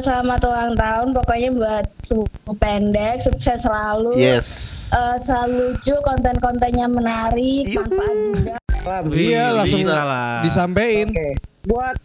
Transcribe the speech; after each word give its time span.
Selamat 0.00 0.40
ulang 0.42 0.74
tahun 0.74 1.14
pokoknya 1.14 1.50
buat 1.54 1.86
suku 2.02 2.52
pendek 2.58 3.22
sukses 3.22 3.62
selalu 3.62 4.16
Yes. 4.16 4.48
Eh, 4.90 5.16
selalu 5.20 5.76
lucu 5.76 5.94
konten-kontennya 6.02 6.88
menarik 6.88 7.66
Yuhu. 7.66 7.90
manfaat 7.90 9.02
juga 9.06 9.14
Iya 9.14 9.44
langsung 9.52 9.80
bisa 9.80 10.02
lah. 10.02 10.42
disampein. 10.42 11.08
Oke. 11.10 11.30
Buat 11.64 11.96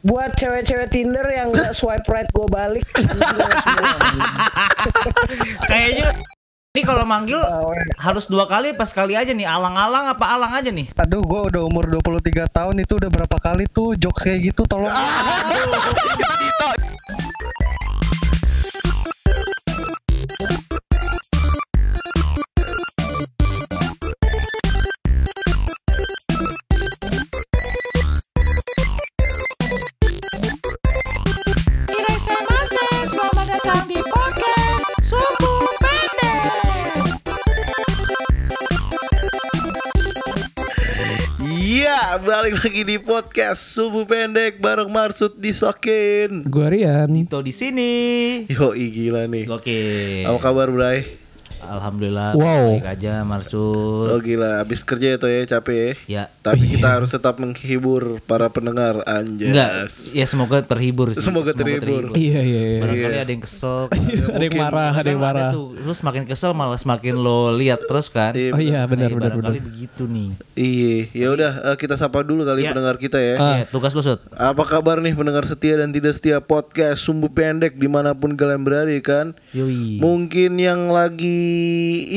buat 0.00 0.32
cewek-cewek 0.32 0.88
Tinder 0.88 1.28
yang 1.28 1.52
nggak 1.52 1.70
swipe 1.70 2.08
right 2.08 2.28
gue 2.32 2.48
balik. 2.48 2.86
Kayaknya 5.68 6.08
ini 6.70 6.86
kalau 6.86 7.02
manggil 7.02 7.42
Oh, 7.42 7.74
harus 7.98 8.30
dua 8.30 8.46
kali 8.46 8.70
pas 8.78 8.86
sekali 8.86 9.18
aja 9.18 9.34
nih. 9.34 9.42
Alang-alang 9.42 10.14
apa 10.14 10.22
alang 10.22 10.54
aja 10.54 10.70
nih? 10.70 10.86
Aduh, 11.02 11.18
gua 11.26 11.50
udah 11.50 11.66
umur 11.66 11.90
23 11.90 12.46
tahun 12.46 12.86
itu 12.86 12.94
udah 12.94 13.10
berapa 13.10 13.36
kali 13.42 13.66
tuh 13.74 13.98
jokes 13.98 14.22
kayak 14.22 14.54
gitu 14.54 14.62
tolong. 14.70 14.86
Selamat 14.86 16.78
balik 42.30 42.62
lagi 42.62 42.86
di 42.86 42.94
podcast 43.02 43.74
Subuh 43.74 44.06
Pendek 44.06 44.62
bareng 44.62 44.86
Marsud 44.86 45.42
disokin. 45.42 46.46
Gua 46.46 46.70
Rian. 46.70 47.10
Itu 47.18 47.42
di 47.42 47.50
sini. 47.50 47.90
Yo, 48.46 48.70
gila 48.70 49.26
nih. 49.26 49.50
Oke. 49.50 50.22
Apa 50.22 50.38
kabar, 50.38 50.70
Bray? 50.70 51.19
Alhamdulillah 51.62 52.32
Wow. 52.32 52.78
baik 52.78 52.88
aja 52.90 53.20
Marsud. 53.20 54.08
Oh 54.08 54.18
gila, 54.18 54.58
habis 54.58 54.80
kerja 54.80 55.14
itu 55.14 55.26
ya 55.26 55.40
capek 55.48 55.76
ya. 55.76 55.92
Ya. 56.06 56.24
Tapi 56.40 56.64
kita 56.70 56.88
harus 56.90 57.08
tetap 57.08 57.36
menghibur 57.36 58.18
para 58.22 58.46
pendengar 58.46 59.04
anjas. 59.04 59.46
Enggak, 59.46 59.70
ya 60.12 60.24
semoga 60.24 60.58
terhibur 60.60 61.12
sih. 61.12 61.20
Semoga 61.20 61.52
terhibur. 61.52 62.12
Iya 62.12 62.40
iya 62.40 62.60
iya. 62.66 62.80
Barangkali 62.80 63.00
Iya. 63.10 63.20
ada 63.20 63.30
yang 63.30 63.42
kesel. 63.42 63.78
Ada 64.30 64.44
yang 64.46 64.56
marah, 64.56 64.92
ada 64.92 65.04
yang 65.04 65.18
Kadang 65.18 65.20
marah. 65.20 65.50
tuh, 65.50 65.66
lu 65.76 65.92
semakin 65.92 66.22
kesel 66.24 66.52
malah 66.52 66.76
semakin 66.76 67.14
lo 67.14 67.50
lihat 67.52 67.82
terus 67.82 68.06
kan. 68.08 68.30
Iya, 68.32 68.50
Oh 68.50 68.60
iya 68.60 68.80
benar 68.84 69.10
benar 69.10 69.32
benar. 69.32 69.50
barangkali 69.50 69.60
begitu 69.60 70.02
nih. 70.04 70.28
Iya, 70.54 70.94
ya 71.12 71.28
udah 71.30 71.52
eh, 71.66 71.76
kita 71.76 71.94
sapa 71.94 72.22
dulu 72.22 72.42
kali 72.42 72.62
Iya. 72.62 72.70
pendengar 72.70 72.96
kita 72.96 73.18
ya. 73.18 73.36
Ya, 73.36 73.64
tugas 73.66 73.90
lu 73.90 74.00
Sud. 74.00 74.22
Apa 74.30 74.62
kabar 74.64 74.98
nih 74.98 75.12
pendengar 75.12 75.42
setia 75.44 75.76
dan 75.76 75.90
tidak 75.90 76.14
setia 76.14 76.38
podcast 76.38 77.02
Sumbu 77.02 77.28
Pendek 77.28 77.74
di 77.74 77.86
mana 77.86 78.12
pun 78.12 78.32
kalian 78.32 78.62
berada 78.62 78.92
kan? 79.00 79.34
Yoi. 79.50 79.98
Mungkin 79.98 80.56
yang 80.56 80.88
lagi 80.88 81.49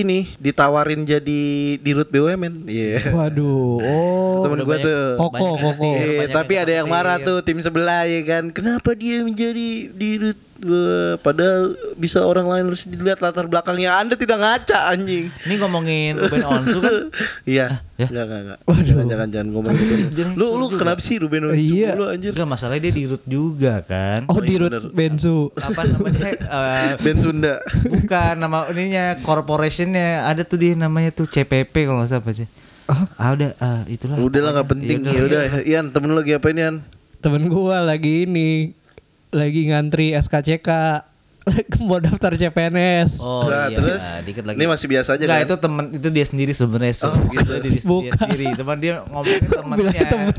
ini 0.04 0.30
ditawarin 0.38 1.04
jadi 1.04 1.42
dirut 1.80 2.10
BUMN. 2.10 2.66
Iya. 2.68 3.14
Waduh. 3.14 3.80
Oh. 3.82 4.42
Temen 4.46 4.64
gue 4.66 4.78
tuh. 4.82 5.02
Koko 5.18 5.48
koko. 5.60 5.90
Iya, 5.98 6.08
banyak 6.26 6.36
tapi 6.36 6.54
ada 6.60 6.74
yang 6.84 6.88
marah 6.88 7.18
tuh 7.20 7.42
tim 7.42 7.60
sebelah 7.60 8.06
ya 8.08 8.22
kan. 8.24 8.54
Kenapa 8.54 8.94
dia 8.94 9.24
menjadi 9.24 9.92
dirut? 9.94 10.40
Wah, 10.56 11.18
padahal 11.18 11.74
bisa 11.96 12.22
orang 12.22 12.46
lain 12.46 12.64
harus 12.70 12.86
dilihat 12.86 13.20
latar 13.20 13.46
belakangnya. 13.46 13.98
Anda 13.98 14.14
tidak 14.14 14.38
ngaca 14.38 14.88
anjing. 14.88 15.28
Ini 15.44 15.54
ngomongin 15.58 16.16
Ruben 16.16 16.46
Onsu 16.46 16.80
kan. 16.80 16.96
Iya. 17.44 17.84
ya? 17.96 18.08
Enggak, 18.08 18.24
enggak, 18.24 18.40
enggak. 18.40 18.60
Waduh. 18.64 18.84
Jangan, 18.86 19.06
jangan, 19.06 19.28
jangan 19.28 19.48
ngomong 19.50 19.74
gitu. 19.74 19.94
Jangan 20.14 20.34
Lu 20.34 20.48
lu 20.54 20.66
juga. 20.68 20.78
kenapa 20.80 21.02
sih 21.02 21.16
Ruben 21.18 21.42
Onsu 21.50 21.74
Iya. 21.74 21.90
lu 21.94 22.06
anjir? 22.06 22.32
Enggak 22.32 22.50
masalahnya 22.50 22.82
dia 22.82 22.94
dirut 22.96 23.24
juga 23.26 23.74
kan. 23.82 24.20
Oh 24.28 24.38
iya, 24.38 24.46
di 24.46 24.56
Rut 24.56 24.70
bener. 24.70 24.84
Benzu. 24.94 25.38
Apa 25.56 25.82
namanya? 25.84 26.30
eh, 26.38 26.92
Ben 27.02 27.18
Sunda. 27.18 27.54
bukan 27.84 28.34
nama 28.38 28.58
ininya 28.70 29.06
corporationnya 29.20 30.24
ada 30.24 30.42
tuh 30.42 30.58
dia 30.58 30.74
namanya 30.74 31.10
tuh 31.10 31.26
CPP 31.26 31.74
kalau 31.84 32.00
nggak 32.00 32.10
salah 32.10 32.22
apa 32.22 32.32
sih. 32.36 32.48
Ah. 32.84 33.04
Ah 33.16 33.30
udah 33.32 33.50
ah, 33.58 33.82
itulah. 33.86 34.16
Udah 34.16 34.40
lah 34.40 34.52
nggak 34.54 34.70
penting. 34.70 34.98
Ya 35.02 35.12
Ya 35.12 35.24
udah, 35.24 35.42
Ian, 35.64 35.86
temen 35.90 36.08
lu 36.08 36.16
lagi 36.16 36.36
apa 36.36 36.48
ini, 36.50 36.62
Ian? 36.62 36.76
Temen 37.20 37.48
gua 37.48 37.80
lagi 37.80 38.24
ini 38.24 38.76
lagi 39.34 39.66
ngantri 39.66 40.14
SKCK 40.14 40.70
mau 41.84 41.98
daftar 41.98 42.32
CPNS. 42.34 43.20
Oh 43.20 43.46
Nah, 43.46 43.68
iya, 43.68 43.76
terus 43.76 44.04
dikit 44.22 44.44
lagi. 44.44 44.56
ini 44.56 44.66
masih 44.66 44.88
biasa 44.88 45.10
aja 45.14 45.24
Enggak, 45.24 45.38
kan? 45.38 45.46
itu 45.46 45.56
temen 45.58 45.84
itu 45.92 46.08
dia 46.10 46.26
sendiri 46.26 46.52
sebenarnya. 46.52 46.94
Oh, 47.04 47.14
gitu. 47.28 47.44
Itu 47.44 47.54
diri, 47.62 47.80
Bukan. 47.82 48.04
dia 48.04 48.14
sendiri. 48.18 48.46
Teman 48.54 48.78
dia 48.78 48.94
ngomongin 49.06 49.44
temennya. 49.54 49.84
Bilang 49.84 50.08
temen. 50.10 50.34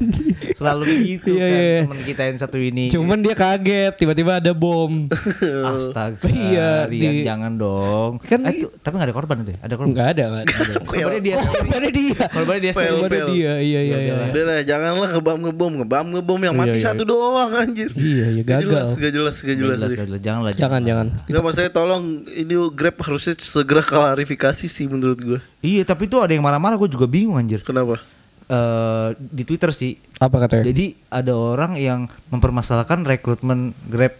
Selalu 0.54 0.82
begitu 0.86 1.30
Iya, 1.30 1.44
kan 1.44 1.52
iya. 1.54 1.78
teman 1.82 1.98
kita 2.02 2.22
yang 2.24 2.38
satu 2.38 2.56
ini. 2.56 2.84
Cuman 2.88 3.18
dia 3.20 3.34
kaget 3.34 3.92
tiba-tiba 3.94 4.32
ada 4.36 4.52
bom. 4.52 4.92
Astaga. 5.68 6.24
Iya, 6.26 6.86
Rian, 6.86 7.12
di- 7.12 7.24
jangan 7.24 7.52
dong. 7.54 8.12
Kan 8.20 8.40
Eh, 8.44 8.54
itu, 8.56 8.68
tapi 8.78 8.94
nggak 8.94 9.08
ada 9.08 9.14
korban 9.14 9.36
itu 9.40 9.50
ya? 9.50 9.58
Ada 9.60 9.74
korban. 9.74 9.90
Enggak 9.90 10.06
ada 10.10 10.22
enggak 10.26 10.42
ada. 10.42 10.54
Korbannya 10.84 11.20
dia. 11.20 11.36
Korbannya 11.38 11.90
dia. 11.90 12.16
Korbannya 12.26 12.60
dia 12.60 12.72
Korbannya 12.72 13.22
dia. 13.28 13.52
Iya 13.54 13.80
iya 13.82 13.98
iya. 14.00 14.14
Udah 14.26 14.44
lah, 14.44 14.58
janganlah 14.62 15.08
ngebam 15.10 15.38
ngebom, 15.42 15.72
ngebam 15.78 16.06
ngebom 16.12 16.40
yang 16.42 16.54
Iya, 16.54 16.62
mati 16.62 16.78
iya. 16.78 16.86
satu 16.86 17.02
doang 17.04 17.50
anjir. 17.52 17.90
Iya 17.92 18.26
iya 18.30 18.42
Gak 18.42 18.60
jelas, 18.62 18.88
gagal. 18.88 18.88
gak 18.96 19.12
jelas, 19.12 19.34
gak 19.36 19.44
Nggak 19.44 19.58
jelas. 19.58 19.78
nggak 19.90 20.08
jelas. 20.08 20.20
Janganlah. 20.22 20.52
Jangan 20.54 20.80
jangan. 20.80 20.92
Enggak 21.02 21.42
maksudnya 21.42 21.72
tolong 21.72 22.22
ini 22.30 22.54
Grab 22.70 22.96
harusnya 23.02 23.34
segera 23.40 23.82
klarifikasi 23.82 24.66
sih 24.70 24.86
menurut 24.86 25.18
gue. 25.18 25.40
Iya, 25.64 25.82
tapi 25.82 26.06
itu 26.06 26.20
ada 26.22 26.30
yang 26.30 26.44
marah-marah. 26.44 26.78
Gue 26.78 26.90
juga 26.90 27.10
bingung 27.10 27.34
anjir. 27.34 27.60
Kenapa? 27.66 27.98
eh 28.44 29.08
di 29.16 29.42
Twitter 29.48 29.72
sih. 29.72 29.96
Apa 30.20 30.44
katanya? 30.44 30.68
Jadi 30.68 30.92
ada 31.08 31.32
orang 31.32 31.80
yang 31.80 32.12
mempermasalahkan 32.28 33.00
rekrutmen 33.08 33.72
Grab 33.88 34.12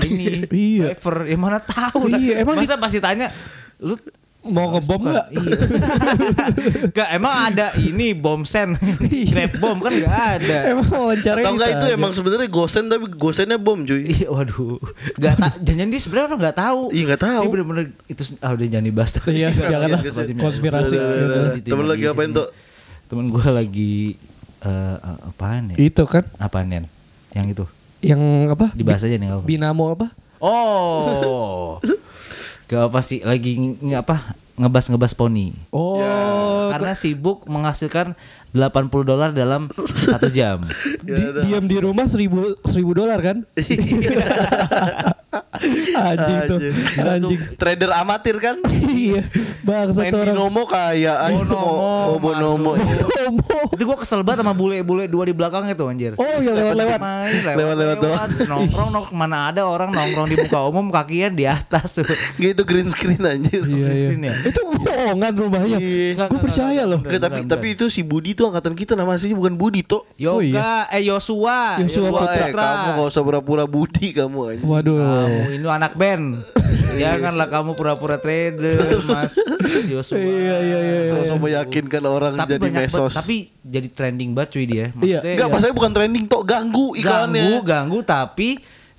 ini 0.00 0.48
Iya. 0.48 0.96
driver. 0.96 1.28
Ya 1.28 1.36
mana 1.36 1.58
tahu. 1.60 2.08
Iya, 2.08 2.40
emang 2.40 2.56
Masa 2.56 2.80
pasti 2.80 3.04
tanya 3.04 3.28
lu 3.80 3.96
Mau 4.40 4.72
ngebom 4.72 5.04
enggak? 5.04 5.26
Iya. 5.36 5.52
Enggak, 6.88 7.08
emang 7.12 7.34
ada 7.52 7.66
ini 7.76 8.16
bom 8.16 8.40
sen. 8.42 8.72
Grab 9.28 9.52
bom 9.60 9.76
kan 9.84 9.92
enggak 9.92 10.16
ada. 10.40 10.58
Emang 10.72 10.88
wawancara 10.88 11.44
Atau 11.44 11.52
enggak 11.60 11.70
itu 11.76 11.86
aja. 11.86 11.96
emang 11.96 12.12
sebenarnya 12.16 12.48
gosen 12.48 12.88
tapi 12.88 13.04
gosennya 13.12 13.60
bom 13.60 13.84
cuy. 13.84 14.00
Iya, 14.00 14.32
waduh. 14.32 14.80
Enggak 15.20 15.34
tak 15.36 15.52
jangan 15.60 15.86
dia 15.92 16.00
sebenarnya 16.00 16.26
orang 16.32 16.40
enggak 16.40 16.56
tahu. 16.56 16.80
Iya 16.88 17.02
nggak 17.04 17.22
tahu. 17.22 17.42
Ini 17.44 17.52
bener-bener 17.52 17.84
itu 18.08 18.22
ah 18.40 18.50
udah 18.56 18.66
jangan 18.66 18.86
dibahas. 18.88 19.10
Iya, 19.28 19.48
janganlah 19.52 20.00
konspirasi. 20.40 20.96
Gitu. 20.96 21.04
udah. 21.04 21.42
Temen 21.60 21.84
lu 21.84 21.90
lagi 21.92 22.02
Iya 22.08 22.12
apain 22.16 22.30
tuh? 22.32 22.48
Temen 23.12 23.24
gue 23.28 23.44
lagi 23.44 23.92
eh 24.60 24.96
apaan 25.28 25.62
ya? 25.72 25.76
Itu 25.76 26.08
kan 26.08 26.24
Apaan 26.40 26.72
Yan? 26.72 26.84
Yang 27.36 27.46
itu. 27.52 27.64
yang 28.00 28.20
apa? 28.48 28.72
Dibahas 28.72 29.04
aja 29.04 29.20
nih 29.20 29.28
nggak 29.28 29.40
apa. 29.44 29.46
Binamo 29.46 29.84
apa? 29.92 30.06
Oh. 30.40 31.76
Gak 32.70 32.86
apa 32.86 33.02
sih 33.02 33.18
lagi 33.26 33.58
nge 33.58 33.98
apa 33.98 34.38
ngebas-ngebas 34.54 35.18
poni. 35.18 35.50
Oh, 35.74 36.70
Karena 36.70 36.94
sibuk 36.94 37.42
menghasilkan 37.50 38.14
80 38.54 39.02
dolar 39.02 39.34
dalam 39.34 39.66
satu 39.74 40.30
jam. 40.30 40.62
di- 41.02 41.50
diam 41.50 41.66
di 41.66 41.82
rumah 41.82 42.06
seribu 42.06 42.54
seribu 42.62 42.94
dolar 42.94 43.18
kan? 43.18 43.42
anjing 45.94 46.38
tuh, 46.48 46.58
anjing. 46.98 47.40
Trader 47.56 47.90
amatir 47.94 48.36
kan? 48.40 48.56
iya, 48.90 49.22
bangsa 49.62 50.04
Main 50.04 50.12
tuh 50.12 50.18
orang. 50.24 50.34
binomo 50.34 50.62
kayak 50.66 51.16
anjing 51.30 51.48
Bonomo, 51.50 51.72
mau 51.80 52.16
bonomo. 52.18 52.70
Homo. 53.30 53.58
Itu 53.74 53.82
gua 53.86 53.96
kesel 54.00 54.20
banget 54.26 54.42
sama 54.42 54.56
bule-bule 54.56 55.06
dua 55.06 55.24
di 55.28 55.34
belakangnya 55.36 55.74
tuh 55.76 55.92
anjir. 55.92 56.16
Oh, 56.18 56.38
yang 56.40 56.56
lewat-lewat. 56.56 56.98
Lewat-lewat. 57.54 57.96
Nongkrong 58.48 58.90
nongkrong 58.90 59.18
mana 59.18 59.52
ada 59.52 59.62
orang 59.68 59.94
nongkrong 59.94 60.26
di 60.32 60.36
muka 60.40 60.58
umum 60.66 60.90
kakinya 60.90 61.28
di 61.30 61.44
atas 61.46 62.00
tuh. 62.00 62.06
Gitu 62.40 62.62
green 62.64 62.88
screen 62.90 63.22
anjir. 63.22 63.62
Iya, 63.62 63.76
iya. 63.76 63.98
screen 64.00 64.22
ya? 64.26 64.34
Itu 64.48 64.60
bohongan 64.66 65.32
rumahnya. 65.36 65.78
Iya. 65.78 66.26
Gue 66.26 66.40
percaya 66.40 66.82
loh. 66.88 67.00
Tapi 67.04 67.46
tapi 67.46 67.66
itu 67.76 67.86
si 67.92 68.02
Budi 68.02 68.34
tuh 68.34 68.50
angkatan 68.50 68.74
kita 68.74 68.96
nama 68.96 69.14
aslinya 69.14 69.36
bukan 69.36 69.54
Budi 69.54 69.84
toh. 69.84 70.02
Oh, 70.30 70.40
Yoga, 70.40 70.86
eh 70.92 71.02
Yosua, 71.04 71.80
Yosua 71.82 72.08
Wah, 72.12 72.30
eh, 72.30 72.50
Putra. 72.50 72.62
kamu 72.62 72.88
gak 73.02 73.08
usah 73.10 73.22
pura-pura 73.24 73.64
Budi 73.66 74.14
kamu 74.14 74.38
anjing. 74.56 74.66
Waduh. 74.66 75.49
Kamu 75.50 75.58
ini 75.58 75.68
anak 75.68 75.92
band. 75.94 76.24
Janganlah 77.00 77.48
kamu 77.48 77.74
pura-pura 77.74 78.16
trader, 78.16 79.02
Mas 79.02 79.34
Yosua. 79.84 80.18
Iya, 80.18 80.56
iya, 80.60 80.78
iya. 80.80 81.00
Sosok 81.04 81.38
meyakinkan 81.40 82.02
orang 82.02 82.34
Tapi 82.34 82.50
jadi 82.52 82.62
banyak 82.62 82.82
mesos. 82.86 83.10
tapi 83.12 83.36
jadi 83.60 83.88
trending 83.88 84.30
banget 84.30 84.50
cuy 84.52 84.64
dia. 84.64 84.86
Iya. 84.94 85.18
Enggak, 85.24 85.48
masalahnya 85.48 85.76
bukan 85.76 85.92
trending 85.92 86.24
toh, 86.26 86.42
ganggu 86.42 86.94
iklannya. 86.94 87.42
ganggu, 87.42 87.58
ganggu 87.64 87.98
tapi 88.02 88.48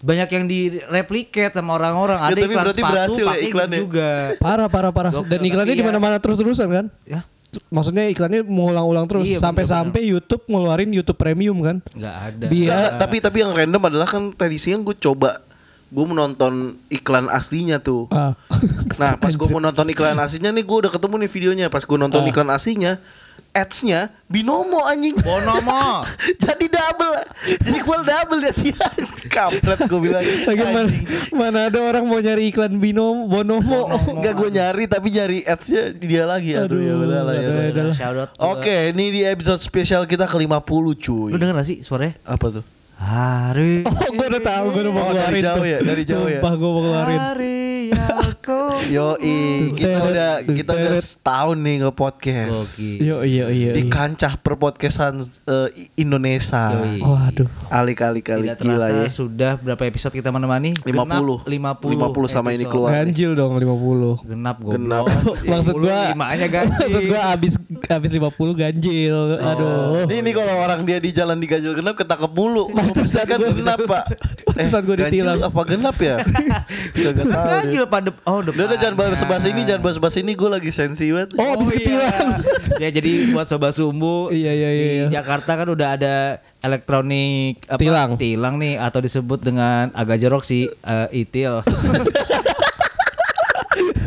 banyak 0.02 0.30
yang 0.30 0.46
direplicate 0.46 1.54
sama 1.54 1.72
orang-orang. 1.74 2.18
Ya, 2.18 2.26
Ada 2.26 2.34
tapi 2.34 2.44
iklan 2.44 2.58
berarti 2.58 2.82
sepatu 2.82 2.92
berhasil 2.92 3.16
ya 3.18 3.28
pakai 3.30 3.40
gitu 3.40 3.50
iklannya. 3.50 3.80
juga. 3.80 4.10
Parah, 4.38 4.68
parah, 4.68 4.92
parah. 4.92 5.12
Gokil, 5.14 5.30
Dan 5.30 5.40
iklannya 5.46 5.72
di 5.72 5.80
ya- 5.80 5.88
mana-mana 5.88 6.16
terus-terusan 6.18 6.68
kan? 6.68 6.86
Ya, 7.06 7.22
Maksudnya 7.68 8.08
iklannya 8.08 8.48
mengulang-ulang 8.48 9.06
terus 9.06 9.28
Iya, 9.28 9.44
sampai-sampai 9.44 10.08
YouTube 10.08 10.48
ngeluarin 10.48 10.88
YouTube 10.90 11.20
Premium 11.20 11.60
kan? 11.60 11.84
nggak 11.86 12.16
ada. 12.26 12.46
Biar 12.48 12.72
Enggak, 12.88 12.92
tapi 12.98 13.16
tapi 13.20 13.38
yang 13.38 13.52
random 13.52 13.82
adalah 13.84 14.08
kan 14.08 14.32
tadi 14.32 14.56
siang 14.56 14.82
gue 14.82 14.96
coba 14.96 15.44
gue 15.92 16.06
menonton 16.08 16.54
iklan 16.88 17.28
aslinya 17.28 17.78
tuh. 17.78 18.08
ah. 18.10 18.32
Nah 19.02 19.18
pas 19.18 19.34
gue 19.34 19.48
mau 19.48 19.60
nonton 19.60 19.84
iklan 19.88 20.16
aslinya 20.16 20.50
nih 20.50 20.64
gue 20.64 20.78
udah 20.88 20.92
ketemu 20.92 21.16
nih 21.20 21.30
videonya. 21.30 21.66
Pas 21.68 21.84
gue 21.84 21.98
nonton 21.98 22.24
Ah. 22.24 22.30
iklan 22.30 22.48
aslinya 22.48 23.04
ads-nya 23.52 24.08
binomo 24.26 24.80
anjing. 24.82 25.20
Bonomo. 25.20 26.08
Jadi 26.44 26.72
double. 26.72 27.20
Jadi 27.60 27.80
full 27.84 28.00
double 28.02 28.40
ya 28.40 28.54
dia. 28.56 28.88
Kampret 29.28 29.80
gue 29.84 30.00
bilang. 30.00 30.24
Lagi 30.48 30.64
mana, 30.64 30.92
mana 31.36 31.60
ada 31.68 31.80
orang 31.82 32.08
mau 32.08 32.16
nyari 32.18 32.48
iklan 32.48 32.80
binom 32.80 33.28
bonomo. 33.28 33.92
Enggak 34.08 34.40
gue 34.40 34.50
nyari 34.50 34.84
tapi 34.88 35.12
nyari 35.12 35.44
ads-nya 35.44 35.92
dia 35.92 36.24
lagi. 36.24 36.56
Aduh, 36.56 36.80
ya 36.80 36.96
Aduh, 36.96 37.12
ya. 37.36 37.76
udah. 37.76 37.92
Shout 37.92 38.16
out. 38.18 38.30
Oke, 38.40 38.96
ini 38.96 39.12
di 39.12 39.22
episode 39.22 39.60
spesial 39.60 40.08
kita 40.08 40.24
ke-50 40.24 40.64
cuy. 40.96 41.32
Lu 41.32 41.38
denger 41.38 41.60
gak 41.60 41.68
sih 41.68 41.84
suaranya? 41.84 42.16
Apa 42.24 42.48
tuh? 42.54 42.64
Hari 43.02 43.82
Oh, 43.90 44.12
gue 44.14 44.28
udah 44.30 44.44
tahu, 44.44 44.66
gue 44.72 44.82
udah 44.86 44.94
mau 44.94 45.04
Oh, 45.04 45.12
dari 45.12 45.42
keluarin 45.42 45.44
jauh 45.44 45.58
tuh. 45.58 45.66
ya, 45.66 45.80
dari 45.82 46.04
jauh 46.06 46.28
ya. 46.30 46.40
Sumpah 46.40 46.54
gue 46.54 46.70
mau 46.70 46.82
keluarin. 46.82 47.20
Hari 47.20 47.58
aku 47.92 48.60
Yoi, 48.88 49.40
kita 49.76 50.00
udah 50.02 50.32
kita 50.44 50.72
udah 50.72 50.92
setahun 50.98 51.58
nih 51.60 51.76
nge-podcast. 51.84 52.64
Gokil. 52.80 53.04
Yo 53.04 53.18
iya 53.22 53.46
iya. 53.52 53.72
Di 53.72 53.88
kancah 53.88 54.38
perpodcastan 54.38 55.20
eh, 55.22 55.70
Indonesia. 55.96 56.72
Yoi. 56.72 57.02
Waduh. 57.02 57.48
Alik-alik-alik 57.68 58.56
Tidak 58.56 58.64
gila 58.64 58.88
terasa 58.88 59.06
ya. 59.06 59.10
sudah 59.12 59.52
berapa 59.58 59.84
episode 59.84 60.14
kita 60.14 60.30
menemani? 60.30 60.72
50. 60.82 60.88
Genap 60.88 61.22
50 61.44 62.00
50 62.24 62.32
sama 62.32 62.50
ini 62.52 62.64
keluar. 62.64 62.96
Ganjil 62.96 63.34
dong 63.34 63.58
50. 63.58 64.30
Genap 64.30 64.58
goblok. 64.58 64.76
Genap. 64.78 65.04
Maksud 65.52 65.74
gua 65.76 65.98
lima 66.14 66.26
aja 66.32 66.46
ganjil. 66.48 66.80
Maksud 66.86 67.04
gua 67.08 67.22
abis 67.34 67.54
abis 67.92 68.12
50 68.14 68.32
ganjil. 68.56 69.16
Aduh. 69.36 70.08
Ini, 70.08 70.16
ini 70.22 70.32
kalau 70.32 70.54
orang 70.58 70.86
dia 70.86 70.98
di 70.98 71.12
jalan 71.12 71.38
di 71.38 71.48
ganjil 71.48 71.76
genap 71.76 71.96
ketangkep 71.96 72.32
mulu. 72.32 72.72
Pantesan 72.94 73.26
gua- 73.28 73.52
genap, 73.52 73.80
Pak. 73.82 74.04
Pantesan 74.48 74.82
gua 74.82 74.96
ganjil 74.96 75.10
ditilang. 75.24 75.40
apa 75.44 75.62
genap 75.64 75.98
ya? 75.98 76.16
Gak 76.96 77.14
tahu. 77.14 77.26
deh. 77.26 77.26
ganjil 77.26 77.84
pada 77.86 78.10
oh 78.24 78.40
depan. 78.40 78.54
Udah 78.54 78.66
udah 78.68 78.78
jangan 78.78 78.96
bahas 78.96 79.22
bahas 79.22 79.46
ini, 79.46 79.62
jangan 79.64 79.82
bahas 79.82 79.98
bahas 79.98 80.16
ini 80.16 80.32
gue 80.32 80.50
lagi 80.50 80.70
sensi 80.70 81.10
banget. 81.10 81.30
Oh, 81.36 81.56
abis 81.56 81.68
ketilang. 81.70 82.30
ya 82.84 82.90
jadi 82.90 83.12
buat 83.30 83.46
sobat 83.46 83.72
sumbu 83.72 84.30
Iya, 84.30 84.52
iya, 84.52 84.70
iya, 84.70 84.84
di 84.84 84.96
iya. 84.98 85.06
Jakarta 85.12 85.54
kan 85.54 85.68
udah 85.68 85.90
ada 85.94 86.16
elektronik 86.62 87.66
apa, 87.66 87.78
Tilang. 87.78 88.10
tilang 88.16 88.56
nih 88.56 88.78
atau 88.78 89.00
disebut 89.00 89.40
dengan 89.40 89.90
agak 89.92 90.18
jorok 90.18 90.42
sih 90.42 90.70
eh, 90.70 91.08
itil. 91.16 91.66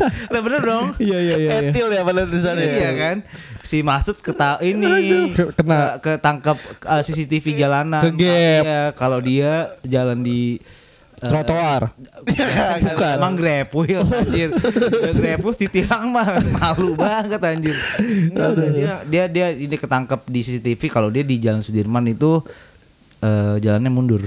Lah 0.33 0.41
bener 0.41 0.61
dong. 0.61 0.85
Iya 0.97 1.17
iya 1.19 1.35
iya. 1.37 1.51
iya. 1.59 1.69
Etil 1.71 1.87
ya 1.91 2.01
pada 2.01 2.27
tulisannya. 2.27 2.65
Iya 2.65 2.91
kan? 2.95 3.17
Si 3.65 3.81
Masud 3.81 4.17
keta 4.21 4.61
ini 4.61 5.33
Ke- 5.33 5.51
kena. 5.53 5.97
ke- 5.97 6.17
ketangkep 6.21 6.57
eh, 6.85 7.01
CCTV 7.01 7.45
jalanan. 7.57 8.01
Kegep. 8.03 8.63
Iya, 8.63 8.83
kalau 8.93 9.17
dia 9.19 9.73
jalan 9.81 10.21
di 10.21 10.61
eh, 11.17 11.29
Trotoar. 11.29 11.95
Bukan. 12.21 13.15
Emang 13.17 13.33
grepus 13.33 13.89
anjir. 14.05 14.53
Udah 14.53 15.13
grepus 15.17 15.55
ditilang 15.57 16.13
mah 16.13 16.37
malu 16.53 16.93
banget 16.93 17.41
anjir. 17.41 17.75
Dia 18.77 19.01
dia 19.03 19.23
dia 19.25 19.47
ini 19.55 19.73
ketangkep 19.73 20.27
di 20.29 20.39
CCTV 20.43 20.81
kalau 20.91 21.09
dia 21.09 21.25
di 21.25 21.41
Jalan 21.41 21.65
Sudirman 21.65 22.05
itu 22.05 22.43
eh, 23.21 23.55
jalannya 23.61 23.91
mundur. 23.91 24.23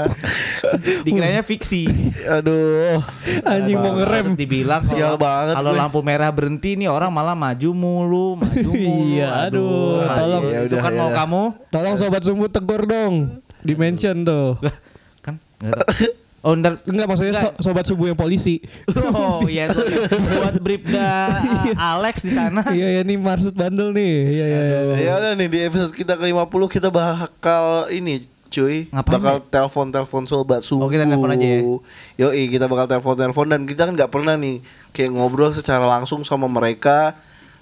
Dikiranya 1.06 1.42
fiksi. 1.42 1.86
Aduh. 2.28 3.02
Anjing 3.42 3.78
mau 3.78 3.96
ngerem. 3.98 4.36
Dibilang 4.38 4.82
Sial 4.86 5.16
banget 5.16 5.54
Kalau 5.58 5.72
lampu 5.74 6.00
merah 6.00 6.30
berhenti 6.30 6.76
nih 6.78 6.86
orang 6.86 7.10
malah 7.10 7.34
maju 7.34 7.70
mulu, 7.74 8.28
maju 8.38 8.70
mulu. 8.86 9.16
Iya, 9.16 9.50
aduh, 9.50 10.06
Mas, 10.06 10.16
tolong. 10.16 10.42
Itu 10.44 10.52
Ya 10.52 10.60
udah, 10.66 10.78
kan 10.80 10.92
ya 10.92 10.98
mau 10.98 11.08
udah. 11.08 11.18
kamu 11.18 11.42
Tolong 11.70 11.94
sobat 11.98 12.22
sumbu 12.22 12.46
tegur 12.46 12.82
dong. 12.86 13.14
Di 13.60 13.74
mention 13.76 14.22
tuh. 14.22 14.56
Kan. 15.24 15.40
Oh 16.40 16.56
ntar 16.56 16.80
Enggak 16.88 17.04
maksudnya 17.04 17.36
so- 17.36 17.56
sobat 17.60 17.84
subuh 17.84 18.08
yang 18.12 18.18
polisi. 18.18 18.64
Oh 19.12 19.44
iya 19.44 19.68
tuh 19.68 19.84
buat 20.40 20.56
Bribda 20.56 21.36
Alex 21.76 22.24
di 22.24 22.32
sana. 22.32 22.64
Iya 22.72 23.00
ya 23.00 23.02
nih 23.04 23.20
maksud 23.20 23.52
bandel 23.52 23.92
nih. 23.92 24.14
Iya 24.32 24.46
iya. 24.48 24.60
iya. 24.64 24.80
Ya 24.96 25.12
udah 25.20 25.32
nih 25.36 25.48
di 25.52 25.58
episode 25.68 25.92
kita 25.92 26.16
ke-50 26.16 26.62
kita 26.72 26.88
bakal 26.88 27.92
ini 27.92 28.24
cuy 28.50 28.88
Ngapain 28.90 29.14
bakal 29.20 29.34
telepon-telepon 29.52 30.24
sobat 30.26 30.60
subuh. 30.64 30.88
Oh, 30.88 30.90
kita 30.90 31.04
telepon 31.06 31.30
aja 31.30 31.46
ya? 31.46 31.60
Yoi, 32.18 32.42
kita 32.50 32.66
bakal 32.66 32.88
telepon-telepon 32.90 33.46
dan 33.46 33.60
kita 33.68 33.86
kan 33.86 33.92
nggak 33.94 34.10
pernah 34.10 34.34
nih 34.34 34.64
kayak 34.96 35.12
ngobrol 35.14 35.54
secara 35.54 35.84
langsung 35.86 36.24
sama 36.26 36.48
mereka 36.48 37.14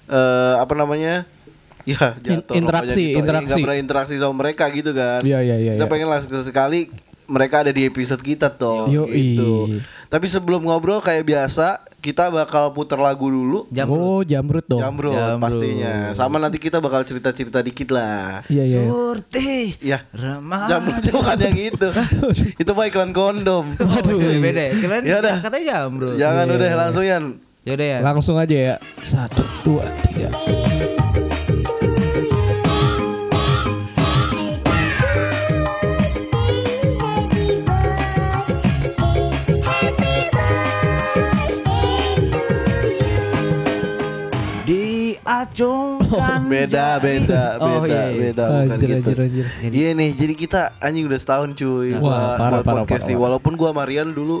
eh 0.07 0.55
apa 0.55 0.73
namanya? 0.73 1.27
Ya, 1.87 2.13
jatuh 2.21 2.53
In- 2.53 2.67
interaksi, 2.67 3.01
gitu. 3.11 3.19
interaksi. 3.23 3.49
Nggak 3.49 3.65
pernah 3.65 3.79
interaksi 3.79 4.13
sama 4.19 4.35
mereka 4.39 4.63
gitu 4.71 4.91
kan. 4.95 5.21
Iya 5.25 5.39
iya 5.41 5.57
iya. 5.57 5.71
Kita 5.75 5.85
iya. 5.87 5.91
pengen 5.91 6.07
lah 6.11 6.19
sekali 6.21 6.91
mereka 7.29 7.61
ada 7.61 7.69
di 7.69 7.85
episode 7.85 8.19
kita 8.19 8.49
tuh 8.49 8.89
Yoi. 8.89 9.37
gitu. 9.37 9.69
Tapi 10.05 10.25
sebelum 10.25 10.65
ngobrol 10.65 10.97
kayak 10.99 11.21
biasa, 11.23 11.79
kita 11.99 12.27
bakal 12.27 12.73
putar 12.73 12.97
lagu 12.97 13.29
dulu. 13.29 13.69
Jam 13.69 13.85
Oh 13.87 14.19
jamrut 14.21 14.65
dong. 14.65 14.81
Jamrut 14.81 15.13
Jamrut. 15.13 15.39
pastinya. 15.39 16.09
Sama 16.11 16.35
nanti 16.35 16.57
kita 16.57 16.77
bakal 16.79 17.05
cerita-cerita 17.05 17.61
dikit 17.61 17.89
lah. 17.89 18.41
Iya 18.45 18.63
iya. 18.65 18.79
Surti 18.83 19.77
Ya. 19.79 19.99
Remaja. 20.09 20.75
Jamrut 20.75 21.03
bukan 21.07 21.37
yang 21.39 21.57
itu. 21.61 21.87
itu 22.61 22.71
mah 22.73 22.85
iklan 22.85 23.13
kondom. 23.13 23.77
Waduh, 23.77 24.17
beda 24.35 24.61
ya. 24.65 24.73
Keren. 24.75 25.01
Ya 25.05 25.15
udah. 25.19 25.35
Katanya 25.39 25.65
jamrut. 25.69 26.15
Jangan 26.17 26.43
Iya, 26.43 26.55
udah 26.57 26.67
iya. 26.67 26.77
langsung 26.77 27.05
Yan. 27.05 27.23
Ya 27.61 27.71
udah 27.77 27.87
ya. 27.87 27.99
Langsung 28.01 28.35
aja 28.35 28.57
ya. 28.57 28.75
Satu, 28.99 29.45
dua, 29.61 29.85
tiga. 30.09 30.33
Diacungkan 45.59 46.39
Beda, 46.47 46.87
beda, 46.97 47.43
beda, 47.59 47.59
Oh, 47.59 47.83
iya, 47.83 48.03
iya. 48.07 48.19
beda. 48.31 48.43
bukan 48.47 48.71
Anjir, 48.71 48.87
gitu. 48.89 49.09
anjir, 49.11 49.17
anjir. 49.19 49.45
Jadi 49.59 49.75
iya 49.75 49.89
nih, 49.91 50.09
jadi 50.15 50.33
kita 50.33 50.61
anjing 50.79 51.05
udah 51.05 51.19
setahun 51.19 51.49
cuy 51.53 51.89
Wah, 51.93 51.99
buat, 51.99 52.07
parah, 52.09 52.31
buat 52.31 52.39
parah, 52.39 52.63
podcast 52.63 52.87
parah, 52.95 53.03
nih. 53.05 53.15
parah. 53.15 53.23
Walaupun 53.27 53.53
gua 53.53 53.69
Marian 53.75 54.09
dulu 54.09 54.37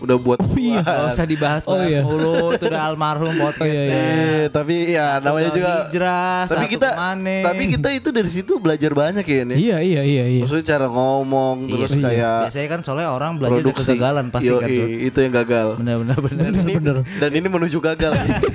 udah 0.00 0.16
buat 0.16 0.40
iya. 0.54 0.80
Gak 0.80 1.12
usah 1.12 1.24
dibahas 1.24 1.62
Oh, 1.62 1.76
iya. 1.78 2.00
mulu 2.00 2.52
Itu 2.52 2.66
udah 2.66 2.82
almarhum 2.82 3.36
podcastnya 3.36 3.84
iya, 3.86 4.00
Eh, 4.10 4.44
tapi 4.48 4.74
ya 4.90 5.18
namanya 5.18 5.50
juga 5.50 5.70
hijrah, 5.84 6.44
tapi 6.46 6.66
kita 6.66 6.88
ke 6.88 6.96
mana. 6.96 7.36
tapi 7.44 7.62
kita 7.68 7.88
itu 7.90 8.08
dari 8.10 8.30
situ 8.30 8.52
belajar 8.56 8.90
banyak 8.90 9.22
ya 9.22 9.42
nih. 9.44 9.56
Iya 9.56 9.76
iya 9.78 10.02
iya 10.02 10.24
iya. 10.26 10.42
Maksudnya 10.42 10.66
cara 10.66 10.86
ngomong 10.86 11.56
Iya, 11.62 11.72
terus 11.76 11.92
iya. 11.92 12.02
kayak 12.02 12.36
Biasanya 12.42 12.68
kan 12.68 12.80
soalnya 12.80 13.08
orang 13.10 13.30
belajar 13.36 13.52
dari 13.52 13.62
produksi. 13.62 13.86
kegagalan 13.86 14.24
pasti 14.28 14.48
kan 14.48 14.56
Yoi, 14.62 14.74
Sud. 14.74 14.88
itu 15.06 15.18
yang 15.20 15.34
gagal. 15.34 15.68
Bener 15.76 15.96
bener 15.98 16.18
bener. 16.18 16.42
Dan 16.42 16.54
ini, 16.58 16.72
bener. 16.74 16.96
dan 17.16 17.30
ini 17.30 17.46
menuju 17.46 17.78
gagal. 17.78 18.12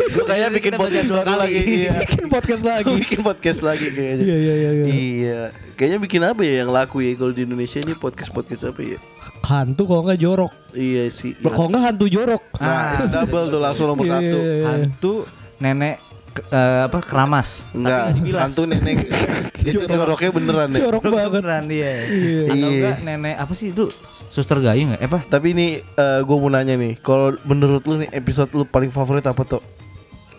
Gue 0.08 0.26
kayak 0.26 0.44
Jadi 0.44 0.56
bikin 0.56 0.74
podcast 0.76 1.10
baru 1.12 1.34
lagi. 1.38 1.54
Iya. 1.76 1.94
Bikin 2.02 2.26
podcast 2.28 2.64
lagi. 2.64 2.92
bikin 2.96 3.20
podcast 3.22 3.60
lagi 3.62 3.88
kayaknya. 3.88 4.24
Iya 4.24 4.36
iya 4.36 4.54
iya 4.56 4.72
iya. 4.72 4.86
Iya. 4.88 5.42
Kayaknya 5.76 6.00
bikin 6.00 6.22
apa 6.24 6.42
ya 6.42 6.54
yang 6.58 6.72
laku 6.72 7.00
ya 7.00 7.14
kalau 7.14 7.30
di 7.30 7.44
Indonesia 7.44 7.78
ini 7.78 7.94
podcast 7.94 8.32
podcast 8.32 8.64
apa 8.64 8.82
ya? 8.82 9.00
Hantu 9.42 9.84
kalau 9.84 10.02
nggak 10.04 10.18
jorok. 10.18 10.52
Iya 10.72 11.06
sih. 11.08 11.36
Kalau 11.36 11.68
nggak 11.68 11.84
hantu 11.86 12.06
jorok. 12.08 12.44
Nah, 12.58 12.96
itu 12.96 13.06
double 13.10 13.46
tuh 13.48 13.60
langsung 13.60 13.86
nomor 13.88 14.04
Iya, 14.04 14.14
satu. 14.14 14.38
iya, 14.38 14.54
iya. 14.54 14.66
Hantu 14.66 15.14
nenek 15.58 15.96
ke- 16.32 16.46
eh, 16.50 16.80
apa 16.84 16.98
keramas. 17.00 17.50
Enggak, 17.72 17.90
Tapi 17.92 18.02
nggak 18.02 18.16
dibilas. 18.18 18.42
hantu 18.42 18.62
nenek. 18.66 18.96
itu 19.66 19.82
joroknya 19.84 20.30
beneran 20.32 20.68
deh. 20.70 20.82
Jorok 20.82 21.02
banget. 21.08 21.32
Beneran 21.32 21.64
dia. 21.66 21.92
Iya. 22.06 22.42
Atau 22.48 22.56
Iya. 22.56 22.68
enggak 22.72 22.98
nenek 23.02 23.36
apa 23.38 23.54
sih 23.54 23.68
itu? 23.70 23.86
Suster 24.28 24.60
Gayung 24.60 24.92
ya? 24.92 24.98
Eh, 24.98 25.08
apa? 25.08 25.24
Tapi 25.24 25.48
ini 25.52 25.68
gue 25.96 26.36
mau 26.36 26.50
nanya 26.50 26.76
nih, 26.76 27.00
kalau 27.00 27.38
menurut 27.44 27.84
lu 27.84 27.98
nih 27.98 28.12
episode 28.12 28.52
lu 28.52 28.64
paling 28.64 28.90
favorit 28.90 29.24
apa 29.24 29.42
tuh? 29.42 29.64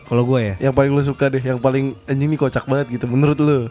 Kalau 0.05 0.23
gue 0.23 0.38
ya, 0.41 0.55
Yang 0.61 0.75
paling 0.76 0.93
lu 0.93 1.03
suka 1.03 1.26
deh, 1.26 1.41
yang 1.41 1.57
paling 1.57 1.97
anjing 2.05 2.29
nih 2.29 2.37
kocak 2.37 2.62
banget 2.65 2.93
gitu 2.93 3.07
menurut 3.07 3.38
lu? 3.38 3.67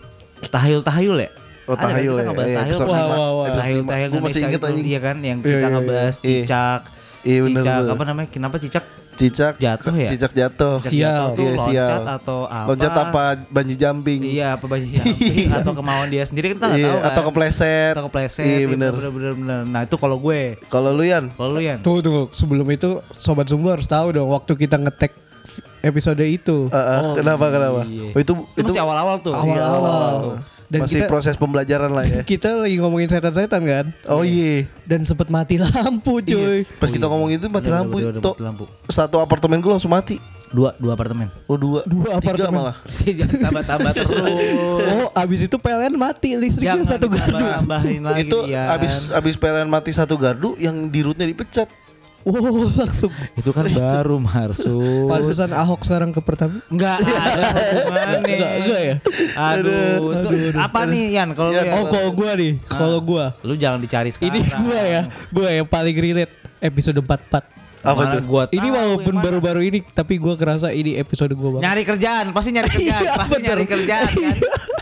tahayul-tahayul 0.46 1.18
ya? 1.18 1.30
Oh, 1.66 1.74
Ada 1.74 1.82
tahayul 1.84 1.98
kita 2.12 2.22
ya? 2.22 2.26
ngebahas 2.26 2.46
Iya, 2.46 2.58
tahayul. 2.58 2.78
Wah, 2.80 3.06
wah, 3.06 3.30
wah. 3.32 3.48
Tahayul 3.52 3.84
tahayul 3.84 4.10
Gua 4.10 4.22
masih 4.22 4.42
inget 4.42 4.54
itu, 4.56 4.66
anjing. 4.66 4.86
Iya 4.86 5.00
kan 5.00 5.18
yang 5.20 5.38
Iya, 5.40 5.48
kita 5.48 5.58
iya, 5.58 5.68
ngebahas 5.72 6.16
iya. 6.16 6.24
cicak. 6.24 6.80
Iya, 7.26 7.40
bener, 7.42 7.54
cicak 7.58 7.82
apa 7.90 8.04
namanya? 8.04 8.28
Kenapa 8.30 8.56
cicak? 8.58 8.86
Cicak 9.16 9.56
Jatuh 9.56 9.96
ya? 9.96 10.10
Cicak 10.12 10.32
jatuh. 10.32 10.76
Sial. 10.78 10.92
jatuh 10.92 11.28
tuh 11.32 11.42
Iya, 11.42 11.56
loncat 11.56 11.72
sial. 11.72 12.02
atau 12.12 12.40
apa? 12.46 12.68
Loncat 12.68 12.94
apa 12.94 13.22
banji 13.48 13.74
jumping? 13.74 14.20
Iya, 14.22 14.48
apa 14.54 14.66
baju 14.68 14.84
jumping 14.86 15.48
atau 15.58 15.72
kemauan 15.74 16.08
dia 16.10 16.22
sendiri 16.22 16.52
kan 16.52 16.56
kita 16.56 16.66
nggak 16.68 16.78
Iya, 16.78 16.86
tahu 16.86 17.00
kan. 17.00 17.08
atau 17.08 17.22
kepleset. 17.26 17.94
Atau 17.96 18.04
kepleset. 18.06 18.44
Iya, 18.46 18.66
bener. 18.68 18.92
bener 18.92 19.10
bener 19.10 19.34
bener. 19.34 19.60
Nah, 19.66 19.82
itu 19.82 19.96
kalau 19.96 20.20
gue. 20.20 20.60
Kalau 20.68 20.92
lu 20.92 21.02
Yan? 21.02 21.32
Kalau 21.32 21.50
lu 21.50 21.62
Yan? 21.62 21.80
Tuh 21.80 21.98
tunggu 21.98 22.28
sebelum 22.30 22.68
itu 22.70 23.00
sobat 23.10 23.48
sumbu 23.48 23.72
harus 23.72 23.88
tahu 23.88 24.12
dong 24.12 24.28
waktu 24.28 24.52
kita 24.54 24.76
ngetek 24.78 25.16
episode 25.82 26.20
itu 26.20 26.68
Eh, 26.68 26.76
eh, 26.76 27.00
Oh, 27.00 27.16
kenapa 27.16 27.46
kenapa? 27.48 27.82
iya. 27.86 28.12
Oh, 28.12 28.20
itu 28.20 28.34
Itu, 28.52 28.68
masih 28.68 28.82
awal-awal 28.82 29.16
tuh. 29.20 29.32
awal-awal. 29.34 30.44
Dan 30.66 30.82
masih 30.82 30.98
kita 30.98 31.06
proses 31.08 31.36
pembelajaran 31.36 31.90
lah 31.90 32.02
ya. 32.02 32.22
kita 32.32 32.58
lagi 32.58 32.76
ngomongin 32.76 33.06
setan-setan 33.06 33.62
kan 33.62 33.86
Oh 34.06 34.22
iya. 34.22 34.66
dan 34.84 35.04
sempet 35.04 35.30
mati 35.30 35.56
lampu 35.58 36.20
cuy. 36.20 36.66
Pas 36.76 36.90
kita 36.90 37.06
ngomong 37.06 37.30
itu 37.32 37.46
mati 37.46 37.68
Bener, 37.68 37.78
lampu 37.80 37.98
bener, 38.00 38.10
bener, 38.12 38.22
itu. 38.22 38.32
mati 38.32 38.42
lampu. 38.42 38.66
Satu 38.88 39.18
apartemen 39.18 39.60
gue 39.60 39.70
langsung 39.70 39.90
mati. 39.90 40.18
Dua 40.48 40.72
dua 40.76 40.94
apartemen. 40.94 41.28
Oh 41.46 41.54
dua. 41.54 41.84
Dua 41.84 42.18
Tiga 42.18 42.48
apartemen. 42.48 42.54
malah. 42.64 42.76
Jangan 43.06 43.38
tambah-tambah 43.44 43.92
terus. 43.98 44.10
Oh, 44.16 45.10
abis 45.14 45.40
itu 45.44 45.56
PLN 45.56 45.94
mati 45.94 46.34
listriknya 46.34 46.80
Jangan 46.80 46.88
satu 46.88 47.06
gardu. 47.08 47.34
tambah-tambahin 47.36 48.02
lagi 48.02 48.20
itu 48.24 48.38
Yan. 48.48 48.68
abis 48.72 48.94
abis 49.10 49.36
PLN 49.36 49.68
mati 49.68 49.92
satu 49.92 50.16
gardu 50.16 50.58
yang 50.58 50.88
di 50.88 51.02
rootnya 51.02 51.26
dipecat. 51.26 51.68
Wow, 52.26 52.74
langsung. 52.82 53.14
Itu 53.38 53.54
kan 53.54 53.70
baru 53.70 54.18
Marsul. 54.18 55.06
Pantesan 55.06 55.54
Ahok 55.54 55.86
sekarang 55.86 56.10
ke 56.10 56.22
pertama. 56.26 56.58
Enggak 56.74 57.06
ada 57.06 57.54
hubungannya. 57.54 58.18
Enggak, 58.26 58.52
enggak 58.66 58.82
ya? 58.82 58.96
Aduh, 59.38 59.96
itu 60.10 60.58
apa 60.58 60.80
nih 60.90 61.04
Yan 61.14 61.30
kalau 61.38 61.54
lu 61.54 61.62
Yan? 61.62 61.74
Oh, 61.78 61.86
kalau 61.86 62.10
gua 62.18 62.32
nih, 62.34 62.52
kalau 62.66 63.00
gua. 63.00 63.26
Lu 63.46 63.54
jangan 63.54 63.78
dicari 63.78 64.10
sekarang. 64.10 64.42
Ini 64.42 64.50
gua 64.58 64.82
ya, 64.82 65.02
gua 65.30 65.50
yang 65.54 65.68
paling 65.70 65.96
relate 65.96 66.34
episode 66.66 66.98
44. 66.98 67.55
Apa 67.86 68.02
tuh? 68.12 68.22
Gua 68.24 68.44
Ini 68.48 68.68
walaupun 68.68 69.14
baru-baru 69.16 69.62
ini 69.64 69.80
tapi 69.86 70.18
gua 70.18 70.34
kerasa 70.34 70.70
ini 70.70 70.96
episode 70.96 71.32
gua 71.32 71.56
banget. 71.56 71.64
nyari 71.64 71.84
kerjaan, 71.86 72.26
pasti 72.32 72.50
nyari 72.52 72.70
kerjaan, 72.76 73.02
Iya, 73.02 73.14
pasti 73.16 73.34
bener. 73.36 73.48
nyari 73.48 73.66
kerjaan 73.68 74.12
kan. 74.12 74.36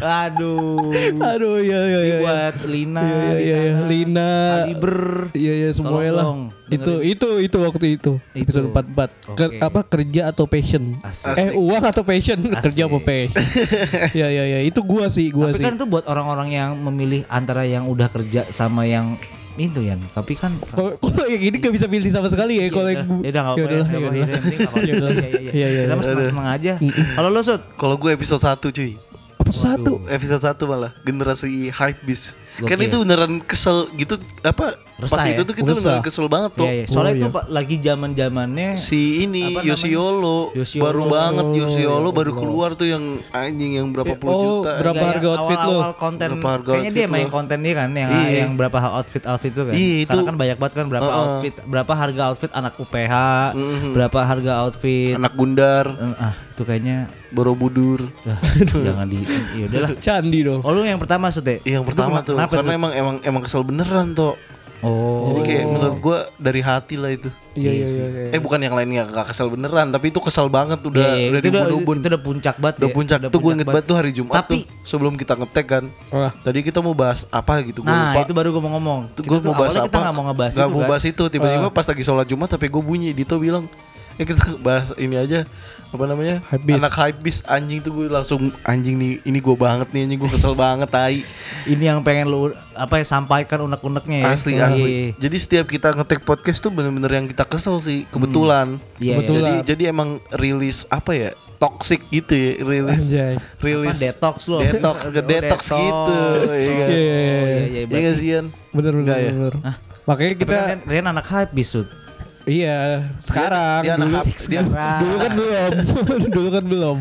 Aduh. 0.04 0.92
Aduh, 1.16 1.58
iya 1.60 1.80
iya 1.82 2.02
iya. 2.02 2.18
buat 2.20 2.56
Lina 2.66 3.02
Iya, 3.02 3.14
iya, 3.14 3.34
di 3.34 3.44
iya, 3.44 3.56
iya. 3.58 3.72
sana. 3.74 3.88
Lina. 3.88 4.32
Kaliber. 4.54 4.98
Iya 5.34 5.54
iya 5.54 5.70
semuanya 5.72 6.12
lah. 6.14 6.26
Itu 6.66 6.94
itu 7.02 7.28
itu 7.40 7.58
waktu 7.60 7.86
itu 7.94 8.12
Itu. 8.32 8.42
episode 8.42 8.68
44. 8.70 9.10
Ke- 9.32 9.48
Oke. 9.50 9.58
apa 9.60 9.82
kerja 9.86 10.22
atau 10.30 10.46
passion? 10.46 10.84
Asik. 11.02 11.36
Eh 11.36 11.50
uang 11.54 11.84
atau 11.86 12.02
passion? 12.02 12.40
Kerja 12.42 12.84
apa 12.84 12.98
Asik. 12.98 13.06
passion? 13.06 13.44
Iya 14.14 14.28
iya 14.30 14.44
iya 14.46 14.60
itu 14.62 14.80
gua 14.82 15.08
sih, 15.08 15.30
gua 15.30 15.50
Tapi 15.50 15.58
sih. 15.58 15.66
kan 15.66 15.74
itu 15.76 15.86
buat 15.86 16.04
orang-orang 16.04 16.50
yang 16.52 16.72
memilih 16.78 17.24
antara 17.28 17.64
yang 17.64 17.86
udah 17.86 18.08
kerja 18.08 18.48
sama 18.50 18.84
yang 18.84 19.16
itu 19.56 19.80
ya. 19.84 19.96
Tapi 20.12 20.34
kan 20.34 20.52
Kalau 20.72 20.98
kalau 21.04 21.26
yang 21.30 21.44
ini 21.44 21.58
gak 21.58 21.74
bisa 21.74 21.86
pilih 21.86 22.10
sama 22.10 22.28
sekali 22.28 22.58
ya 22.58 22.68
kalau 22.70 22.90
yang 22.90 23.06
ya 23.22 23.30
udah 23.30 23.42
nggak 23.44 23.58
Ya 23.58 23.66
apa-apa 23.66 23.74
ya, 23.74 23.84
nggak 23.84 24.02
ya 24.02 24.24
yang 24.24 24.44
penting 24.44 24.60
nggak. 24.60 24.74
Ya. 24.84 24.94
Iya, 24.94 24.98
iya, 24.98 25.30
Iya, 25.34 25.50
iya. 25.54 25.68
iya, 25.70 25.82
Kita 25.86 25.94
mah 25.94 26.04
iya. 26.04 26.10
senang-senang 26.10 26.48
aja. 26.50 26.74
Kalau 27.14 27.30
lu 27.30 27.42
Sud, 27.42 27.62
Kalau 27.76 27.96
gue 27.98 28.12
episode 28.12 28.42
1 28.42 28.60
cuy. 28.70 28.92
Apa 29.38 29.52
satu? 29.52 29.94
Episode 30.08 30.42
1 30.42 30.72
malah 30.72 30.92
generasi 31.04 31.68
hype 31.70 32.00
beast. 32.04 32.34
Kan 32.64 32.78
itu 32.80 33.02
beneran 33.02 33.42
kesel 33.42 33.90
gitu 33.98 34.16
apa 34.42 34.78
Resah 34.94 35.10
pas 35.12 35.26
ya? 35.26 35.34
itu 35.34 35.42
tuh 35.42 35.54
kita 35.54 35.70
Resah. 35.70 35.82
beneran 35.90 36.04
kesel 36.04 36.28
banget 36.28 36.52
tuh. 36.54 36.64
Iya, 36.64 36.74
iya. 36.76 36.86
Soalnya 36.86 37.10
Oh, 37.10 37.18
itu 37.18 37.26
iya. 37.26 37.34
Pak, 37.34 37.46
lagi 37.50 37.76
zaman-zamannya 37.78 38.70
Si 38.78 39.02
ini 39.20 39.44
Yosiolo, 39.58 40.54
Yosiolo. 40.54 40.84
baru 40.84 41.02
banget 41.08 41.46
Yosiolo, 41.50 41.66
Yosiolo 41.74 42.08
ya 42.08 42.14
baru 42.14 42.32
keluar 42.32 42.70
tuh 42.74 42.88
yang 42.88 43.04
anjing 43.30 43.72
yang 43.74 43.88
berapa 43.90 44.08
Eh, 44.08 44.18
puluh 44.18 44.32
oh, 44.32 44.42
juta. 44.62 44.72
berapa 44.78 44.94
Iya, 44.96 45.10
harga 45.10 45.28
outfit 45.34 45.58
lu? 45.58 45.66
awal-awal 45.74 45.94
konten 45.96 46.28
Berapa 46.32 46.50
harga 46.52 46.72
kayaknya 46.72 46.92
dia 46.94 47.08
main 47.08 47.28
konten 47.28 47.58
dia 47.60 47.74
kan 47.74 47.90
yang 47.92 48.10
Iya. 48.12 48.30
yang 48.40 48.52
berapa 48.54 48.78
outfit 48.92 49.24
outfit 49.26 49.52
itu 49.52 49.62
kan 49.62 49.74
Iya, 49.74 49.96
sekarang 50.00 50.14
itu. 50.16 50.30
kan 50.30 50.36
banyak 50.38 50.58
banget 50.58 50.74
kan 50.76 50.88
berapa 50.88 51.04
Heeh. 51.06 51.20
outfit 51.20 51.54
berapa 51.64 51.94
harga 51.94 52.22
outfit 52.28 52.52
anak 52.54 52.74
UPH 52.76 53.14
Mhm. 53.52 53.90
berapa 53.92 54.20
harga 54.22 54.52
outfit 54.62 55.14
Anak 55.14 55.34
Gundar, 55.34 55.86
Eh, 55.90 56.16
ah 56.22 56.34
itu 56.48 56.62
kayaknya 56.62 56.98
Borobudur. 57.30 58.14
ah, 58.24 58.38
jangan 58.64 59.10
di 59.10 59.26
ya 59.52 59.66
udahlah 59.66 59.90
Candi 60.06 60.40
dong. 60.44 60.62
oh 60.62 60.70
lu 60.70 60.84
yang 60.84 60.98
pertama 60.98 61.28
Sud 61.28 61.44
ya? 61.44 61.58
Yang 61.64 61.84
pertama 61.88 62.22
tuh 62.22 62.38
kenapa, 62.38 62.54
karena 62.56 62.74
emang 62.74 62.92
emang 62.94 63.16
emang 63.22 63.42
kesel 63.42 63.66
beneran 63.66 64.14
tuh. 64.14 64.38
Oh 64.84 65.32
Jadi 65.32 65.40
kayak 65.44 65.64
menurut 65.66 65.98
gua 65.98 66.18
dari 66.36 66.60
hati 66.60 66.96
lah 66.96 67.10
itu. 67.10 67.32
Iya 67.54 67.70
Iya 67.70 67.72
iya 67.72 67.86
sih. 67.88 68.02
iya. 68.02 68.30
Eh 68.30 68.40
bukan 68.40 68.60
yang 68.60 68.74
lainnya 68.74 69.06
gak 69.06 69.30
kesel 69.30 69.48
beneran, 69.48 69.88
tapi 69.88 70.10
itu 70.10 70.20
kesel 70.20 70.50
banget 70.50 70.82
udah 70.82 71.00
Iya, 71.00 71.14
iya, 71.16 71.28
udah 71.30 71.40
itu 71.40 71.50
udah 71.50 71.64
dibun-bun. 71.66 71.96
itu 71.96 72.08
udah 72.08 72.22
puncak 72.22 72.56
banget 72.58 72.76
Udah 72.76 72.90
ya. 72.90 72.94
puncak 72.94 73.18
tuh 73.24 73.40
gue 73.40 73.52
inget 73.54 73.68
banget 73.68 73.86
tuh 73.86 73.96
hari 73.96 74.12
Jumat 74.12 74.34
Tapi- 74.36 74.56
tuh 74.60 74.84
sebelum 74.84 75.14
kita 75.16 75.34
ngetek 75.34 75.66
kan. 75.66 75.84
Wah. 76.10 76.32
Tadi 76.36 76.60
kita 76.62 76.80
mau 76.80 76.92
bahas 76.94 77.24
apa 77.30 77.54
gitu 77.62 77.80
gue 77.80 77.88
nah 77.88 78.12
lupa. 78.12 78.22
itu 78.22 78.34
baru 78.34 78.50
gue 78.52 78.62
mau 78.62 78.74
ngomong 78.74 79.00
gue 79.16 79.38
mau 79.40 79.56
bahas 79.56 79.74
apa? 79.74 79.86
kita 79.86 79.98
nggak 80.00 80.14
mau 80.14 80.24
ngebahas 80.26 80.52
itu 80.52 80.62
mau 80.62 80.78
kan 80.78 80.90
bahas 80.90 81.04
itu. 81.06 81.24
Tiba-tiba 81.30 81.70
pas 81.70 81.86
lagi 81.86 82.04
sholat 82.04 82.26
Jumat 82.26 82.50
tapi 82.50 82.66
gue 82.68 82.82
bunyi 82.82 83.10
Dito 83.12 83.38
bilang 83.38 83.66
ya 84.14 84.24
kita 84.24 84.44
bahas 84.58 84.94
ini 84.96 85.16
aja 85.16 85.46
apa 85.88 86.04
namanya 86.04 86.42
Hypebeast. 86.48 86.80
anak 86.80 86.94
hypebeast 86.96 87.42
anjing 87.46 87.78
tuh 87.80 87.92
gue 87.92 88.06
langsung 88.08 88.42
anjing 88.64 88.96
nih 88.96 89.22
ini 89.24 89.38
gue 89.38 89.54
banget 89.56 89.86
nih 89.88 90.02
anjing 90.04 90.20
gue 90.20 90.32
kesel 90.32 90.54
banget 90.56 90.90
tai 90.90 91.22
ini 91.66 91.84
yang 91.84 92.02
pengen 92.02 92.28
lu 92.28 92.50
apa 92.74 92.98
ya 92.98 93.06
sampaikan 93.08 93.62
unek-uneknya 93.64 94.18
ya 94.20 94.28
asli 94.32 94.52
Iya. 94.54 94.66
asli 94.68 94.94
jadi 95.16 95.38
setiap 95.38 95.66
kita 95.68 95.94
ngetek 95.94 96.22
podcast 96.22 96.58
tuh 96.60 96.70
bener-bener 96.70 97.12
yang 97.12 97.26
kita 97.26 97.44
kesel 97.44 97.78
sih 97.78 98.06
kebetulan 98.08 98.82
Iya, 98.98 99.22
Kebetulan. 99.22 99.42
jadi 99.62 99.66
jadi 99.68 99.84
emang 99.88 100.10
rilis 100.34 100.86
apa 100.88 101.14
ya 101.14 101.30
toxic 101.56 102.02
gitu 102.10 102.34
ya 102.34 102.52
rilis 102.60 102.98
Anjay. 103.00 103.34
rilis 103.60 103.94
Apa, 103.94 104.04
detox 104.04 104.38
lu 104.48 104.58
detox 104.60 104.98
ke 105.06 105.10
Oh, 105.14 105.22
detox 105.24 105.62
gitu 105.70 106.18
iya 106.50 106.50
kan? 106.50 106.50
Iya, 106.50 106.74
iya, 106.74 106.74
Oh, 106.74 106.74
iya. 106.74 106.88
iya, 106.90 107.18
iya, 107.22 107.62
Iya 107.64 107.82
berarti- 107.84 108.02
nggak 108.02 108.16
sih 108.16 108.28
Ian? 108.28 108.46
Bener 108.72 108.92
bener 108.92 109.06
Enggak 109.06 109.20
ya? 109.20 109.32
bener. 109.32 109.54
Hah? 109.62 109.76
Makanya 110.04 110.30
Tapi 110.30 110.42
kita 110.42 110.56
kan 110.60 110.78
Rian 110.84 111.08
anak 111.08 111.26
hype 111.26 111.54
bisut 111.54 111.88
iya 112.44 113.08
sekarang. 113.20 113.82
dia 113.88 113.94
anak 113.96 114.24
dulu 114.28 114.48
dia- 114.52 114.66
dulu 115.00 115.16
kan 115.18 115.32
belum. 115.34 115.72
Dulu 116.34 116.50
kan 116.50 116.66
belum. 116.66 116.98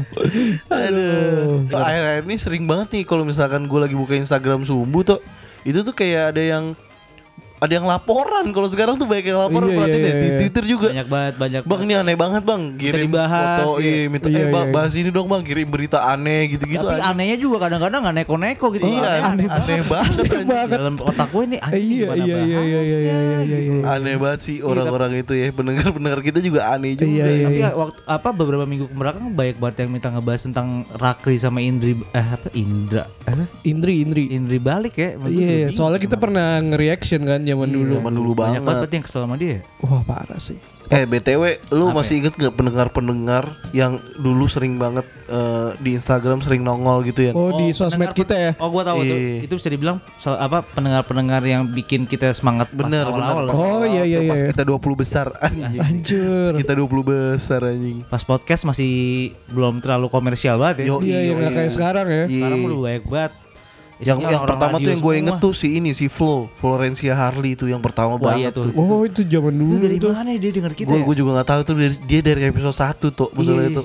Aduh. 0.68 1.66
Akhir-akhir 1.72 2.22
ini 2.24 2.36
sering 2.38 2.64
banget 2.64 2.88
nih 2.94 3.04
kalau 3.04 3.26
misalkan 3.26 3.66
gue 3.66 3.80
lagi 3.80 3.96
buka 3.96 4.14
Instagram 4.14 4.62
Sumbu 4.62 5.02
tuh 5.02 5.18
itu 5.62 5.82
tuh 5.82 5.94
kayak 5.94 6.34
ada 6.36 6.42
yang 6.42 6.64
ada 7.62 7.72
yang 7.72 7.86
laporan 7.86 8.50
kalau 8.50 8.66
sekarang 8.66 8.94
tuh 8.96 9.06
banyak 9.06 9.22
yang 9.24 9.38
laporan 9.40 9.70
Iya, 9.70 9.78
iya, 9.78 9.94
deh. 9.94 10.12
di 10.12 10.26
iya. 10.26 10.36
Twitter 10.36 10.64
juga 10.66 10.86
banyak 10.90 11.06
banget 11.08 11.34
banyak 11.38 11.62
Bang 11.62 11.80
ini 11.80 11.94
aneh 11.94 12.16
banget 12.16 12.42
bang 12.42 12.62
Kirim 12.74 13.06
dibahas, 13.06 13.62
foto 13.62 13.78
iya. 13.78 13.90
iya, 13.94 14.10
minta, 14.10 14.26
Iya, 14.26 14.38
Eh 14.38 14.46
bang 14.48 14.66
iya. 14.66 14.74
bahas 14.74 14.92
ini 14.92 15.08
dong 15.08 15.26
bang 15.26 15.42
Kirim 15.42 15.68
berita 15.68 15.98
aneh 16.02 16.42
gitu-gitu 16.50 16.82
tapi 16.82 16.98
anjing. 16.98 17.06
anehnya 17.08 17.36
juga 17.38 17.56
kadang-kadang 17.62 18.00
nggak 18.02 18.16
neko-neko 18.18 18.66
gitu 18.72 18.84
Iya 18.84 18.98
aneh 18.98 19.22
aneh, 19.22 19.46
aneh 19.48 19.80
banget 19.84 20.24
anjing. 20.26 20.44
banget. 20.44 20.76
dalam 20.76 20.94
otak 20.98 21.28
gue 21.28 21.44
nih 21.46 21.60
anjing 21.60 21.80
Iya, 21.82 22.02
gimana 22.04 22.16
iya, 22.18 22.36
iya, 22.36 22.60
iya, 22.60 22.80
iya, 22.82 22.98
iya, 22.98 23.16
iya, 23.40 23.58
iya. 23.62 23.82
Aneh 23.88 24.16
banget 24.16 24.40
sih 24.42 24.56
orang-orang 24.58 25.12
itu 25.16 25.32
ya 25.32 25.46
Pendengar-pendengar 25.52 26.20
kita 26.20 26.38
juga 26.38 26.60
aneh 26.68 26.92
juga 26.94 27.06
Iya, 27.06 27.26
iya. 27.28 27.46
tapi 27.46 27.58
ya, 27.60 27.70
waktu 27.72 27.98
apa 28.04 28.28
beberapa 28.32 28.64
minggu 28.64 28.86
ke 28.86 28.94
belakang 28.94 29.24
banyak 29.30 29.56
banget 29.56 29.76
yang 29.78 29.90
minta 29.92 30.08
ngebahas 30.08 30.42
tentang 30.42 30.66
Rakri 30.92 31.36
sama 31.36 31.58
Indri 31.58 31.94
eh 32.10 32.26
apa 32.26 32.50
Indra 32.52 33.06
Indri 33.62 34.02
Indri 34.02 34.24
Indri 34.30 34.58
balik 34.58 34.94
ya 34.96 35.14
Iya, 35.22 35.70
soalnya 35.70 36.00
kita 36.00 36.16
pernah 36.16 36.58
nge-reaction 36.60 37.22
kan 37.22 37.40
zaman 37.52 37.68
dulu. 37.68 37.92
Zaman 37.94 38.12
dulu 38.12 38.30
banyak 38.32 38.40
banget. 38.54 38.62
banget 38.62 38.80
berarti 38.80 38.94
yang 38.94 39.04
kesel 39.04 39.20
sama 39.20 39.36
dia 39.36 39.58
Wah, 39.80 40.00
parah 40.02 40.38
sih. 40.38 40.58
Eh 40.88 41.04
BTW 41.04 41.42
lu 41.72 41.88
Apa 41.88 41.96
masih 41.98 42.20
inget 42.20 42.34
gak 42.34 42.52
pendengar-pendengar 42.52 43.48
Yang 43.70 43.92
dulu 44.14 44.44
sering 44.44 44.76
banget 44.76 45.06
eh, 45.24 45.72
Di 45.78 45.94
Instagram 45.94 46.38
sering 46.38 46.60
nongol 46.60 47.00
gitu 47.02 47.22
ya 47.22 47.32
Oh, 47.32 47.54
di 47.54 47.70
sosmed 47.70 48.12
kita 48.12 48.34
ya. 48.34 48.52
Oh, 48.56 48.68
gua 48.68 48.84
tahu 48.84 49.00
tuh. 49.00 49.16
Iya. 49.16 49.40
Itu 49.40 49.56
bisa 49.56 49.68
dibilang 49.68 50.02
so- 50.14 50.36
apa 50.36 50.60
pendengar-pendengar 50.66 51.40
yang 51.42 51.64
bikin 51.66 52.04
kita 52.04 52.28
semangat 52.30 52.68
pas 52.68 52.84
Bener 52.84 53.04
awal-awal. 53.04 53.46
bener 53.46 53.56
Oh, 53.56 53.82
iya, 53.84 54.02
iya, 54.04 54.20
Pas 54.26 54.36
iya. 54.38 54.48
kita 54.48 54.62
20 54.62 54.76
besar 54.94 55.26
anjing 55.38 55.80
Anjir. 55.80 56.50
Kita 56.56 56.72
20 56.74 56.84
besar 57.02 57.60
anjing 57.64 58.04
Pas 58.04 58.20
podcast 58.20 58.62
masih 58.64 58.92
belum 59.48 59.80
terlalu 59.80 60.06
komersial 60.08 60.58
banget 60.58 60.84
ya. 60.84 60.86
Yo, 60.88 60.96
Iya, 61.00 61.18
yang 61.24 61.36
nggak 61.38 61.54
kayak 61.56 61.72
sekarang 61.72 62.06
ya. 62.06 62.24
Iya. 62.26 62.36
Sekarang 62.36 62.58
udah 62.60 62.78
banyak 62.82 63.04
banget. 63.06 63.32
Yang 64.00 64.18
Isinya 64.18 64.32
yang 64.32 64.42
pertama 64.42 64.76
tuh 64.76 64.88
yang 64.88 65.00
gue 65.00 65.14
inget 65.14 65.36
tuh 65.38 65.52
si 65.52 65.68
ini 65.76 65.90
si 65.92 66.06
Flo 66.06 66.48
Florencia 66.54 67.12
Harley 67.12 67.54
itu 67.54 67.68
yang 67.68 67.78
pertama 67.78 68.16
Wah, 68.16 68.34
iya 68.34 68.48
banget 68.50 68.52
tuh. 68.56 68.64
Oh, 68.74 69.04
itu 69.04 69.20
zaman 69.22 69.52
Itu 69.52 69.62
dulu 69.68 69.78
dari 69.78 69.96
tuh. 69.98 70.10
mana 70.10 70.28
ya 70.32 70.38
dia 70.40 70.52
denger 70.52 70.72
kita 70.74 70.88
Gue 70.88 70.98
ya? 70.98 71.04
gue 71.04 71.16
juga 71.16 71.30
nggak 71.36 71.48
tahu 71.48 71.60
tuh 71.62 71.74
dari, 71.76 71.94
dia 72.02 72.20
dari 72.20 72.40
episode 72.46 72.76
1 72.76 72.98
tuh 73.10 73.28
masalah 73.30 73.62
Iya. 73.62 73.70
itu. 73.70 73.82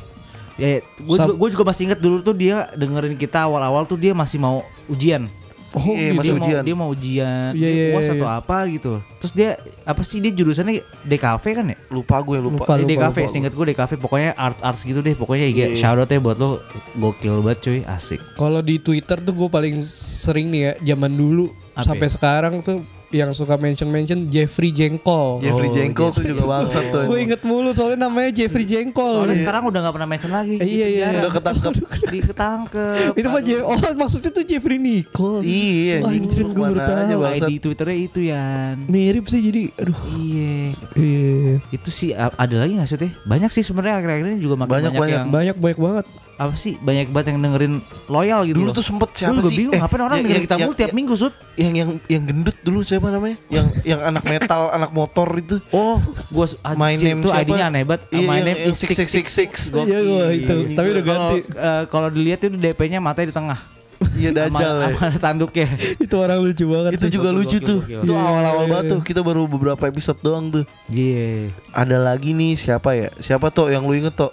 Ya, 0.57 0.67
ya. 0.67 0.79
gue 0.81 1.17
juga, 1.21 1.33
gua 1.35 1.49
juga 1.53 1.63
masih 1.65 1.81
inget 1.85 1.99
dulu 2.01 2.17
tuh 2.19 2.33
dia 2.33 2.55
dengerin 2.73 3.13
kita 3.13 3.45
awal-awal 3.45 3.85
tuh 3.85 3.93
dia 3.93 4.11
masih 4.11 4.37
mau 4.37 4.61
ujian. 4.87 5.29
Oh, 5.69 5.83
Iya, 5.83 6.15
gitu. 6.15 6.17
masih 6.17 6.23
dia 6.23 6.37
ujian. 6.37 6.55
mau 6.55 6.63
dia 6.63 6.75
mau 6.75 6.89
ujian, 6.89 7.49
Iya, 7.51 7.59
dia 7.59 7.67
iya, 7.67 7.85
iya, 7.91 8.11
atau 8.15 8.23
iya. 8.23 8.39
apa 8.39 8.57
gitu. 8.67 8.91
Terus 9.19 9.33
dia 9.33 9.49
apa 9.83 10.01
sih 10.01 10.17
dia 10.19 10.31
jurusannya 10.31 10.73
DKV 11.03 11.43
kan 11.51 11.65
ya? 11.67 11.77
Lupa 11.87 12.15
gue 12.19 12.37
lupa. 12.37 12.63
Lupa. 12.63 12.73
Eh, 12.73 12.87
DKV, 12.87 13.17
lupa. 13.17 13.29
seinget 13.29 13.51
gue 13.51 13.65
DKV 13.67 13.91
pokoknya 13.97 14.31
arts 14.33 14.61
arts 14.61 14.81
gitu 14.81 14.99
deh. 14.99 15.11
Pokoknya 15.11 15.43
Iya. 15.43 15.67
IG 15.67 15.77
shout 15.77 15.97
out 15.97 16.07
ya 16.07 16.17
buat 16.17 16.35
lo 16.35 16.63
gokil 16.95 17.41
banget 17.41 17.59
cuy, 17.61 17.79
asik. 17.85 18.23
Kalau 18.33 18.59
di 18.59 18.79
Twitter 18.79 19.19
tuh 19.19 19.33
gue 19.33 19.49
paling 19.49 19.83
sering 19.83 20.47
nih 20.47 20.61
ya, 20.61 20.95
zaman 20.95 21.11
dulu 21.11 21.51
Apa 21.73 21.83
sampai 21.85 22.07
ya? 22.07 22.13
sekarang 22.13 22.53
tuh 22.61 22.79
yang 23.07 23.31
suka 23.31 23.55
mention-mention 23.55 24.27
Jeffrey 24.27 24.75
Jengkol. 24.75 25.39
Jeffrey 25.39 25.71
Oh, 25.71 25.75
Jengkol 25.75 26.09
tuh 26.11 26.23
juga 26.27 26.43
bangsat 26.43 26.91
tuh. 26.91 27.07
Gue 27.07 27.23
inget 27.23 27.41
mulu 27.47 27.71
soalnya 27.71 28.07
namanya 28.07 28.35
Jeffrey 28.35 28.67
Jengkol. 28.67 29.23
Soalnya 29.23 29.39
Iya. 29.39 29.43
sekarang 29.47 29.63
udah 29.71 29.79
gak 29.87 29.93
pernah 29.95 30.09
mention 30.09 30.31
lagi. 30.35 30.55
Eh, 30.59 30.67
iya, 30.67 30.87
iya, 30.87 31.07
Udah 31.23 31.31
ketangkep. 31.31 31.73
Diketangkep. 32.13 33.11
Itu 33.15 33.27
mah 33.31 33.41
oh 33.63 33.77
maksudnya 33.95 34.31
tuh 34.35 34.43
Jeffrey 34.43 34.75
Nicole. 34.75 35.43
Iya, 35.47 36.03
Wah, 36.03 36.11
anjir 36.11 36.43
gue 36.43 36.55
baru 36.55 36.79
tahu. 36.83 37.47
Di 37.47 37.55
Twitternya 37.63 37.97
itu 37.97 38.19
Yan. 38.27 38.75
Mirip 38.91 39.25
sih 39.31 39.39
jadi 39.39 39.61
aduh. 39.79 39.99
Iya. 40.19 40.55
Iya. 40.99 41.53
Itu 41.71 41.89
sih 41.89 42.11
ada 42.11 42.55
lagi 42.59 42.75
nggak 42.75 42.89
sih 42.91 42.99
teh? 42.99 43.11
Banyak 43.23 43.51
sih 43.55 43.63
sebenarnya 43.63 44.03
akhir-akhir 44.03 44.25
ini 44.35 44.39
juga 44.43 44.55
makin 44.59 44.71
Banyak, 44.75 44.91
banyak, 44.91 44.99
banyak. 44.99 45.15
yang 45.15 45.27
Banyak 45.31 45.55
banyak 45.55 45.79
banget. 45.79 46.05
Apa 46.37 46.53
sih 46.53 46.77
banyak 46.77 47.09
banget 47.09 47.33
yang 47.33 47.41
dengerin 47.41 47.73
loyal 48.05 48.45
gitu 48.45 48.57
Dulu 48.57 48.69
loh. 48.69 48.77
tuh 48.77 48.85
sempet 48.85 49.09
siapa 49.11 49.33
Gua 49.33 49.37
juga 49.39 49.49
sih? 49.49 49.57
bingung 49.57 49.73
Eh, 49.73 49.81
ngapain 49.81 49.99
orang 49.99 50.15
yang- 50.15 50.23
dengerin 50.23 50.43
kita 50.45 50.55
mulu 50.55 50.73
tiap 50.73 50.93
minggu 50.93 51.13
sud. 51.13 51.33
Yang 51.53 51.73
yang 51.73 51.89
yang 52.07 52.23
gendut 52.23 52.57
dulu 52.61 52.79
siapa 52.81 53.07
namanya? 53.07 53.37
Yang 53.47 53.67
yang 53.83 54.01
anak 54.03 54.23
metal, 54.23 54.61
anak 54.77 54.91
motor 54.91 55.27
itu. 55.33 55.57
Oh, 55.69 55.97
gua 56.29 56.45
My 56.73 56.93
name 56.93 57.19
itu? 57.19 57.29
ID-nya 57.29 57.65
aneh 57.67 57.83
banget. 57.83 58.01
Iya, 58.11 58.21
My 58.21 58.37
yang- 58.37 58.45
name 58.45 58.59
yang 58.59 58.69
is 58.69 58.77
666. 58.77 59.73
666. 59.73 59.81
Iya 59.83 59.99
gua 59.99 60.25
itu. 60.29 60.55
Tapi 60.71 60.87
udah 60.87 61.03
ganti. 61.03 61.37
eh, 61.43 61.83
kalau 61.89 62.07
dilihat 62.07 62.39
itu 62.39 62.53
DP-nya 62.53 62.99
matanya 62.99 63.27
di 63.27 63.35
tengah. 63.35 63.59
Iya 64.13 64.29
Dajjal 64.29 64.75
Sama, 64.77 65.09
ya. 65.09 65.17
tanduknya. 65.17 65.67
itu 66.05 66.15
orang 66.15 66.37
lucu 66.37 66.69
banget. 66.69 66.91
Itu 66.93 67.09
sih. 67.09 67.11
juga 67.11 67.29
Gokil, 67.29 67.39
lucu 67.39 67.57
gokil, 67.57 67.65
tuh. 67.65 67.79
gokil. 67.81 67.99
Itu 67.99 68.13
Iya, 68.13 68.21
awal-awal 68.23 68.61
iya, 68.61 68.69
banget 68.69 68.85
iya. 68.85 68.93
tuh. 68.93 68.99
Kita 69.01 69.21
baru 69.21 69.41
beberapa 69.47 69.83
episode 69.83 70.19
doang 70.21 70.45
tuh. 70.53 70.65
Iya. 70.87 71.49
Ada 71.73 71.97
lagi 71.97 72.29
nih 72.31 72.53
siapa 72.55 72.93
ya? 72.93 73.09
Siapa 73.17 73.49
tuh 73.49 73.67
yang 73.67 73.81
lu 73.81 73.97
inget 73.97 74.13
tuh? 74.13 74.29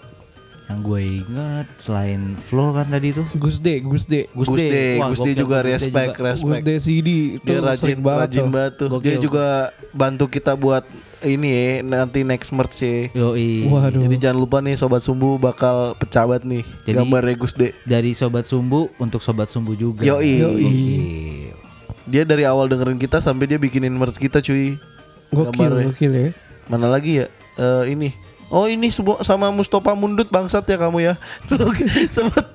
Yang 0.64 0.80
gue 0.80 1.00
inget 1.20 1.66
selain 1.76 2.20
Flo 2.40 2.72
kan 2.72 2.88
tadi 2.88 3.12
tuh. 3.12 3.26
Gus 3.36 3.60
D, 3.60 3.84
Gus 3.84 4.08
D. 4.08 4.24
Gus 4.32 4.48
D, 4.48 4.96
Wah, 4.96 5.12
Gus 5.12 5.20
D 5.20 5.28
gokil, 5.28 5.36
juga 5.36 5.56
Gus 5.58 5.64
D 5.64 5.72
respect, 5.76 6.10
juga. 6.10 6.16
Gus 6.16 6.40
respect. 6.40 6.62
D 6.62 6.70
CD 6.78 7.08
itu 7.36 7.44
Dia 7.44 7.58
rajin, 7.60 7.98
banget 8.00 8.20
rajin 8.24 8.46
banget 8.48 8.72
tuh. 8.80 8.88
Dia 8.98 9.16
juga 9.20 9.46
bantu 9.92 10.24
kita 10.26 10.56
buat 10.56 10.88
ini 11.20 11.48
ya 11.48 11.64
nanti 11.80 12.24
next 12.24 12.48
merch 12.50 12.80
ya. 12.80 13.12
Yoi. 13.12 13.68
Waduh. 13.68 14.08
Jadi 14.08 14.16
jangan 14.18 14.38
lupa 14.38 14.58
nih 14.58 14.72
sobat 14.74 15.00
sumbu 15.00 15.36
bakal 15.36 15.92
pecabat 15.94 16.44
nih 16.44 16.64
Jadi- 16.84 16.96
gambarnya 16.96 17.36
Gus 17.36 17.52
De. 17.52 17.76
Dari 17.84 18.16
sobat 18.16 18.44
sumbu 18.44 18.88
untuk 18.96 19.20
sobat 19.20 19.52
sumbu 19.52 19.76
juga. 19.76 20.00
Yoi. 20.00 20.32
Yoi. 20.40 20.64
Gokil. 20.64 21.56
Dia 22.04 22.24
dari 22.24 22.44
awal 22.44 22.68
dengerin 22.68 22.96
kita 22.96 23.20
sampai 23.20 23.44
dia 23.46 23.56
bikinin 23.56 23.92
merch 23.92 24.16
kita 24.16 24.40
cuy. 24.40 24.80
Gokil, 25.28 25.44
Gambarnya. 25.50 25.84
gokil 25.90 26.12
ya. 26.12 26.28
Mana 26.68 26.88
lagi 26.88 27.20
ya? 27.20 27.26
Eh 27.56 27.84
ini. 27.90 28.12
Oh 28.54 28.70
ini 28.70 28.86
semua 28.86 29.18
sama 29.26 29.50
Mustafa 29.50 29.98
Mundut 29.98 30.30
bangsat 30.30 30.62
ya 30.62 30.78
kamu 30.78 31.02
ya. 31.02 31.14
Dulu 31.50 31.74
sempat 32.06 32.46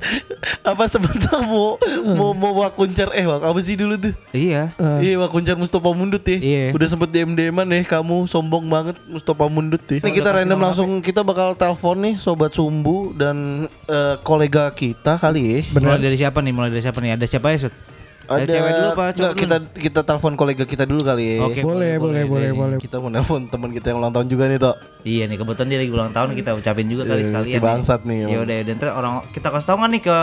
apa 0.64 0.88
sebentar 0.88 1.44
mau 1.44 1.76
mau 2.16 2.32
mau 2.32 2.64
wakuncar 2.64 3.12
eh 3.12 3.28
wak 3.28 3.44
apa 3.44 3.60
sih 3.60 3.76
dulu 3.76 4.00
tuh? 4.00 4.16
Iya. 4.32 4.72
Eh, 4.80 5.12
Iya 5.12 5.20
wakuncar 5.20 5.60
Mustafa 5.60 5.92
Mundut 5.92 6.24
ya. 6.24 6.40
Iya. 6.40 6.66
Udah 6.72 6.88
sempet 6.88 7.12
DM 7.12 7.36
DM 7.36 7.60
nih 7.68 7.84
kamu 7.84 8.32
sombong 8.32 8.72
banget 8.72 8.96
Mustafa 9.12 9.52
Mundut 9.52 9.84
ya. 9.92 10.00
Ini 10.00 10.12
kita 10.16 10.32
random 10.32 10.60
langsung 10.64 10.90
kita 11.04 11.20
bakal 11.20 11.60
telepon 11.60 12.00
nih 12.00 12.16
sobat 12.16 12.56
Sumbu 12.56 13.12
dan 13.20 13.68
eh, 13.92 14.16
kolega 14.24 14.72
kita 14.72 15.20
kali 15.20 15.68
ya. 15.68 15.84
Mulai 15.84 16.00
dari 16.00 16.16
siapa 16.16 16.40
nih? 16.40 16.54
Mulai 16.56 16.72
dari 16.72 16.84
siapa 16.88 17.04
nih? 17.04 17.20
Ada 17.20 17.28
siapa 17.28 17.52
ya, 17.52 17.68
Sud? 17.68 17.76
Ada 18.30 18.46
cewek 18.46 18.72
dulu 18.72 18.88
apa 18.88 19.04
cowok 19.04 19.10
Nggak, 19.12 19.32
dulu? 19.32 19.42
kita 19.42 19.56
kita 19.76 20.00
telepon 20.06 20.34
kolega 20.34 20.64
kita 20.64 20.84
dulu 20.86 21.02
kali 21.02 21.24
ya. 21.26 21.38
Oke. 21.42 21.62
boleh, 21.62 21.98
boleh, 21.98 22.24
boleh, 22.24 22.50
boleh. 22.52 22.78
Kita 22.78 22.96
mau 22.98 23.10
nelpon 23.10 23.46
teman 23.46 23.70
kita 23.70 23.90
yang 23.90 23.98
ulang 23.98 24.14
tahun 24.14 24.28
juga 24.28 24.46
nih, 24.46 24.60
Tok. 24.60 24.76
Iya 25.02 25.24
nih 25.26 25.38
kebetulan 25.38 25.68
dia 25.68 25.80
lagi 25.80 25.92
ulang 25.92 26.12
tahun 26.12 26.30
kita 26.34 26.50
ucapin 26.54 26.86
juga 26.86 27.04
kali 27.06 27.22
Iya, 27.22 27.28
sekalian. 27.28 27.54
si 27.54 27.60
bangsat 27.60 28.02
nih, 28.04 28.18
Ya 28.28 28.38
udah, 28.40 28.58
dan 28.62 28.74
ntar 28.76 28.90
orang 28.92 29.14
kita 29.32 29.48
kasih 29.50 29.66
tahu 29.66 29.78
nggak 29.80 29.92
nih 29.92 30.02
ke 30.04 30.18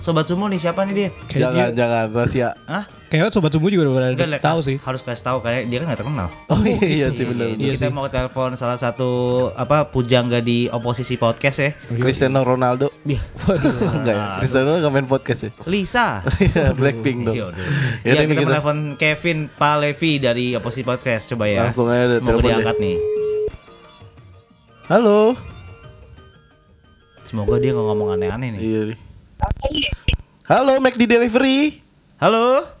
sobat 0.00 0.24
sumbu 0.24 0.46
nih 0.46 0.58
siapa 0.58 0.80
nih 0.82 0.94
dia? 0.94 1.08
Jangan 1.30 1.68
jangan 1.74 2.04
rahasia. 2.10 2.48
Hah? 2.64 2.84
Kayaknya 3.10 3.34
sobat 3.34 3.50
sumbu 3.50 3.66
juga 3.68 3.90
udah 3.90 4.06
Enggak 4.08 4.22
pada 4.22 4.30
lah, 4.30 4.38
tahu 4.40 4.58
kas- 4.62 4.66
sih. 4.70 4.76
Harus 4.78 5.00
kasih 5.02 5.24
tahu 5.26 5.38
kayak 5.42 5.66
dia 5.66 5.78
kan 5.78 5.90
nggak 5.90 5.98
terkenal. 5.98 6.28
Oh 6.46 6.62
iya 6.62 7.10
sih 7.10 7.26
benar. 7.26 7.50
Jadi 7.50 7.58
Iya 7.58 7.72
kita 7.74 7.86
sih. 7.86 7.90
mau 7.90 8.06
telepon 8.06 8.54
salah 8.54 8.78
satu 8.78 9.10
apa 9.52 9.82
pujangga 9.84 10.38
di 10.38 10.70
oposisi 10.70 11.14
podcast 11.16 11.58
ya. 11.58 11.70
Cristiano 11.90 12.40
Ronaldo. 12.40 12.94
Iya. 13.02 13.18
Enggak 13.98 14.14
ya. 14.14 14.26
Cristiano 14.38 14.78
enggak 14.78 14.92
main 14.94 15.06
podcast 15.06 15.40
ya. 15.42 15.50
Lisa. 15.66 16.22
Iya, 16.38 16.70
Blackpink 16.70 17.18
dong. 17.24 17.34
Iya. 17.34 17.46
Ya, 18.06 18.12
Ya, 18.14 18.22
kita 18.24 18.40
kita- 18.40 18.50
telepon 18.54 18.76
Kevin 18.94 19.38
Palevi 19.50 20.12
dari 20.16 20.46
oposisi 20.54 20.86
podcast 20.86 21.26
coba 21.28 21.44
ya. 21.44 21.66
Langsung 21.66 21.90
aja 21.90 22.16
telepon 22.16 22.38
deh. 22.38 22.46
diangkat 22.46 22.76
nih. 22.78 22.96
Halo. 24.86 25.34
Semoga 27.24 27.58
dia 27.58 27.70
nggak 27.70 27.86
ngomong 27.86 28.08
aneh-aneh 28.14 28.54
nih. 28.54 28.60
Iya. 28.60 28.80
nih. 28.86 28.98
Halo, 30.46 30.78
Mac 30.78 30.94
di 30.94 31.06
delivery. 31.06 31.82
Halo. 32.16 32.78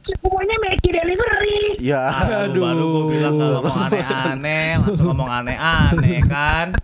Semuanya 0.00 0.56
Mackie 0.60 0.90
Delivery. 0.90 1.78
Ya. 1.78 2.10
Aduh. 2.46 2.62
Baru 2.62 2.84
gue 2.86 3.04
bilang 3.14 3.34
nggak 3.38 3.50
ngomong 3.56 3.78
aneh-aneh, 3.86 4.68
langsung 4.80 5.06
ngomong 5.12 5.30
aneh-aneh 5.30 6.20
kan. 6.26 6.74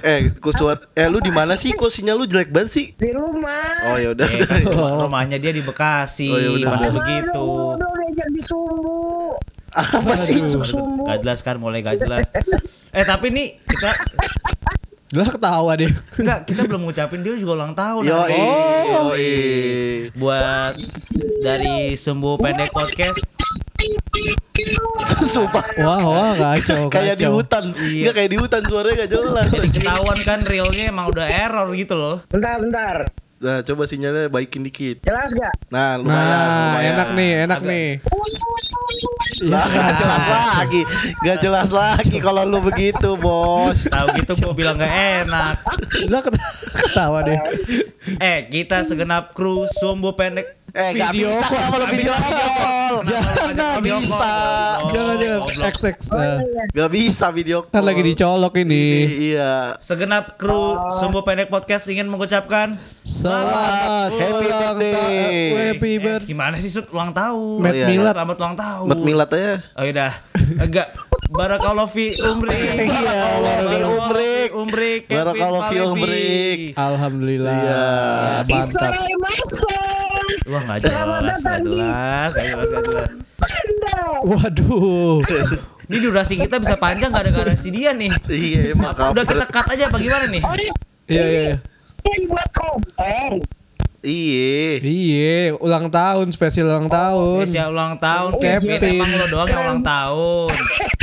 Eh, 0.00 0.28
kok 0.34 0.52
suara 0.52 0.80
eh 0.92 1.08
lu 1.08 1.18
di 1.18 1.32
mana 1.32 1.54
sih? 1.54 1.72
Kok 1.72 1.88
sinyal 1.88 2.20
lu 2.20 2.26
jelek 2.26 2.52
banget 2.52 2.70
sih? 2.70 2.86
Di 2.94 3.10
rumah. 3.10 3.92
Oh 3.92 3.96
ya 3.96 4.12
udah. 4.12 4.28
Eh, 4.28 4.44
kan 4.44 4.60
rumah- 4.66 5.00
rumahnya 5.06 5.38
dia 5.38 5.50
di 5.50 5.62
Bekasi. 5.62 6.28
Oh, 6.28 6.38
ya 6.38 6.50
udah, 6.52 6.70
udah. 6.76 6.90
begitu. 6.92 7.44
Udah 7.74 7.88
udah 7.88 8.04
diajak 8.04 8.28
di 8.30 8.42
sumbu. 8.42 9.34
Apa 9.74 10.14
sih? 10.14 10.38
Sumbu. 10.44 11.08
Gak 11.08 11.18
jelas 11.24 11.40
kan, 11.40 11.56
mulai 11.58 11.80
gak 11.80 11.98
jelas. 11.98 12.28
Eh 12.94 13.02
tapi 13.02 13.34
nih 13.34 13.58
kita 13.66 13.90
Udah 15.14 15.30
ketawa 15.30 15.78
deh. 15.78 15.94
enggak 16.18 16.38
kita 16.50 16.66
belum 16.66 16.90
ngucapin 16.90 17.22
dia 17.22 17.38
juga 17.38 17.62
ulang 17.62 17.74
tahun. 17.78 18.02
Yo, 18.02 18.18
ini. 18.26 18.42
oh, 18.90 19.14
Buat 20.18 20.74
dari 21.38 21.94
Sembuh 21.94 22.34
Pendek 22.42 22.74
Podcast 22.74 23.22
Sumpah. 25.34 25.64
Wah, 25.78 26.02
wah 26.02 26.32
kacau. 26.34 26.90
Kayak 26.90 27.20
di 27.20 27.26
kacau. 27.26 27.38
hutan. 27.38 27.64
Iya. 27.78 28.02
Iya, 28.08 28.10
kayak 28.10 28.30
di 28.32 28.38
hutan 28.42 28.62
suaranya 28.66 28.96
gak 29.04 29.10
jelas. 29.12 29.48
Ketahuan 29.54 30.18
kan 30.24 30.38
realnya 30.42 30.84
emang 30.90 31.06
udah 31.14 31.26
error 31.30 31.68
gitu 31.78 31.94
loh. 31.94 32.16
Bentar 32.32 32.58
bentar. 32.58 32.96
Nah, 33.44 33.60
coba 33.60 33.84
sinyalnya 33.84 34.32
baikin 34.32 34.64
dikit. 34.64 35.04
Jelas 35.04 35.36
gak? 35.36 35.52
Nah, 35.68 36.00
lumayan, 36.00 36.16
Nah, 36.24 36.40
lumayan. 36.64 36.90
enak 36.90 37.08
nih, 37.12 37.30
enak 37.44 37.60
Agak- 37.60 37.68
nih. 37.68 37.88
Nah, 39.44 39.64
gak 39.68 39.92
jelas 40.00 40.24
lagi. 40.24 40.82
Gak 41.20 41.38
jelas 41.38 41.68
lagi 41.68 42.16
kalau 42.18 42.42
lu 42.42 42.64
begitu, 42.64 43.20
Bos. 43.20 43.84
Tahu 43.84 44.16
gitu 44.16 44.32
gua 44.40 44.52
bilang 44.56 44.80
gak 44.80 44.88
enak. 45.28 45.60
Keta- 45.92 46.32
ketawa 46.80 47.20
deh. 47.20 47.36
Eh, 48.04 48.44
kita 48.46 48.84
segenap 48.84 49.32
kru 49.32 49.64
Sumbu 49.74 50.12
Pendek 50.12 50.63
Eh, 50.74 50.90
gak 50.92 51.14
Video 51.14 51.30
bisa 51.30 51.46
kalau 51.46 51.86
video 51.86 52.10
bisa 52.10 52.18
video 52.18 52.48
call. 52.50 52.94
Jangan 53.06 53.78
bisa. 53.78 54.32
Jangan 54.90 55.14
jangan. 55.22 55.70
XX. 55.70 55.96
Nah, 56.10 56.38
Gak 56.74 56.88
bisa 56.90 57.26
video 57.30 57.58
call. 57.62 57.70
Kan 57.70 57.84
lagi 57.86 58.02
dicolok 58.02 58.54
ini. 58.58 58.84
Iya. 59.30 59.78
Segenap 59.78 60.34
kru 60.34 60.74
Sumbu 60.98 61.22
Pendek 61.22 61.46
Podcast 61.46 61.86
ingin 61.86 62.10
mengucapkan 62.10 62.74
Selamat 63.06 64.18
Happy 64.18 64.46
birthday. 64.50 65.46
Happy 65.70 65.92
Eh, 65.92 65.98
birthday. 66.02 66.26
gimana 66.26 66.58
sih 66.58 66.66
Sud 66.66 66.90
ulang 66.90 67.14
tahun? 67.14 67.62
Met 67.62 67.74
iya. 67.76 67.86
Milad. 67.86 68.10
Selamat 68.12 68.36
ulang 68.36 68.56
tahun. 68.58 68.86
Mat 68.90 69.00
milat 69.00 69.30
aja. 69.30 69.52
Oh 69.72 69.84
udah. 69.86 70.12
Enggak. 70.58 70.88
Barakallahu 71.24 71.86
fi 71.86 72.18
umri. 72.20 72.58
Iya, 72.82 73.22
umrik. 73.38 74.10
fi 74.10 74.30
umrik. 74.50 75.00
Kevin 75.06 75.18
Barakallahu 75.22 75.62
fi 75.70 75.76
umrik. 75.80 76.58
Alhamdulillah. 76.74 77.54
Iya. 77.54 77.86
Mantap. 78.44 78.90
Saya 78.90 79.14
masuk. 79.22 79.93
Wah 80.44 80.60
enggak 80.60 80.78
jelas, 80.84 81.40
enggak 81.40 81.40
jelas, 81.40 81.40
enggak 81.40 81.60
jelas, 81.64 82.68
enggak 82.68 82.84
jelas. 82.84 83.10
Waduh. 84.24 85.20
Ini 85.88 86.00
durasi 86.00 86.40
kita 86.40 86.56
bisa 86.56 86.80
panjang 86.80 87.12
gak 87.12 87.28
ada 87.28 87.32
garasi 87.44 87.68
dia 87.68 87.92
nih. 87.92 88.08
Iya, 88.24 88.72
emang 88.72 88.96
Udah 88.96 89.24
kita 89.28 89.44
cut 89.44 89.68
aja 89.68 89.92
apa 89.92 90.00
gimana 90.00 90.24
nih? 90.32 90.40
Oh, 90.40 90.56
Iya 91.04 91.24
iya 91.28 91.40
iya. 91.52 91.56
ini 92.16 92.24
buat 92.24 92.48
konten. 92.56 93.44
Iya. 94.00 94.80
Iya, 94.80 95.36
ulang 95.60 95.92
tahun, 95.92 96.32
spesial 96.32 96.72
ulang 96.72 96.88
tahun. 96.88 97.44
Spesial 97.44 97.76
ulang 97.76 98.00
tahun 98.00 98.32
Kevin. 98.40 98.80
Kevin. 98.80 98.96
Emang 98.96 99.12
lo 99.12 99.26
doang 99.28 99.48
yang 99.52 99.62
ulang 99.68 99.82
tahun. 99.84 100.52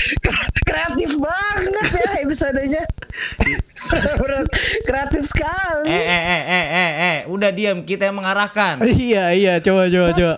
Kreatif 0.69 1.12
banget 1.21 1.88
ya 2.01 2.10
episodenya. 2.25 2.84
Bener, 3.91 4.43
Kreatif 4.84 5.23
sekali. 5.25 5.88
Eh 5.88 6.04
eh 6.04 6.21
eh 6.23 6.43
eh 6.43 6.65
eh 6.67 6.91
eh, 6.99 7.17
udah 7.27 7.49
diam 7.49 7.82
kita 7.82 8.08
yang 8.08 8.17
mengarahkan. 8.17 8.80
Iya 9.12 9.32
iya, 9.32 9.54
coba 9.60 9.88
coba 9.88 10.10
coba. 10.12 10.36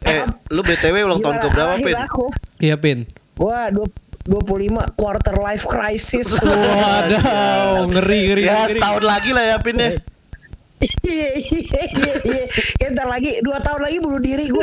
Eh, 0.00 0.22
lu 0.48 0.60
BTW 0.62 1.04
ulang 1.04 1.20
tahun 1.20 1.36
ke 1.36 1.48
berapa, 1.50 1.74
Pin? 1.76 1.94
Aku. 2.00 2.26
Iya 2.58 2.76
Pin. 2.78 2.98
Wah, 3.36 3.68
dua- 3.68 3.90
25 4.24 4.92
quarter 4.92 5.40
life 5.40 5.64
crisis. 5.64 6.36
Waduh, 6.38 7.88
ngeri 7.88 8.20
ngeri. 8.28 8.42
Ya, 8.44 8.64
ngeri. 8.64 8.76
setahun 8.76 9.04
lagi 9.04 9.30
lah 9.32 9.44
ya, 9.44 9.56
Pin 9.58 9.76
ya. 9.76 9.90
Iya 10.78 11.28
iya 11.34 11.82
iya 11.90 12.12
iya. 12.22 12.44
Ya, 12.78 12.86
ntar 12.94 13.10
lagi 13.10 13.42
dua 13.42 13.58
tahun 13.58 13.82
lagi 13.82 13.98
bunuh 13.98 14.22
diri 14.22 14.46
gua. 14.46 14.62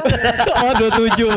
Oh, 0.63 0.71
27. 0.71 1.27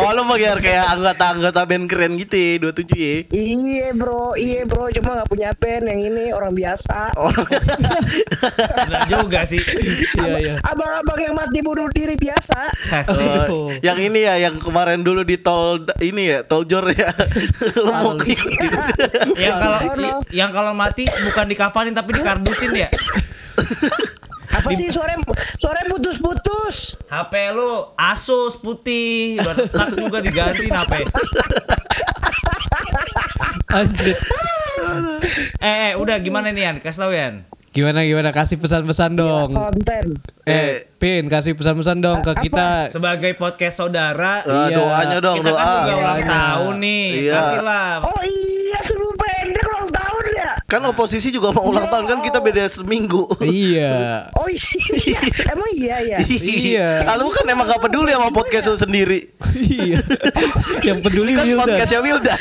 Oh, 0.00 0.10
lu 0.16 0.22
mau 0.24 0.40
kayak 0.40 0.84
anggota-anggota 0.96 1.68
band 1.68 1.86
keren 1.92 2.16
gitu 2.16 2.34
ya, 2.34 2.52
27 2.72 2.96
ya. 2.96 3.14
iya 3.34 3.88
bro, 3.92 4.32
iya 4.40 4.64
bro, 4.64 4.88
cuma 4.88 5.20
nggak 5.20 5.28
punya 5.28 5.50
pen 5.60 5.84
yang 5.84 6.00
ini 6.00 6.32
orang 6.32 6.56
biasa. 6.56 7.12
Orang 7.20 7.44
Benar 8.88 9.02
juga 9.12 9.44
sih. 9.44 9.60
Iya 10.16 10.34
iya. 10.40 10.54
Abang-abang 10.64 11.20
yang 11.20 11.34
mati 11.36 11.60
bunuh 11.60 11.88
diri 11.92 12.16
biasa. 12.16 12.72
Oh, 13.52 13.68
yang 13.84 14.00
ini 14.00 14.24
ya, 14.24 14.40
yang 14.40 14.56
kemarin 14.56 15.04
dulu 15.04 15.22
di 15.26 15.36
tol 15.36 15.84
ini 16.00 16.32
ya, 16.32 16.38
tol 16.46 16.64
Jor 16.64 16.88
ya. 16.88 17.12
Lu 17.76 17.92
mau 17.92 18.16
ngikutin. 18.16 18.70
yang 19.36 19.56
kalau 19.60 19.80
yang 20.32 20.50
kalau 20.50 20.72
mati 20.72 21.04
bukan 21.04 21.46
dikafanin 21.52 21.92
tapi 21.92 22.16
dikardusin 22.16 22.72
ya. 22.72 22.88
Apa 24.46 24.70
sih 24.70 24.86
suaranya 24.88 25.18
suaranya 25.56 25.88
putus-putus? 25.90 26.94
HP 27.04 27.32
lu 27.50 27.90
Asus 27.94 28.54
putih, 28.56 29.36
udah 29.36 29.54
retak 29.56 29.88
juga 29.94 30.18
diganti 30.20 30.66
HP. 30.66 30.92
Anjir. 33.68 34.16
Eh, 35.58 35.76
eh 35.90 35.92
udah 35.94 36.16
gimana 36.20 36.48
nih 36.48 36.62
Yan? 36.64 36.76
Kasih 36.78 37.00
tau 37.00 37.10
Yan. 37.10 37.42
Gimana 37.70 38.06
gimana 38.06 38.30
kasih 38.30 38.54
pesan-pesan 38.56 39.18
dong. 39.18 39.50
Konten. 39.50 40.14
Eh, 40.46 40.86
Pin 40.94 41.26
kasih 41.26 41.58
pesan-pesan 41.58 41.98
dong 41.98 42.22
ke 42.22 42.46
kita. 42.46 42.86
Sebagai 42.86 43.34
podcast 43.34 43.82
saudara, 43.82 44.46
Ah, 44.46 44.70
Iya. 44.70 44.78
doanya 44.78 45.18
dong, 45.18 45.42
kita 45.42 45.50
kan 45.50 45.58
doa. 45.58 45.74
juga 45.82 45.94
ulang 45.96 46.14
Doanya. 46.14 46.30
tahun 46.30 46.74
nih. 46.78 47.06
Iya. 47.18 47.34
Kasihlah. 47.34 47.90
Oh 48.06 48.22
iya, 48.22 48.78
seru 48.80 49.10
pendek 49.10 49.64
ulang 49.66 49.90
tahun 49.90 50.24
ya. 50.32 50.52
Kan 50.64 50.80
oposisi 50.88 51.28
juga 51.28 51.52
mau 51.52 51.68
ulang 51.68 51.92
tahun 51.92 52.08
kan 52.08 52.18
kita 52.24 52.40
beda 52.40 52.64
seminggu. 52.66 53.28
Iya. 53.44 53.92
Oh 54.40 54.48
iya, 54.48 55.20
emang 55.48 55.70
iya 55.76 55.96
ya. 56.00 56.18
Iya. 56.24 56.88
Ah, 57.04 57.16
Lu 57.20 57.28
kan 57.32 57.44
emang 57.48 57.68
gak 57.68 57.80
peduli 57.80 58.12
sama 58.12 58.28
podcast 58.32 58.72
lu 58.72 58.76
sendiri. 58.76 59.28
Iya. 59.52 60.00
Yang 60.88 60.98
peduli 61.04 61.32
Kan 61.36 61.44
Wildan. 61.48 61.60
podcastnya 61.68 62.00
Wildan. 62.00 62.40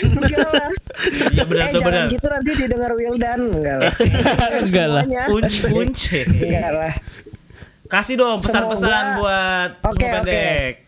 Iya 1.33 1.43
benar 1.43 1.67
eh 1.73 1.81
benar. 1.81 2.05
gitu 2.11 2.27
nanti 2.29 2.51
didengar 2.55 2.91
Wildan 2.95 3.39
enggak 3.59 3.77
lah. 3.81 3.93
Enggak 4.63 4.87
lah. 4.87 5.03
Kunci 5.27 5.59
kunci. 5.67 6.19
Enggak 6.27 6.71
lah. 6.71 6.93
Kasih 7.91 8.15
dong 8.17 8.39
pesan-pesan 8.41 9.19
buat 9.19 9.69
Oke, 9.85 10.07
oke. 10.09 10.82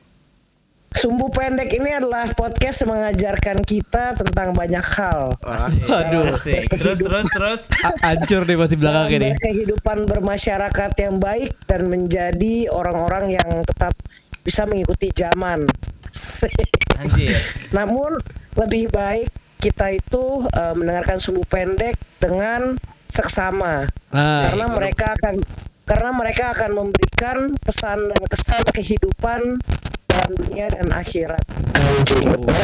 Sumbu 0.95 1.27
pendek 1.27 1.75
ini 1.75 1.91
adalah 1.91 2.31
podcast 2.31 2.87
yang 2.87 2.95
mengajarkan 2.95 3.67
kita 3.67 4.15
tentang 4.15 4.55
banyak 4.55 4.81
hal. 4.95 5.35
Aduh. 5.43 6.31
Asik. 6.31 6.71
Terus 6.71 7.03
terus 7.03 7.27
terus. 7.27 7.61
Hancur 7.99 8.47
deh 8.47 8.55
masih 8.55 8.79
belakang 8.79 9.11
ini. 9.19 9.29
Kehidupan 9.35 10.07
bermasyarakat 10.07 10.91
yang 11.03 11.19
baik 11.19 11.51
dan 11.67 11.91
menjadi 11.91 12.71
orang-orang 12.71 13.35
yang 13.35 13.49
tetap 13.67 13.91
bisa 14.47 14.63
mengikuti 14.63 15.11
zaman. 15.11 15.67
Anjir. 17.03 17.35
Namun 17.75 18.15
lebih 18.55 18.87
baik 18.87 19.27
kita 19.59 19.99
itu 19.99 20.47
eh, 20.47 20.73
mendengarkan 20.79 21.19
sumbu 21.19 21.43
pendek 21.43 21.99
dengan 22.23 22.79
seksama 23.11 23.85
Nah, 24.15 24.49
karena 24.49 24.65
mereka 24.71 25.11
akan 25.19 25.35
karena 25.85 26.09
mereka 26.15 26.43
akan 26.55 26.71
memberikan 26.73 27.37
pesan 27.61 28.09
dan 28.09 28.21
kesan 28.25 28.63
kehidupan 28.73 29.61
dalam 30.15 30.31
dunia 30.37 30.65
dan 30.67 30.87
akhirat. 30.89 31.43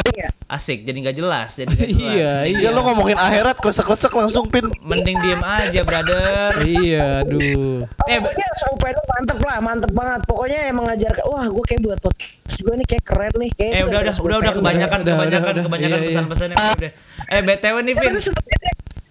Iya. 0.08 0.28
Asik. 0.46 0.84
Jadi 0.84 0.98
nggak 1.00 1.16
jelas. 1.16 1.50
Jadi 1.54 1.68
nggak 1.70 1.90
jelas. 1.94 2.10
iya, 2.10 2.32
Iya 2.44 2.58
iya. 2.58 2.68
lo 2.68 2.80
ngomongin 2.82 3.16
akhirat 3.16 3.56
kresek-kresek 3.58 4.10
langsung 4.10 4.48
pin. 4.48 4.68
Mending 4.78 5.16
diem 5.18 5.40
aja, 5.40 5.80
brother. 5.82 6.60
Iya, 6.62 7.22
aduh. 7.22 7.84
Eh, 8.06 8.18
Pokoknya 8.18 8.46
pendek 8.74 9.06
mantep 9.06 9.38
lah, 9.40 9.58
mantep 9.58 9.90
banget. 9.90 10.20
Pokoknya 10.24 10.58
yang 10.66 10.76
mengajarkan, 10.76 11.24
wah 11.24 11.46
gue 11.46 11.64
kayak 11.64 11.80
buat 11.82 11.98
podcast 11.98 12.30
juga 12.54 12.72
nih 12.74 12.86
kayak 12.86 13.04
keren 13.04 13.32
nih. 13.36 13.50
Kayak 13.52 13.72
Eh 13.72 13.82
udah 13.82 13.98
udah 14.02 14.14
udah 14.14 14.38
udah 14.38 14.52
kebanyakan 14.54 14.98
Udah, 14.98 15.14
kebanyakan 15.14 15.40
udah, 15.42 15.52
udah. 15.52 15.64
kebanyakan 15.64 15.92
Iya, 15.92 16.02
iya. 16.02 16.10
pesan-pesannya 16.10 16.56
udah. 16.56 16.90
Eh 17.28 17.40
BTW 17.42 17.76
nih 17.82 17.94
Vin. 17.94 18.14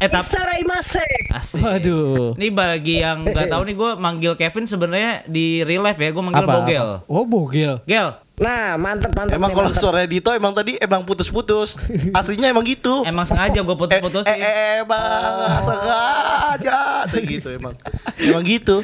Eh 0.01 0.09
tap 0.09 0.25
Isarai 0.25 0.65
Mase. 0.65 1.05
asik. 1.31 1.61
Waduh. 1.61 2.33
Ini 2.33 2.49
bagi 2.49 2.95
yang 2.99 3.21
nggak 3.23 3.47
tahu 3.47 3.61
nih 3.63 3.75
gue 3.75 3.91
manggil 3.95 4.33
Kevin 4.33 4.65
sebenarnya 4.65 5.21
di 5.25 5.61
real 5.61 5.81
life 5.81 5.95
ya 5.95 6.09
gue 6.09 6.23
manggil 6.23 6.41
Apa, 6.41 6.53
Bogel. 6.55 6.87
apa? 6.97 7.05
Oh, 7.07 7.21
bogel. 7.23 7.73
Gel, 7.85 8.17
Nah, 8.41 8.73
mantep 8.73 9.13
mantep. 9.13 9.37
Emang 9.37 9.53
kalau 9.53 9.69
suara 9.71 10.01
Dito 10.03 10.33
emang 10.33 10.49
tadi 10.51 10.73
emang 10.75 11.05
putus-putus. 11.05 11.77
Aslinya 12.09 12.49
emang 12.49 12.65
gitu. 12.65 13.05
emang 13.05 13.23
sengaja 13.23 13.61
gue 13.61 13.69
Eh, 13.69 13.77
putus-putusin. 13.77 14.33
eh, 14.33 14.41
eh, 14.41 14.73
emang 14.81 15.61
sengaja 15.61 16.77
Kayak 17.05 17.25
gitu 17.29 17.47
emang. 17.53 17.77
Emang 18.17 18.41
gitu. 18.41 18.81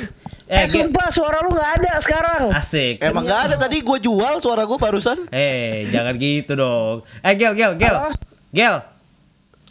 Eh, 0.48 0.63
Eh, 0.63 0.65
sumpah 0.65 1.10
suara 1.10 1.41
lu 1.41 1.52
nggak 1.52 1.72
ada 1.82 1.93
sekarang. 2.00 2.54
Asik. 2.54 3.02
Emang 3.02 3.26
nggak 3.26 3.41
ada 3.50 3.56
tadi 3.58 3.82
gue 3.82 3.98
jual 4.00 4.39
suara 4.39 4.63
gue 4.63 4.78
barusan. 4.78 5.26
Eh, 5.28 5.89
jangan 5.89 6.13
gitu 6.15 6.54
dong. 6.54 6.98
Eh, 7.20 7.34
Gel, 7.34 7.58
Gel, 7.58 7.74
Gel. 7.76 7.98
Halo? 7.98 8.13
Gel. 8.54 8.76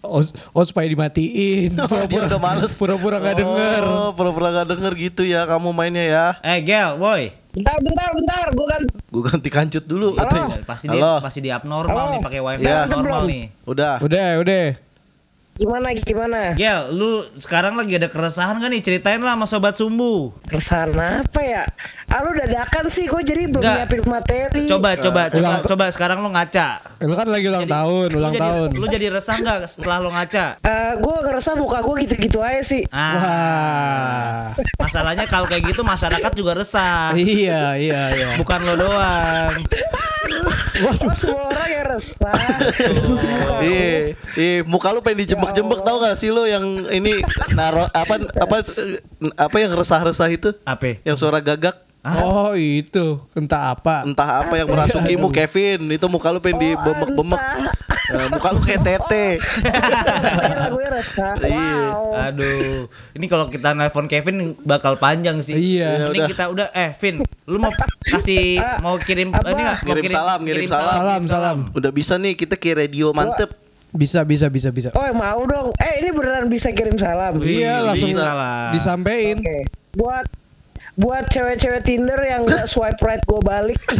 Oh, 0.04 0.20
oh 0.52 0.62
supaya 0.62 0.84
dimatiin. 0.84 1.72
Dia 2.10 2.20
udah 2.26 2.38
males. 2.38 2.74
Pura-pura 2.74 3.16
nggak 3.16 3.36
denger. 3.38 3.82
Oh, 3.82 4.10
pura-pura 4.12 4.52
nggak 4.52 4.68
denger 4.68 4.92
gitu 5.00 5.22
ya 5.22 5.46
kamu 5.46 5.72
mainnya 5.72 6.04
ya. 6.04 6.26
Eh, 6.42 6.60
Gel, 6.60 6.98
boy. 6.98 7.32
Bentar 7.56 7.80
bentar 7.80 8.12
bentar, 8.12 8.46
gue 8.52 8.66
kan 8.68 8.82
Gue 9.08 9.22
ganti 9.24 9.48
kancut 9.48 9.80
dulu 9.82 10.12
Halo? 10.12 10.20
katanya. 10.20 10.56
Pasti 10.62 10.86
di 10.86 10.98
Halo. 11.00 11.14
pasti 11.24 11.40
di 11.40 11.48
abnormal 11.48 11.96
Halo? 11.98 12.12
nih 12.12 12.20
pakai 12.20 12.40
wifi 12.44 12.62
Iya. 12.62 12.84
abnormal 12.84 13.20
Belum. 13.24 13.32
nih. 13.32 13.42
Udah. 13.64 13.94
Udah, 13.98 14.28
udah. 14.36 14.64
Gimana 15.56 15.88
gimana? 15.92 16.40
Gel, 16.52 16.92
lu 16.92 17.10
sekarang 17.34 17.74
lagi 17.74 17.96
ada 17.96 18.06
keresahan 18.06 18.56
kan 18.56 18.68
nih? 18.68 18.80
Ceritain 18.80 19.18
lah 19.18 19.32
sama 19.32 19.46
sobat 19.46 19.74
sumbu. 19.74 20.36
Keresahan 20.44 20.92
apa 20.92 21.40
ya? 21.40 21.64
Ah 22.06 22.20
lu 22.20 22.30
dadakan 22.30 22.86
sih, 22.86 23.04
gue 23.04 23.18
jadi 23.20 23.48
belum 23.48 23.60
Nggak. 23.60 23.76
nyiapin 23.82 24.02
materi. 24.04 24.64
Coba, 24.68 24.94
coba, 24.94 25.22
coba, 25.26 25.40
Ulang- 25.40 25.64
coba 25.64 25.84
sekarang 25.90 26.18
lu 26.20 26.30
ngaca. 26.30 26.68
Lu 27.00 27.12
kan 27.12 27.26
lagi 27.26 27.46
ulang 27.46 27.64
Jadi- 27.64 27.74
tahun, 27.74 28.06
lu 28.08 28.18
ulang 28.18 28.34
jadi, 28.34 28.42
tahun. 28.44 28.68
Lu 28.72 28.86
jadi 28.86 29.06
resah 29.10 29.36
nggak 29.36 29.58
setelah 29.66 29.96
lu 29.98 30.10
ngaca? 30.10 30.46
Eh, 30.60 30.92
gue 30.96 31.16
ngerasa 31.24 31.50
muka 31.54 31.78
gue 31.80 31.94
gitu-gitu 32.04 32.38
aja 32.38 32.62
sih. 32.62 32.82
Ah, 32.88 33.10
Wah. 33.16 34.40
masalahnya 34.78 35.24
kalau 35.24 35.44
kayak 35.44 35.66
gitu 35.66 35.82
masyarakat 35.82 36.32
juga 36.32 36.52
resah. 36.54 37.16
Iya, 37.16 37.74
iya, 37.74 38.02
iya. 38.12 38.26
Bukan 38.36 38.60
lo 38.62 38.74
doang. 38.78 39.56
Oh, 40.76 40.92
semua 41.12 41.48
orang 41.48 41.68
yang 41.70 41.86
resah. 41.88 42.34
Iya, 43.58 44.12
iya, 44.36 44.60
muka 44.62 44.92
lu 44.92 45.00
pengen 45.00 45.24
dijembek-jembek 45.52 45.80
tau 45.86 45.96
gak 46.02 46.16
sih 46.18 46.30
lu 46.34 46.42
yang 46.44 46.64
ini 46.90 47.22
naro 47.54 47.86
apa 47.90 48.14
apa 48.38 48.56
apa 49.38 49.56
yang 49.56 49.72
resah-resah 49.74 50.28
itu? 50.30 50.50
Apa? 50.66 50.98
Yang 51.06 51.16
suara 51.22 51.38
gagak 51.38 51.86
Oh, 52.06 52.54
itu. 52.54 53.18
Entah 53.34 53.74
apa. 53.74 54.06
entah 54.06 54.46
apa 54.46 54.54
yang 54.54 54.70
merasukimu 54.70 55.26
Kevin 55.34 55.90
itu 55.90 56.06
muka 56.06 56.30
lu 56.30 56.38
pengen 56.38 56.62
dibemek-bemek 56.78 57.42
Eh, 58.06 58.26
muka 58.30 58.54
lu 58.54 58.62
kayak 58.62 58.86
tete 58.86 59.42
gue 60.70 60.86
resah. 60.94 61.34
Iya. 61.42 61.74
Wow. 61.90 62.22
Aduh, 62.30 62.86
ini 63.18 63.26
kalau 63.26 63.50
kita 63.50 63.74
nelpon 63.74 64.06
Kevin 64.06 64.54
bakal 64.62 64.94
panjang 64.94 65.42
sih. 65.42 65.58
Iya. 65.58 66.06
Mending 66.06 66.22
udah. 66.22 66.28
kita 66.30 66.44
udah 66.46 66.66
eh 66.70 66.94
Vin, 67.02 67.26
lu 67.50 67.58
mau 67.58 67.74
kasih 68.06 68.62
mau 68.78 68.94
kirim 69.02 69.34
Apa? 69.34 69.50
ini 69.50 69.62
nggak? 69.66 69.78
Mau 69.82 69.90
Ngirim 69.98 70.10
salam, 70.14 70.38
ngirim 70.46 70.70
salam. 70.70 70.94
Salam, 70.94 71.22
salam. 71.26 71.56
udah 71.74 71.90
bisa 71.90 72.14
nih 72.14 72.38
kita 72.38 72.54
ke 72.54 72.78
radio 72.78 73.10
mantep 73.10 73.65
Bisa, 73.88 74.22
bisa, 74.22 74.46
bisa, 74.48 74.68
bisa. 74.70 74.88
Oh 74.92 75.06
mau 75.12 75.40
dong. 75.42 75.70
Eh 75.76 76.00
ini 76.00 76.10
beneran 76.10 76.46
bisa 76.46 76.70
kirim 76.70 76.96
salam. 76.96 77.38
Wih, 77.38 77.62
Iya, 77.62 77.80
langsung 77.80 78.10
bisa 78.10 78.28
lah. 78.28 78.70
disampein. 78.70 79.38
Oke. 79.38 79.58
Buat 79.92 80.26
buat 80.94 81.24
cewek-cewek 81.26 81.82
Tinder 81.82 82.16
yang 82.18 82.44
gak 82.44 82.64
swipe 82.66 82.96
right 82.98 83.20
gue 83.22 83.40
balik. 83.40 83.80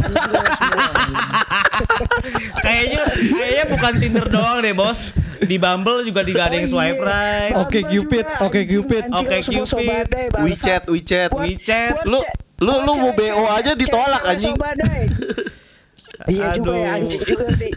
kayaknya 2.59 3.01
kayaknya 3.09 3.65
bukan 3.67 3.93
Tinder 3.97 4.25
doang 4.27 4.57
deh, 4.61 4.73
Bos. 4.73 4.99
Di 5.37 5.55
Bumble 5.55 6.01
juga 6.01 6.25
di 6.25 6.33
gak 6.33 6.49
ada 6.49 6.57
yang 6.57 6.65
Oh, 6.67 6.73
swipe 6.73 6.97
iya. 6.97 7.05
right. 7.05 7.53
Oke, 7.55 7.79
Bumble 7.79 7.93
Cupid, 7.93 8.25
oke, 8.39 8.41
anjing, 8.57 8.67
Cupid. 8.67 9.03
Oke, 9.07 9.35
semua 9.39 9.65
Cupid. 9.65 10.05
WeChat 10.35 10.83
WeChat 10.87 11.29
WeChat. 11.31 11.93
Lu- 12.03 12.25
lu- 12.57 12.81
lu 12.81 12.91
mau 12.95 13.11
BO 13.13 13.43
aja 13.47 13.71
ditolak, 13.73 14.21
anjing. 14.23 14.57
Iya 16.27 16.47
juga 16.53 16.71
ya 16.73 16.89
Aduh. 16.89 16.97
anjing 16.99 17.23
juga 17.23 17.47
sih. 17.51 17.71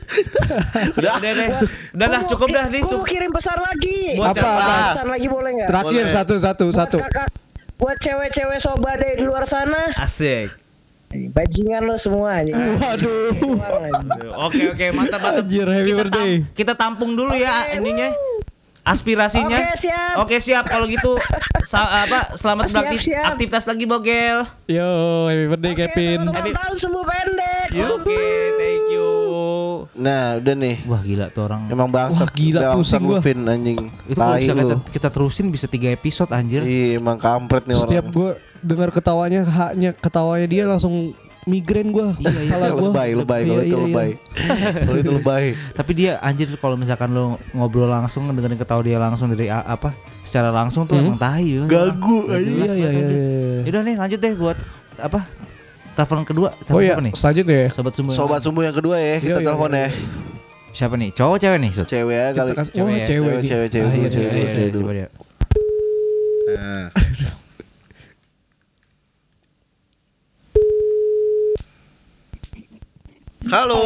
Udah, 0.98 1.12
udah 1.16 1.32
deh. 1.32 1.48
Udah 1.92 2.08
lah, 2.08 2.22
cukup 2.26 2.48
dah 2.50 2.66
nih. 2.66 2.82
Gue 2.82 2.92
mau 2.92 3.06
kirim 3.06 3.30
pesan 3.30 3.58
lagi. 3.58 3.98
Buat 4.14 4.34
Apa, 4.34 4.48
apa? 4.50 4.74
Pesan 4.90 5.08
lagi 5.08 5.26
boleh 5.26 5.50
nggak? 5.54 5.68
Terakhir 5.68 6.02
Boleh. 6.02 6.12
satu, 6.12 6.34
satu, 6.36 6.64
Buat 6.66 6.76
satu. 6.76 6.96
kakak, 7.00 7.28
buat 7.76 7.96
cewek-cewek 7.96 8.58
sobadai 8.58 9.12
di 9.14 9.24
luar 9.24 9.46
sana, 9.46 9.94
Asik. 9.94 10.50
bajingan 11.10 11.82
lo 11.84 11.94
semua 11.94 12.38
anjing. 12.38 12.54
Waduh. 12.76 13.34
Oke 14.44 14.62
oke 14.68 14.86
mantap 14.92 15.20
mantap. 15.20 15.42
Anjir, 15.42 15.66
happy 15.66 15.86
Kita 15.88 15.98
birthday. 16.00 16.32
kita 16.52 16.72
tampung 16.74 17.14
dulu 17.14 17.30
ya 17.32 17.50
Oke, 17.64 17.78
ininya. 17.78 18.08
Aspirasinya. 18.82 19.58
Oke, 19.60 19.76
siap. 19.76 20.14
Oke 20.18 20.36
siap 20.38 20.64
kalau 20.64 20.84
gitu. 20.84 21.20
Sa- 21.62 22.02
apa 22.02 22.32
selamat 22.34 22.64
Siap, 22.66 22.74
beraktif 22.80 23.00
siap. 23.04 23.24
aktivitas 23.30 23.64
lagi 23.64 23.84
Bogel. 23.84 24.38
Yo, 24.66 24.88
happy 25.26 25.46
birthday 25.46 25.70
Oke, 25.70 25.80
Kevin. 25.86 26.18
selamat 26.22 26.32
ulang 26.40 26.56
tahun 26.56 26.76
sembuh 26.78 27.04
pendek. 27.04 27.68
Oke, 27.92 28.22
thank 28.56 28.86
you. 28.88 29.08
nah 29.92 30.36
udah 30.36 30.54
nih 30.54 30.76
Wah 30.84 31.00
gila 31.00 31.26
tuh 31.28 31.42
orang. 31.44 31.68
emang 31.68 31.88
bangsat 31.88 32.24
Wah, 32.24 32.32
gila, 32.32 32.60
pusing 32.72 33.02
gua. 33.02 33.18
Vin, 33.18 33.40
anjing 33.44 33.80
Itu 34.06 34.16
kalau 34.16 34.36
bisa 34.36 34.52
kita, 34.54 34.76
kita 34.92 35.08
terusin 35.10 35.46
bisa 35.48 35.66
tiga 35.66 35.88
episode 35.88 36.30
anjir. 36.30 36.62
Iya 36.62 36.96
emang 36.96 37.16
kampret 37.16 37.64
nih 37.64 37.76
Setiap 37.76 38.04
orang 38.04 38.14
gue 38.14 38.30
dengar 38.62 38.88
ketawanya, 38.90 39.40
haknya 39.42 39.90
ketawanya 39.92 40.46
dia 40.46 40.62
langsung 40.64 41.12
migrain 41.50 41.90
gue. 41.90 42.06
Salah 42.46 42.70
gue. 42.70 42.86
lebay 42.86 43.10
lebay 43.12 43.40
kalau 43.42 43.54
Iya, 43.56 43.60
itu 43.60 43.66
iya, 43.66 43.76
iya. 43.76 43.84
lebay 43.84 44.08
kalau 44.80 44.98
itu 44.98 45.10
lebay 45.12 45.44
Tapi 45.78 45.90
dia 45.92 46.12
anjir 46.20 46.46
kalau 46.54 46.74
misalkan 46.74 47.10
lo 47.10 47.24
ngobrol 47.50 47.86
langsung 47.86 48.24
dengerin 48.26 48.54
ketawa 48.56 48.80
dia 48.80 48.96
langsung 48.96 49.26
dari 49.28 49.46
apa 49.46 49.90
secara 50.22 50.48
langsung 50.48 50.84
tuh 50.84 50.94
Hmm? 50.94 51.04
emang 51.04 51.18
tahi 51.18 51.46
ya. 51.52 51.62
Gagu, 51.66 52.18
Iya, 52.28 52.38
iya, 52.38 52.70
iya, 52.72 52.88
iya. 52.88 53.66
Yaudah 53.66 53.82
nih 53.82 53.94
lanjut 53.96 54.18
deh 54.18 54.32
buat 54.32 54.58
apa? 54.96 55.26
Telepon 55.90 56.22
kedua. 56.22 56.48
Telepon 56.60 56.70
Oh 56.70 56.80
iya, 56.80 56.94
siapa 56.94 57.02
nih? 57.02 57.12
selanjutnya 57.12 57.56
ya. 57.56 57.68
Sobat 57.70 57.92
semua. 57.92 58.12
sobat 58.14 58.40
sumbu 58.40 58.60
yang 58.62 58.72
kedua 58.72 58.96
ya 58.96 59.18
kita 59.18 59.26
Iya, 59.26 59.34
iya, 59.34 59.44
telepon 59.44 59.70
iya, 59.70 59.82
ya 59.82 59.90
Siapa 60.70 60.94
nih? 60.94 61.10
Cowok 61.10 61.36
cewek 61.36 61.58
nih? 61.58 61.70
Cewek 61.74 62.14
ya 62.14 62.26
kali 62.30 62.50
Cewek 62.50 62.62
oh, 62.62 62.64
cewek, 62.70 63.02
cewek, 63.02 63.42
cewek, 63.42 63.68
cewek, 63.68 63.90
Ah, 63.90 63.96
iya, 63.96 64.06
cewek, 64.06 64.22
iya, 64.22 64.30
cewek. 64.30 64.38
iya. 64.38 64.54
cewek 64.54 64.70
dulu. 64.70 64.82
coba 64.84 64.92
dia. 64.94 65.08
Nah. 66.48 66.86
Halo, 73.50 73.82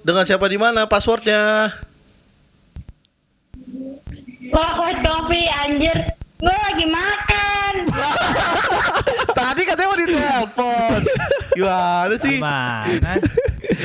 dengan 0.00 0.24
siapa 0.24 0.48
di 0.48 0.56
mana 0.56 0.88
passwordnya? 0.88 1.68
Wah, 4.48 4.72
kopi 4.80 5.44
anjir. 5.44 6.08
Gue 6.40 6.56
lagi 6.56 6.88
makan. 6.88 7.72
Tadi 9.36 9.62
katanya 9.68 9.88
mau 9.92 9.98
ditelepon. 10.00 10.98
Gimana 11.52 12.14
sih? 12.16 12.36
Mana? 12.40 13.12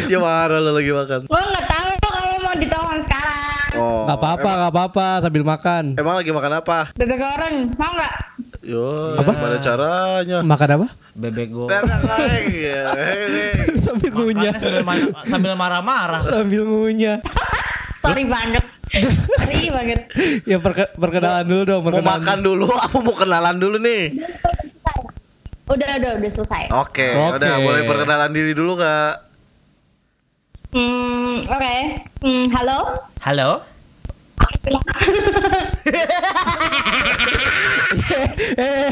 Ya 0.08 0.23
marah 0.23 0.63
lo 0.63 0.71
lagi 0.71 0.91
makan. 0.95 1.19
Gue 1.27 1.41
nggak 1.51 1.65
tahu 1.67 1.89
kalau 1.99 2.23
mau 2.39 2.55
ditelepon 2.55 2.99
sekarang. 3.03 3.75
Oh. 3.75 4.08
Gak 4.08 4.17
apa-apa, 4.23 4.49
gak 4.55 4.71
apa-apa 4.71 5.08
sambil 5.19 5.43
makan. 5.43 5.99
Emang, 5.99 6.15
lagi 6.15 6.32
makan 6.32 6.63
apa? 6.63 6.95
Bebek 6.95 7.19
goreng, 7.19 7.75
mau 7.75 7.91
nggak? 7.91 8.13
Yo, 8.63 9.19
gimana 9.19 9.58
caranya? 9.60 10.38
Makan 10.47 10.69
apa? 10.79 10.88
Bebek 11.19 11.51
go. 11.51 11.67
Iya, 11.67 12.88
sambil 14.10 14.26
ngunyah. 14.26 14.54
Sambil 14.58 14.84
ma- 14.84 15.26
sambil 15.26 15.54
marah-marah. 15.56 16.22
Sambil 16.22 16.62
ngunyah. 16.65 17.17
Sorry 17.95 18.26
banget. 18.26 18.63
Sorry 19.38 19.69
banget. 19.69 20.00
Ya 20.43 20.58
perke- 20.58 20.93
perkenalan 20.93 21.45
dulu 21.45 21.62
dong, 21.63 21.82
Mau 21.86 22.02
makan 22.02 22.39
dulu, 22.41 22.65
apa 22.80 22.98
mau 22.98 23.13
kenalan 23.13 23.56
dulu 23.56 23.78
nih? 23.78 24.17
Udah, 25.69 26.02
udah, 26.02 26.12
udah 26.17 26.32
selesai. 26.34 26.74
Oke, 26.74 27.13
Oke. 27.13 27.38
udah 27.38 27.54
boleh 27.62 27.82
perkenalan 27.86 28.32
diri 28.34 28.58
dulu 28.58 28.74
kak. 28.76 29.30
Hmm, 30.74 31.45
oke. 31.45 31.76
Hmm, 32.22 32.45
halo? 32.50 32.80
Halo? 33.22 33.50
Eh, 38.60 38.89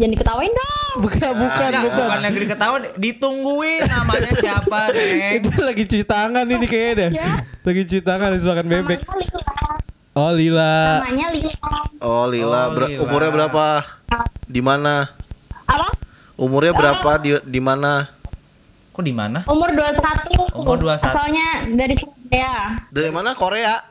Jangan 0.00 0.16
diketawain 0.16 0.48
dong. 0.50 0.94
bukan 0.98 1.20
bukan 1.36 1.68
Enggak, 1.68 1.82
bukan. 1.84 1.98
bukan 2.00 2.18
lagi 2.18 2.38
diketahuan, 2.40 2.82
ditungguin 2.96 3.82
namanya 3.84 4.32
siapa, 4.32 4.80
Neng. 4.96 5.44
Dia 5.44 5.60
lagi 5.60 5.82
cuci 5.84 6.04
tangan 6.04 6.42
ini 6.42 6.64
kayaknya 6.64 6.92
deh. 6.96 7.08
Ya. 7.14 7.30
Lagi 7.60 7.80
cuci 7.84 8.00
tangan 8.00 8.32
habis 8.32 8.42
makan 8.42 8.64
bebek. 8.66 9.00
Lila. 9.04 9.44
Oh 10.12 10.32
Lila. 10.32 10.72
Namanya 10.98 11.26
Lila. 11.30 11.52
Oh 12.00 12.24
Lila, 12.26 12.60
Oh, 12.62 12.68
Ber- 12.72 12.88
Lila. 12.88 13.00
umurnya 13.04 13.30
berapa? 13.30 13.66
Di 14.42 14.60
mana? 14.60 14.94
Apa? 15.68 15.88
Umurnya 16.34 16.72
berapa 16.72 17.10
di 17.20 17.30
di 17.44 17.60
mana? 17.60 18.08
Kok 18.90 19.04
di 19.04 19.12
mana? 19.12 19.44
Umur 19.46 19.68
21. 19.70 20.56
Umur 20.56 20.76
21. 20.80 20.96
Asalnya 21.04 21.46
dari 21.68 21.94
Surabaya. 21.94 22.54
Dari 22.88 23.10
mana? 23.12 23.36
Korea. 23.36 23.84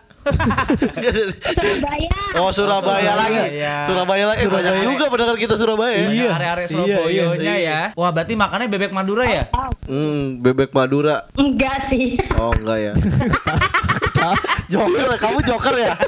Dia 0.96 1.10
dari- 1.10 1.36
Surabaya. 1.50 2.12
oh 2.36 2.50
Surabaya 2.50 3.02
Surabaya. 3.02 3.14
lagi. 3.16 3.42
Surabaya 3.86 4.24
lagi. 4.28 4.42
Eh, 4.42 4.50
banyak 4.50 4.74
juga 4.84 5.06
pendengar 5.08 5.36
kita 5.36 5.56
Surabaya. 5.56 5.96
ya. 5.96 6.08
Iya, 6.08 6.30
area-area 6.32 6.62
Iya, 6.62 6.70
Surabayanya 6.70 7.56
iya. 7.56 7.80
ya. 7.88 7.98
Wah, 7.98 8.12
berarti 8.12 8.34
makannya 8.34 8.68
bebek 8.68 8.92
Madura 8.92 9.26
ya? 9.26 9.44
Hmm, 9.86 10.38
bebek 10.38 10.72
Madura. 10.72 11.26
Enggak 11.34 11.82
sih. 11.84 12.20
Oh 12.36 12.52
enggak 12.52 12.78
ya. 12.82 12.94
joker, 14.72 15.16
kamu 15.18 15.40
joker 15.42 15.76
ya? 15.76 15.94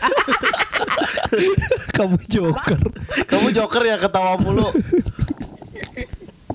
Kamu 1.92 2.18
joker. 2.28 2.78
Kamu 3.26 3.48
joker 3.50 3.82
ya 3.82 3.96
ketawa 3.98 4.36
mulu. 4.36 4.68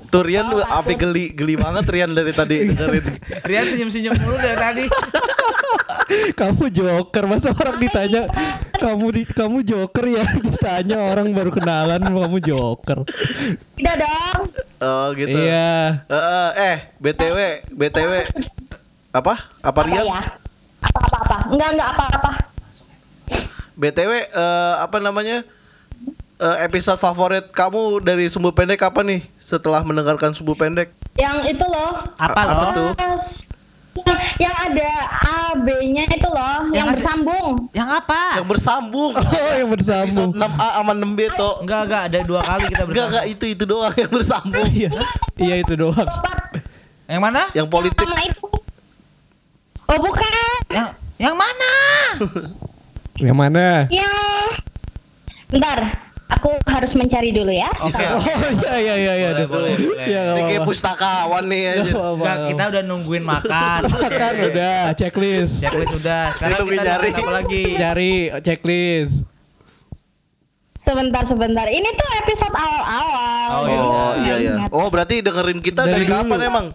Tuh 0.07 0.23
Rian 0.23 0.47
tuh 0.47 0.63
apa 0.63 0.93
geli 0.93 1.33
geli 1.33 1.57
banget 1.57 1.83
Rian 1.87 2.13
dari 2.13 2.31
tadi 2.31 2.69
dengerin. 2.69 3.05
Rian 3.43 3.65
senyum-senyum 3.67 4.15
mulu 4.15 4.37
dari 4.37 4.55
tadi. 4.55 4.85
Kamu 6.33 6.69
joker. 6.69 7.25
Masa 7.25 7.51
orang 7.51 7.77
ditanya 7.77 8.31
kamu 8.77 9.07
di 9.11 9.23
kamu 9.25 9.59
joker 9.61 10.05
ya 10.05 10.25
ditanya 10.45 10.99
orang 11.03 11.31
baru 11.31 11.51
kenalan 11.51 12.01
kamu 12.01 12.39
joker. 12.39 13.03
Tidak 13.75 13.95
dong. 13.97 14.41
Oh 14.79 15.11
gitu. 15.13 15.35
Iya. 15.35 16.07
Eh, 16.07 16.15
eh, 16.15 16.51
eh, 16.55 16.77
BTW, 16.97 17.39
BTW 17.71 18.13
apa? 19.11 19.35
Apa 19.61 19.69
Apa 19.75 19.81
Rian? 19.83 20.05
ya? 20.05 20.23
Apa-apa-apa. 20.79 21.37
Enggak, 21.51 21.71
enggak 21.73 21.89
apa-apa. 21.91 22.31
BTW 23.75 24.11
eh, 24.27 24.75
apa 24.79 24.97
namanya? 24.99 25.43
Eh, 26.37 26.57
episode 26.63 27.01
favorit 27.01 27.49
kamu 27.49 28.05
dari 28.05 28.29
sumbu 28.29 28.53
pendek 28.53 28.85
apa 28.85 29.01
nih 29.01 29.25
setelah 29.37 29.81
mendengarkan 29.81 30.31
sumbu 30.31 30.53
pendek? 30.53 30.93
Yang 31.17 31.57
itu 31.57 31.65
loh. 31.65 32.05
Apa 32.15 32.37
A- 32.37 32.47
apa 32.47 32.65
loh? 32.69 32.73
tuh? 32.73 32.91
Yang, 33.97 34.21
yang 34.39 34.57
ada 34.57 34.91
A, 35.25 35.39
B-nya 35.57 36.05
itu 36.07 36.29
loh, 36.29 36.69
yang, 36.71 36.87
ada- 36.87 36.95
bersambung. 36.95 37.71
Yang 37.73 37.89
apa? 37.97 38.21
Yang 38.37 38.47
bersambung. 38.49 39.13
Oh 39.17 39.53
yang 39.57 39.69
Episode 39.69 40.07
bersambung. 40.13 40.31
6A 40.37 40.69
sama 40.77 40.93
6B 40.93 41.21
tuh. 41.33 41.55
Enggak, 41.65 41.81
enggak 41.87 42.03
ada 42.05 42.19
dua 42.23 42.41
kali 42.43 42.63
kita 42.67 42.77
Enggak 42.77 42.87
bersama. 42.87 43.09
enggak 43.09 43.25
itu 43.27 43.45
itu 43.47 43.65
doang 43.65 43.95
yang 43.97 44.11
bersambung. 44.13 44.69
Iya. 44.77 44.91
Iya 45.37 45.55
itu 45.61 45.73
doang. 45.75 46.09
Yang 47.07 47.23
mana? 47.23 47.43
Yang 47.55 47.67
politik. 47.69 48.07
Oh 49.87 49.99
bukan, 49.99 50.29
Yang 50.69 50.89
yang 51.17 51.37
mana? 51.39 51.73
Yang 53.25 53.37
mana? 53.39 53.67
yang 53.89 54.45
Bentar, 55.47 55.79
aku 56.27 56.59
harus 56.67 56.93
mencari 56.93 57.31
dulu 57.31 57.53
ya. 57.55 57.71
Oke. 57.79 58.03
Oh 58.03 58.19
iya 58.77 58.77
iya 58.77 58.95
iya 58.99 59.13
iya. 59.15 59.29
Boleh, 59.47 59.47
boleh, 59.47 59.73
boleh. 59.79 60.07
Iya 60.07 60.23
Ini 60.35 60.43
kayak 60.51 60.63
pustakawan 60.67 61.45
nih 61.47 61.63
aja. 61.71 61.83
apa-apa. 61.87 62.15
Enggak, 62.19 62.37
kita 62.51 62.63
udah 62.71 62.83
nungguin 62.83 63.25
makan. 63.25 63.81
kan 64.21 64.35
udah 64.35 64.77
checklist. 64.95 65.55
Checklist 65.63 65.95
udah. 65.95 66.35
Sekarang 66.35 66.67
kita 66.67 66.83
nyari. 66.83 67.09
nungguin 67.09 67.23
apa 67.23 67.33
lagi? 67.33 67.63
Cari 67.79 68.13
checklist. 68.43 69.15
Sebentar, 70.77 71.23
sebentar. 71.27 71.67
Ini 71.67 71.89
tuh 71.99 72.09
episode 72.23 72.55
awal-awal. 72.55 73.49
Oh, 73.51 73.63
Jadi 73.63 73.75
Oh 73.77 74.13
iya 74.23 74.35
iya. 74.39 74.51
ingat. 74.55 74.71
Oh 74.71 74.87
berarti 74.87 75.19
dengerin 75.19 75.59
kita 75.59 75.83
dari, 75.83 76.07
Dari 76.07 76.07
kapan 76.07 76.39
dulu. 76.39 76.47
emang? 76.47 76.67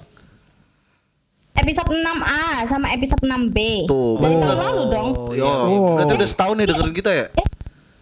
Episode 1.52 1.92
6A 1.94 2.44
sama 2.66 2.88
episode 2.92 3.24
6B. 3.24 3.88
Tuh, 3.88 4.20
Dari 4.20 4.36
tahun 4.36 4.58
lalu 4.58 4.84
dong. 4.90 5.10
Oh, 5.16 5.32
iya. 5.32 5.44
Oh. 5.48 5.96
berarti 6.00 6.14
udah 6.16 6.28
setahun 6.28 6.56
nih 6.60 6.68
dengerin 6.68 6.96
kita 6.96 7.12
ya? 7.12 7.26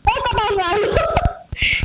Oh, 0.05 0.17
kok 0.17 0.33
tahun 0.33 0.55
lalu. 0.57 0.87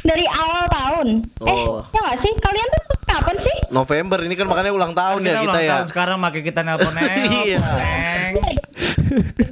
Dari 0.05 0.27
awal 0.29 0.65
tahun. 0.69 1.07
Oh. 1.41 1.49
Eh, 1.49 1.65
ya 1.97 2.01
nggak 2.05 2.19
sih? 2.21 2.33
Kalian 2.37 2.69
tuh 2.69 2.83
kapan 3.09 3.37
sih? 3.41 3.57
November 3.73 4.21
ini 4.21 4.37
kan 4.37 4.45
makanya 4.45 4.71
ulang 4.71 4.93
tahun 4.93 5.25
kita 5.25 5.33
ya 5.33 5.41
kita 5.41 5.49
ulang 5.49 5.65
ya. 5.65 5.71
tahun 5.73 5.87
sekarang 5.89 6.17
makai 6.21 6.43
kita 6.45 6.61
nelpon 6.61 6.93
Iya. 7.49 7.59
Neng. 7.65 8.35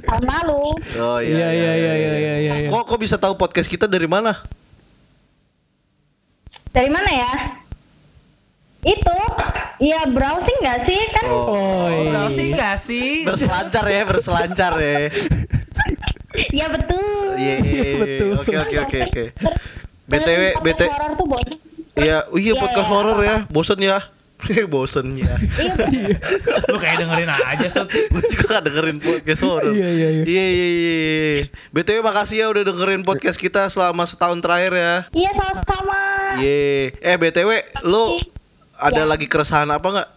Tahun 0.05 0.23
lalu. 0.23 0.63
Oh 1.01 1.17
Iya 1.17 1.49
iya 1.49 1.71
iya 1.73 1.73
iya 1.73 1.93
iya 1.97 2.13
iya. 2.37 2.53
iya. 2.65 2.69
Kok 2.69 2.85
kok 2.85 2.99
bisa 3.01 3.17
tahu 3.17 3.33
podcast 3.33 3.65
kita 3.65 3.89
dari 3.89 4.05
mana? 4.05 4.37
Dari 6.69 6.89
mana 6.89 7.09
ya? 7.09 7.31
Itu, 8.83 9.15
ya 9.79 10.03
browsing 10.05 10.59
nggak 10.59 10.79
sih 10.83 10.99
kan? 11.15 11.25
Oh, 11.31 11.55
Oh 11.55 11.87
iya. 11.87 12.09
Browsing 12.11 12.51
enggak 12.51 12.75
sih? 12.77 13.23
berselancar 13.23 13.85
ya, 13.87 14.01
berselancar 14.03 14.73
ya. 14.77 14.97
Ya 16.49 16.65
betul. 16.65 17.37
Iya, 17.37 17.55
iya, 17.61 17.81
iya. 17.85 17.97
Betul. 18.01 18.31
Oke 18.41 18.55
oke 18.57 18.75
oke 18.81 18.97
oke. 19.05 19.23
BTW 20.05 20.41
podcast 20.53 20.63
BT 20.63 20.81
horor 20.85 21.11
tuh 21.13 21.27
banyak. 21.27 21.57
Iya, 21.93 22.17
oh 22.25 22.35
iya 22.35 22.51
Iya, 22.51 22.53
podcast 22.57 22.83
iya, 22.83 22.91
horor 22.91 23.15
apa-apa. 23.15 23.29
ya. 23.29 23.37
Bosen 23.47 23.79
ya. 23.79 23.97
Bosen 24.67 25.07
ya. 25.15 25.33
Iya, 25.87 26.17
Lu 26.73 26.77
kayak 26.77 26.97
dengerin 26.99 27.31
aja, 27.31 27.67
Sut. 27.69 27.87
Gue 27.87 28.23
juga 28.27 28.45
gak 28.51 28.63
dengerin 28.67 28.97
podcast 28.97 29.41
horor. 29.41 29.71
Iya, 29.71 29.87
iya, 29.87 30.07
iya. 30.11 30.23
Iya 30.23 30.45
iya 30.45 30.67
iya. 30.67 30.93
iya. 31.39 31.43
BTW 31.69 31.99
makasih 32.01 32.37
ya 32.37 32.47
udah 32.49 32.63
dengerin 32.65 33.01
podcast 33.01 33.37
kita 33.37 33.67
selama 33.67 34.03
setahun 34.03 34.39
terakhir 34.39 34.73
ya. 34.73 34.95
iya 35.13 35.31
sama-sama. 35.31 35.99
Iya. 36.35 36.91
Eh 36.97 37.15
BTW, 37.15 37.49
lu 37.83 38.19
ada 38.75 39.01
Ya. 39.01 39.07
lagi 39.07 39.25
keresahan 39.25 39.69
apa 39.69 39.87
nggak? 39.87 40.09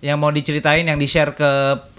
Yang 0.00 0.16
mau 0.16 0.30
diceritain 0.30 0.84
yang 0.84 0.96
di-share 0.96 1.32
ke 1.32 1.50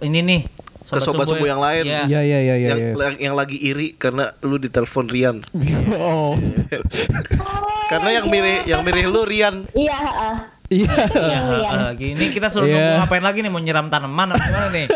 ini 0.01 0.19
nih. 0.21 0.41
Ke 0.85 1.01
sobat 1.01 1.25
Sumbu 1.25 1.49
yang 1.49 1.57
lain. 1.57 1.83
Iya. 1.83 2.05
Iya 2.05 2.21
iya 2.21 2.39
iya 2.39 2.55
iya. 2.55 2.67
yang, 2.69 2.79
iya. 2.79 2.93
yang 2.93 3.15
yang 3.17 3.35
lagi 3.35 3.57
iri 3.57 3.97
karena 3.97 4.37
lu 4.45 4.61
ditelepon 4.61 5.09
Rian. 5.09 5.37
Oh. 5.97 6.37
Karena 7.91 8.17
yang 8.17 8.25
mirip 8.33 8.65
yang 8.65 8.81
mirip 8.81 9.05
lu 9.09 9.25
Rian. 9.29 9.65
Iya, 9.77 9.93
heeh. 9.93 10.35
Iya. 10.73 10.93
Iya, 11.13 11.39
iya. 11.61 11.69
Eh, 11.69 11.91
gini 11.93 12.25
kita 12.33 12.49
suruh 12.49 12.65
Iya. 12.65 12.73
nunggu 12.73 12.93
ngapain 13.05 13.21
lagi 13.25 13.39
nih 13.45 13.51
mau 13.53 13.61
nyiram 13.61 13.89
tanaman 13.93 14.33
apa 14.33 14.41
gimana 14.41 14.67
nih? 14.73 14.85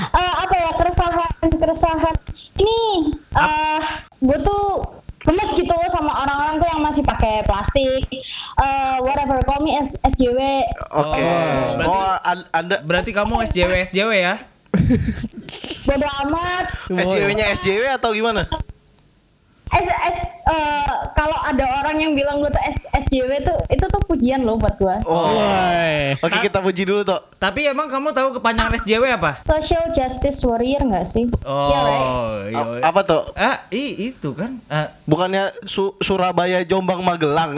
Eh, 0.00 0.32
apa 0.42 0.54
ya 0.56 0.70
keresahan 0.74 1.50
keresahan 1.60 2.16
ini 2.56 3.12
eh 3.36 3.82
gue 4.22 4.38
tuh 4.40 4.80
gemes 5.20 5.50
gitu 5.52 5.74
sama 5.90 6.12
orang-orang 6.18 6.56
tuh 6.56 6.68
yang 6.68 6.80
masih 6.80 7.02
pakai 7.02 7.44
plastik 7.44 8.08
eh 8.56 8.96
whatever 8.98 9.44
call 9.44 9.60
me 9.60 9.76
S- 9.78 10.00
SJW 10.02 10.40
Oke. 10.90 11.20
Oh, 11.20 11.20
Oh, 11.20 11.76
berarti- 11.76 12.20
an- 12.24 12.48
Anda 12.50 12.76
Berarti 12.80 13.10
kamu 13.10 13.44
SJW 13.46 13.72
SJW 13.86 14.10
ya? 14.14 14.34
bodo 15.86 16.06
amat 16.24 16.64
SJW-nya 16.88 17.44
SJW 17.52 17.84
atau 17.92 18.10
gimana? 18.10 18.46
S, 19.70 19.86
S, 19.86 20.16
eh, 20.44 20.84
kalau 21.14 21.38
ada 21.38 21.62
orang 21.76 21.96
yang 21.96 22.12
bilang 22.12 22.38
gue 22.38 22.48
tuh 22.48 22.58
S, 22.60 22.78
SJW 23.00 23.30
tuh 23.40 23.58
itu 23.68 23.84
tuh 23.84 24.02
pujian 24.02 24.42
loh 24.42 24.56
buat 24.56 24.74
gue 24.76 24.96
Oh. 25.04 25.30
Oke, 26.18 26.38
kita 26.42 26.58
puji 26.58 26.82
dulu, 26.82 27.02
Tok. 27.02 27.38
Tapi 27.38 27.64
emang 27.64 27.86
kamu 27.86 28.10
tahu 28.10 28.34
kepanjangan 28.34 28.74
SJW 28.76 29.04
apa? 29.12 29.40
social 29.42 29.88
justice 29.90 30.42
warrior 30.42 30.82
nggak 30.82 31.04
sih 31.04 31.30
Oh, 31.40 31.70
Iya, 31.70 31.78
right? 31.80 32.08
iya. 32.50 32.62
A- 32.82 32.90
apa 32.90 33.00
tuh? 33.02 33.22
Ah, 33.32 33.64
i, 33.70 33.84
itu 34.10 34.34
kan. 34.34 34.58
Ah, 34.66 34.90
Bukannya 35.04 35.54
Su- 35.64 35.94
Surabaya, 35.98 36.60
Jombang, 36.62 37.00
Magelang. 37.00 37.54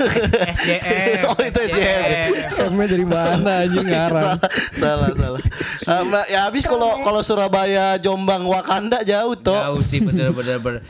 SJM. 0.56 1.22
Oh, 1.26 1.36
itu 1.36 1.58
SJM. 1.66 2.30
Emnya 2.62 2.86
dari 2.86 3.04
mana 3.04 3.52
aja 3.62 3.80
ngarang. 3.80 4.38
salah, 4.72 5.10
salah, 5.10 5.10
salah. 5.12 5.40
Ah, 5.84 6.00
Mbak, 6.02 6.24
ya 6.26 6.40
habis 6.42 6.62
kalau 6.64 6.98
kalau 7.00 7.20
Surabaya, 7.20 7.98
Jombang, 7.98 8.42
Wakanda 8.44 9.02
jauh, 9.02 9.34
Tok. 9.34 9.54
Jauh 9.66 9.82
sih 9.82 9.98
bener 10.00 10.30
bener 10.30 10.58
bener. 10.58 10.80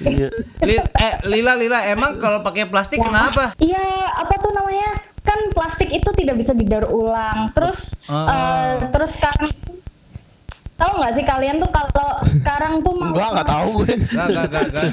Lil, 0.66 0.82
eh 0.92 1.14
Lila 1.24 1.54
Lila 1.54 1.78
emang 1.86 2.18
kalau 2.18 2.42
pakai 2.42 2.66
plastik 2.66 2.98
kenapa? 2.98 3.54
Iya, 3.56 3.86
apa 4.18 4.34
tuh 4.36 4.50
namanya? 4.50 4.90
Kan 5.22 5.54
plastik 5.54 5.90
itu 5.90 6.10
tidak 6.12 6.36
bisa 6.36 6.52
didaur 6.52 6.86
ulang. 6.86 7.54
Terus 7.54 8.02
Oh. 8.06 8.26
eh, 8.26 8.90
terus 8.90 9.14
sekarang 9.14 9.50
tahu 10.76 10.92
nggak 11.00 11.12
sih 11.16 11.24
kalian 11.24 11.56
tuh 11.56 11.70
kalau 11.72 12.10
sekarang 12.28 12.84
tuh 12.84 12.92
mau 12.94 13.10
Enggak, 13.10 13.28
enggak 13.32 13.48
tahu 13.48 13.68
gue. 13.80 13.94
Gak 14.06 14.26
gak 14.28 14.46
gak 14.50 14.64
gak. 14.70 14.86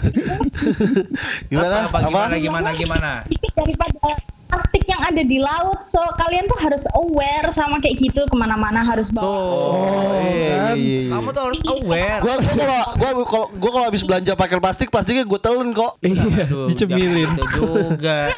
Gimana? 1.52 1.76
Apa, 1.86 1.98
Apa? 2.00 2.08
gimana 2.08 2.34
gimana 2.38 2.70
gimana? 2.74 3.12
daripada 3.54 4.10
plastik 4.54 4.86
yang 4.86 5.02
ada 5.02 5.20
di 5.20 5.38
laut. 5.38 5.82
So 5.82 5.98
kalian 6.16 6.46
tuh 6.46 6.60
harus 6.60 6.86
aware 6.94 7.50
sama 7.50 7.78
kayak 7.78 7.98
gitu 8.00 8.22
ke 8.24 8.36
mana-mana 8.36 8.82
harus 8.82 9.10
bawa. 9.10 9.26
Oh, 9.26 10.14
iya, 10.22 10.78
iya, 10.78 11.00
iya. 11.00 11.10
Kamu 11.10 11.28
tuh 11.30 11.44
harus 11.44 11.60
aware. 11.66 12.22
Gua 12.22 12.36
gua 12.38 12.54
kalau 12.54 12.84
gua 12.94 13.26
kalau 13.26 13.46
gua 13.52 13.72
kalau 13.72 13.86
habis 13.88 14.04
belanja 14.04 14.32
pakai 14.34 14.58
plastik, 14.60 14.88
plastiknya 14.88 15.24
gue 15.24 15.40
telan 15.40 15.74
kok. 15.74 15.98
Iya, 16.00 16.46
dicemilin. 16.68 17.34
gitu 17.34 17.44
juga. 17.58 18.30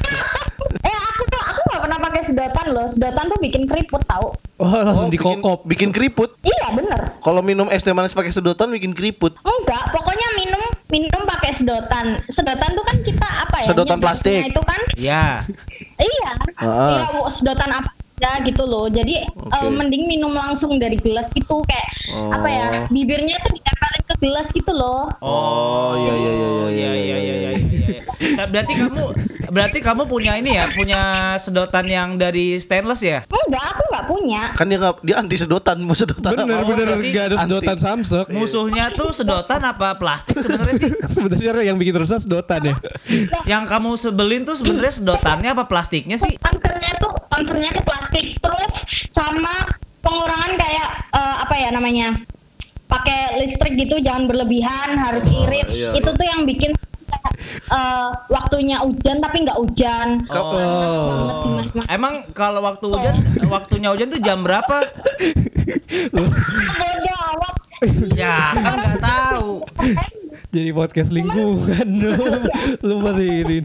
Eh 0.66 0.92
aku 0.92 1.22
tuh 1.26 1.40
aku 1.40 1.60
nggak 1.62 1.80
pernah 1.80 1.98
pakai 2.00 2.22
sedotan 2.22 2.66
loh. 2.68 2.86
Sedotan 2.86 3.24
tuh 3.26 3.38
bikin 3.38 3.64
keriput 3.64 4.02
tahu. 4.04 4.34
Oh, 4.56 4.70
langsung 4.82 5.08
Oh, 5.08 5.12
bikin- 5.12 5.38
dikokop. 5.38 5.58
Bikin 5.64 5.88
keriput. 5.90 6.30
Iya 6.42 6.74
bener. 6.74 7.00
Kalau 7.18 7.40
minum 7.40 7.68
es 7.68 7.80
teh 7.80 7.92
manis 7.92 8.12
pakai 8.12 8.30
sedotan 8.30 8.68
bikin 8.68 8.90
keriput. 8.90 9.38
Enggak, 9.38 9.84
pokoknya 9.90 10.28
minum 10.34 10.58
minum 10.88 11.22
pakai 11.24 11.54
sedotan. 11.54 12.18
Sedotan 12.26 12.72
tuh 12.72 12.82
kan 12.82 12.96
kita 13.00 13.28
apa 13.46 13.56
ya? 13.62 13.66
Sedotan 13.68 13.98
plastik. 13.98 14.42
Itu 14.44 14.62
kan 14.62 14.80
Ya. 14.96 15.46
iya. 16.00 16.30
Ah. 16.60 17.08
Iya, 17.12 17.28
sedotan 17.28 17.72
apa 17.72 17.90
ya 18.16 18.40
gitu 18.44 18.64
loh. 18.64 18.88
Jadi 18.88 19.28
eh, 19.28 19.28
Oke. 19.36 19.68
mending 19.68 20.08
minum 20.08 20.32
langsung 20.32 20.80
dari 20.80 20.96
gelas 21.00 21.32
gitu 21.36 21.60
kayak 21.68 21.88
Oh. 22.16 22.32
apa 22.32 22.48
ya? 22.48 22.66
Bibirnya 22.88 23.36
tuh 23.44 23.52
ke 24.06 24.14
gelas 24.22 24.46
gitu 24.54 24.70
loh. 24.70 25.10
Oh, 25.18 25.98
iya, 25.98 26.14
iya, 26.14 26.32
iya, 26.32 26.46
iya, 26.46 26.62
iya 26.70 26.70
iya, 26.70 26.92
iya 26.94 27.16
iya, 27.18 27.18
iya 27.18 27.50
iya. 27.58 27.86
iya. 27.90 28.02
Nah, 28.38 28.46
Berarti 28.46 28.72
kamu 28.78 29.02
berarti 29.46 29.78
kamu 29.82 30.02
punya 30.06 30.32
ini 30.38 30.54
ya, 30.54 30.70
punya 30.70 31.00
sedotan 31.42 31.86
yang 31.90 32.14
dari 32.14 32.58
stainless 32.58 33.02
ya? 33.02 33.26
Enggak, 33.26 33.64
aku 33.74 33.82
nggak 33.90 34.04
punya. 34.06 34.42
Kan 34.54 34.66
dia 34.70 34.78
nggak 34.78 34.94
dia 35.02 35.16
anti 35.18 35.36
sedotan, 35.36 35.76
mau 35.82 35.94
sedotan 35.94 36.30
Bener 36.34 36.46
apa? 36.62 36.66
bener 36.66 36.86
berarti 36.94 37.08
gak 37.10 37.24
ada 37.26 37.36
anti. 37.36 37.44
sedotan 37.50 37.76
Samsung. 37.78 38.26
Musuhnya 38.30 38.84
tuh 38.94 39.10
sedotan 39.10 39.60
apa 39.66 39.98
plastik 39.98 40.38
sebenarnya 40.38 40.74
sih? 40.78 40.90
Sebenarnya 41.16 41.62
yang 41.66 41.76
bikin 41.80 41.94
rusak 41.98 42.22
sedotan 42.22 42.60
ya. 42.62 42.74
Yang 43.48 43.64
kamu 43.66 43.90
sebelin 43.98 44.40
tuh 44.46 44.54
sebenarnya 44.54 44.94
sedotannya 45.02 45.50
apa 45.50 45.64
plastiknya 45.66 46.14
sih? 46.14 46.38
Concernnya 46.38 46.92
tuh 47.02 47.12
concernnya 47.26 47.70
tuh 47.74 47.84
plastik 47.86 48.38
terus 48.38 48.72
sama 49.10 49.66
pengurangan 50.02 50.54
kayak 50.54 50.88
eh, 51.10 51.36
apa 51.42 51.54
ya 51.58 51.68
namanya? 51.74 52.08
Pakai 52.86 53.42
listrik 53.42 53.74
gitu 53.74 53.98
jangan 53.98 54.30
berlebihan, 54.30 54.94
harus 54.94 55.26
irit. 55.26 55.66
iya, 55.74 55.90
Itu 55.94 56.14
tuh 56.14 56.26
yang 56.26 56.46
bikin 56.46 56.70
eh, 57.66 58.08
waktunya 58.30 58.78
hujan 58.82 59.18
tapi 59.18 59.42
nggak 59.42 59.58
hujan. 59.58 60.22
Oh. 60.30 60.54
Panas 60.54 60.96
banget 61.02 61.36
di 61.36 61.50
mana-mana. 61.50 61.86
Emang 61.90 62.14
kalau 62.32 62.60
waktu 62.62 62.86
hujan, 62.86 63.14
waktunya 63.50 63.88
hujan 63.90 64.08
tuh 64.14 64.22
jam 64.22 64.46
berapa? 64.46 64.86
Amat. 67.26 67.54
Ya 68.16 68.54
kan 68.56 68.76
nggak 68.80 69.00
tahu. 69.02 69.50
Jadi 70.56 70.72
podcast 70.72 71.12
lingkungan 71.12 71.84
lu. 72.00 72.16
lu 72.88 72.94
masih 73.04 73.44
ini. 73.44 73.58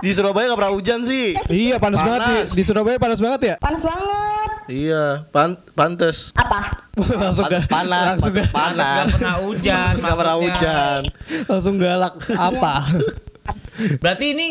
Di 0.00 0.16
Surabaya 0.16 0.48
nggak 0.48 0.56
pernah 0.56 0.72
hujan 0.72 1.04
sih. 1.04 1.36
Iya 1.44 1.76
panas, 1.76 2.00
banget 2.00 2.20
di, 2.22 2.32
Panas. 2.32 2.48
di 2.56 2.62
Surabaya 2.64 2.96
panas 2.96 3.20
banget 3.20 3.40
ya. 3.44 3.54
Panas 3.60 3.82
banget. 3.84 4.48
Iya, 4.66 5.04
pan 5.28 5.60
pantes. 5.76 6.32
Apa? 6.32 6.72
langsung 7.20 7.44
Pantes 7.44 7.68
ga- 7.68 7.70
panas, 7.70 8.06
langsung 8.16 8.32
pantes 8.32 8.48
ga- 8.48 8.54
Panas 8.56 8.72
panas. 8.72 8.96
nggak 8.96 9.12
pernah 9.12 9.36
hujan. 9.44 9.92
Nggak 9.92 10.16
pernah 10.16 10.34
maksudnya. 10.34 10.56
hujan. 10.56 11.00
langsung 11.44 11.74
galak 11.76 12.14
apa? 12.32 12.74
Berarti 14.02 14.26
ini 14.32 14.48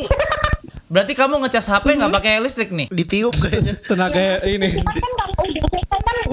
berarti 0.85 1.17
kamu 1.17 1.41
ngecas 1.41 1.65
HP 1.65 1.97
nggak 1.97 2.13
pakai 2.13 2.37
listrik 2.39 2.69
nih? 2.69 2.87
Ditiup 2.93 3.33
kayaknya. 3.33 3.73
Tenaga 3.81 4.45
ini. 4.45 4.69
Kan 4.77 4.85
kalau 5.17 5.49
udah 5.49 5.84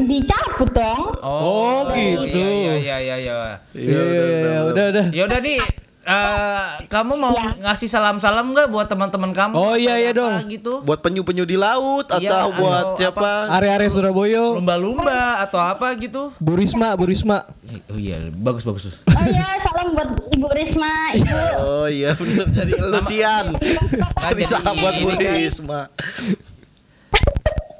dicabut 0.03 0.71
dong. 0.73 1.03
Oh, 1.21 1.87
gitu. 1.92 2.38
Iya 2.38 2.75
iya 2.77 2.97
iya 2.99 3.16
iya. 3.18 3.35
Iya 3.73 4.01
iya 4.03 4.25
iya 4.25 4.59
udah 4.64 4.85
udah. 4.90 5.05
Ya 5.11 5.23
udah 5.27 5.38
nih 5.38 5.59
eh, 6.03 6.66
kamu 6.90 7.14
mau 7.14 7.31
Ya. 7.31 7.55
ngasih 7.62 7.87
salam-salam 7.87 8.51
nggak 8.51 8.68
buat 8.68 8.90
teman-teman 8.90 9.31
kamu? 9.31 9.55
Oh, 9.55 9.79
iya, 9.79 10.03
iya 10.03 10.11
dong. 10.11 10.35
Gitu. 10.51 10.83
Buat 10.83 10.99
penyu-penyu 10.99 11.47
di 11.47 11.55
laut 11.55 12.11
atau 12.11 12.51
buat 12.51 12.99
atau 12.99 12.99
siapa? 12.99 13.47
Area-area 13.55 13.87
Surabaya. 13.87 14.59
Lumba-lumba 14.59 15.38
atau 15.38 15.62
apa 15.62 15.95
gitu? 15.95 16.35
Bu 16.42 16.59
Risma, 16.59 16.90
Bu 16.99 17.07
Risma. 17.07 17.47
Oh 17.87 17.95
iya, 17.95 18.18
bagus 18.35 18.66
bagus. 18.66 18.99
Oh 19.07 19.25
iya, 19.31 19.62
salam 19.62 19.95
buat 19.95 20.11
Ibu 20.35 20.49
Risma, 20.51 21.14
Ibu. 21.14 21.38
Oh 21.62 21.87
iya 21.87 22.11
bener 22.18 22.47
jadi 22.51 22.73
Lucian. 22.83 23.47
Jadi 23.55 24.42
jadi 24.42 24.42
sahabat 24.51 24.92
Bu 24.99 25.09
kan. 25.14 25.18
Risma. 25.38 25.81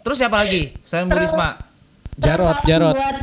Terus 0.03 0.17
siapa 0.19 0.47
lagi? 0.47 0.75
Selain 0.87 1.11
Bu 1.11 1.19
Risma. 1.19 1.72
Jarot, 2.20 2.59
Jarot. 2.68 2.92
Buat 2.92 3.16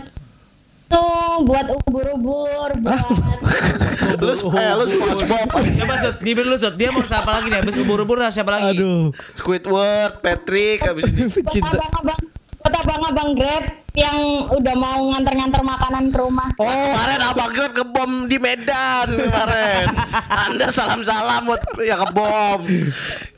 tuh, 0.90 1.36
buat 1.46 1.68
ubur-ubur, 1.70 2.70
buat 2.82 3.06
Lu 4.20 4.34
eh 4.34 4.72
lu 4.74 4.84
SpongeBob, 4.90 5.54
Coba 5.54 5.96
Sud, 6.02 6.16
bibir 6.26 6.46
lu 6.50 6.58
Sud. 6.58 6.74
Dia 6.82 6.90
mau 6.90 7.06
siapa 7.06 7.30
lagi 7.30 7.54
nih? 7.54 7.62
Habis 7.62 7.78
ubur-ubur 7.78 8.18
siapa 8.34 8.58
lagi? 8.58 8.82
Aduh. 8.82 9.14
Squidward, 9.38 10.18
Patrick 10.26 10.82
habis 10.82 11.06
ini. 11.14 11.30
Cinta. 11.54 11.78
abang-abang 11.78 12.22
buat 12.60 12.74
abang-abang 12.74 13.30
Grab 13.38 13.64
yang 13.98 14.18
udah 14.50 14.76
mau 14.78 15.02
nganter-nganter 15.12 15.62
makanan 15.62 16.14
ke 16.14 16.18
rumah. 16.18 16.50
Oh, 16.56 16.66
kemarin 16.70 17.20
Abang 17.26 17.52
Grab 17.52 17.74
kebom 17.74 18.12
di 18.30 18.38
Medan 18.38 19.08
kemarin. 19.10 19.86
Anda 20.46 20.68
salam-salam 20.70 21.50
buat 21.50 21.62
ya 21.82 21.98
kebom. 22.06 22.60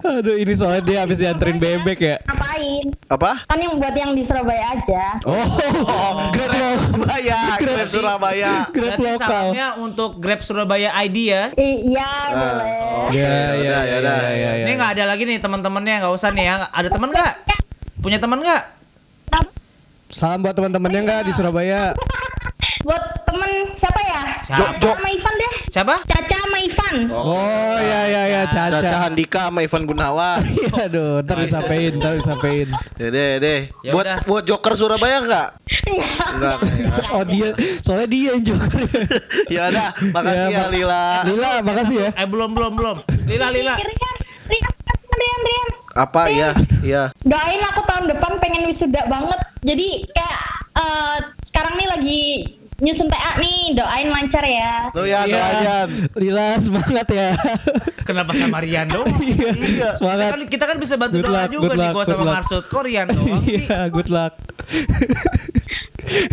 Aduh, 0.01 0.35
ini 0.35 0.53
soalnya 0.53 0.81
dia 0.83 0.97
habis 1.05 1.21
dianterin 1.21 1.55
bebek 1.55 1.99
ya. 2.01 2.17
Ngapain? 2.25 2.85
Apa? 3.07 3.31
Kan 3.45 3.59
yang 3.61 3.77
buat 3.77 3.93
yang 3.93 4.11
di 4.11 4.23
Surabaya 4.25 4.75
aja. 4.75 5.21
Oh, 5.23 5.45
Grab 6.33 6.51
lo. 6.51 6.69
Surabaya, 6.81 7.39
Grab 7.57 7.87
Surabaya. 7.87 8.53
Grab 8.69 8.97
Berarti 8.97 9.03
lokal. 9.05 9.29
salamnya 9.29 9.67
untuk 9.77 10.11
Grab 10.17 10.41
Surabaya 10.41 10.89
ID 10.99 11.17
ya. 11.29 11.43
Iya, 11.55 12.11
boleh. 12.33 12.71
Ya, 13.11 13.21
ya, 13.21 13.39
Yaudah, 13.55 13.61
ya, 13.61 13.79
yaudah. 13.87 14.17
ya, 14.19 14.31
ya, 14.31 14.51
ya. 14.57 14.65
Ini 14.67 14.73
nggak 14.75 14.91
ada 14.99 15.03
lagi 15.05 15.23
nih 15.23 15.37
teman-temannya 15.39 15.95
nggak 16.01 16.13
usah 16.13 16.29
nih 16.33 16.45
ya. 16.49 16.55
Ada 16.69 16.89
teman 16.89 17.09
nggak? 17.13 17.33
Punya 18.01 18.17
teman 18.17 18.41
nggak? 18.41 18.80
Salam 20.11 20.43
buat 20.43 20.51
teman-temannya 20.51 21.01
enggak 21.07 21.21
di 21.23 21.31
Surabaya. 21.31 21.95
Buat 22.83 23.23
temen 23.23 23.71
siapa 23.71 24.01
ya? 24.03 24.21
Siapa? 24.43 24.75
Caca 24.75 24.89
sama 24.99 25.07
Ivan 25.07 25.33
deh. 25.39 25.53
Siapa? 25.71 25.95
Caca 26.03 26.35
sama 26.35 26.57
Ivan. 26.59 26.95
Oh, 27.15 27.77
ya 27.79 28.01
ya 28.11 28.23
ya, 28.27 28.41
Caca 28.49 28.83
Caca. 28.83 28.97
Handika 29.07 29.47
sama 29.47 29.63
Ivan 29.63 29.83
Gunawan. 29.87 30.39
Iya, 30.51 30.91
aduh, 30.91 31.23
ntar 31.23 31.37
disampaikan, 31.47 31.93
ntar 32.03 32.11
disampaikan. 32.19 32.67
Ya 32.99 33.07
deh, 33.07 33.31
deh. 33.39 33.59
Ya 33.87 33.91
buat 33.95 34.03
udah. 34.03 34.17
buat 34.27 34.43
Joker 34.43 34.73
Surabaya 34.75 35.23
enggak? 35.23 35.47
Enggak. 36.35 36.57
Oh, 37.15 37.23
dia 37.27 37.55
soalnya 37.83 38.07
dia 38.07 38.35
yang 38.35 38.43
joker. 38.43 38.81
ya 39.55 39.61
udah, 39.71 39.89
makasih 40.11 40.47
ya, 40.51 40.59
Ya, 40.59 40.65
Lila. 40.67 41.05
Lila, 41.27 41.51
makasih 41.63 41.95
ya. 41.95 42.09
Eh 42.19 42.27
belum 42.27 42.51
belum 42.51 42.75
belum. 42.75 42.97
Lila 43.27 43.47
Lila. 43.51 43.75
Rian, 43.79 44.17
Rian, 44.51 44.73
Rian, 45.15 45.39
Rian. 45.43 45.69
Apa 45.95 46.21
ya? 46.31 46.49
Ya. 46.83 47.03
Doain 47.23 47.61
aku 47.67 47.83
tahun 47.87 48.11
depan 48.11 48.39
pengen 48.39 48.63
wisuda 48.67 49.07
banget. 49.11 49.39
Jadi 49.61 49.87
kayak 50.09 50.41
eh, 50.73 51.17
sekarang 51.43 51.73
nih 51.75 51.87
lagi 51.87 52.21
nyusun 52.81 53.05
TA 53.07 53.37
nih, 53.37 53.77
doain 53.77 54.09
lancar 54.09 54.41
ya. 54.41 54.89
Tuh 54.89 55.05
ya, 55.05 55.21
Iya. 55.21 55.37
doain. 55.37 55.87
Lila 56.17 56.57
semangat 56.57 57.07
ya. 57.07 57.29
Kenapa 58.01 58.33
sama 58.33 58.57
Rian 58.57 58.89
dong? 58.89 59.05
Iya, 59.21 59.53
Iya. 59.53 59.53
Kita 59.53 59.87
semangat. 59.93 60.29
kan, 60.33 60.41
kita 60.49 60.65
kan 60.65 60.77
bisa 60.81 60.95
bantu 60.97 61.15
Good 61.15 61.25
doa 61.27 61.37
luck, 61.37 61.49
juga 61.51 61.61
good 61.61 61.71
nih 61.71 61.81
luck, 61.83 61.93
gua 61.93 62.05
sama 62.07 62.23
luck. 62.23 62.33
Marsud. 62.35 62.63
Kok 62.65 62.81
Rian 62.81 63.05
doang 63.07 63.37
sih? 63.45 63.57
Iya, 63.61 63.79
good 63.87 64.09
luck. 64.09 64.33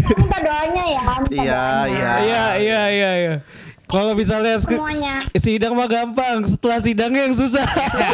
Minta 0.08 0.38
doanya 0.40 0.84
ya, 0.86 1.04
minta 1.18 1.36
Iya, 1.36 1.60
doanya. 1.60 1.84
iya. 1.84 2.12
Iya, 2.16 2.44
iya, 2.56 2.82
iya, 2.88 3.10
iya. 3.14 3.34
Kalau 3.88 4.12
misalnya 4.12 4.60
Semuanya. 4.60 5.24
sidang 5.32 5.72
mah 5.72 5.88
gampang, 5.88 6.44
setelah 6.44 6.76
sidangnya 6.76 7.24
yang 7.24 7.32
susah. 7.32 7.64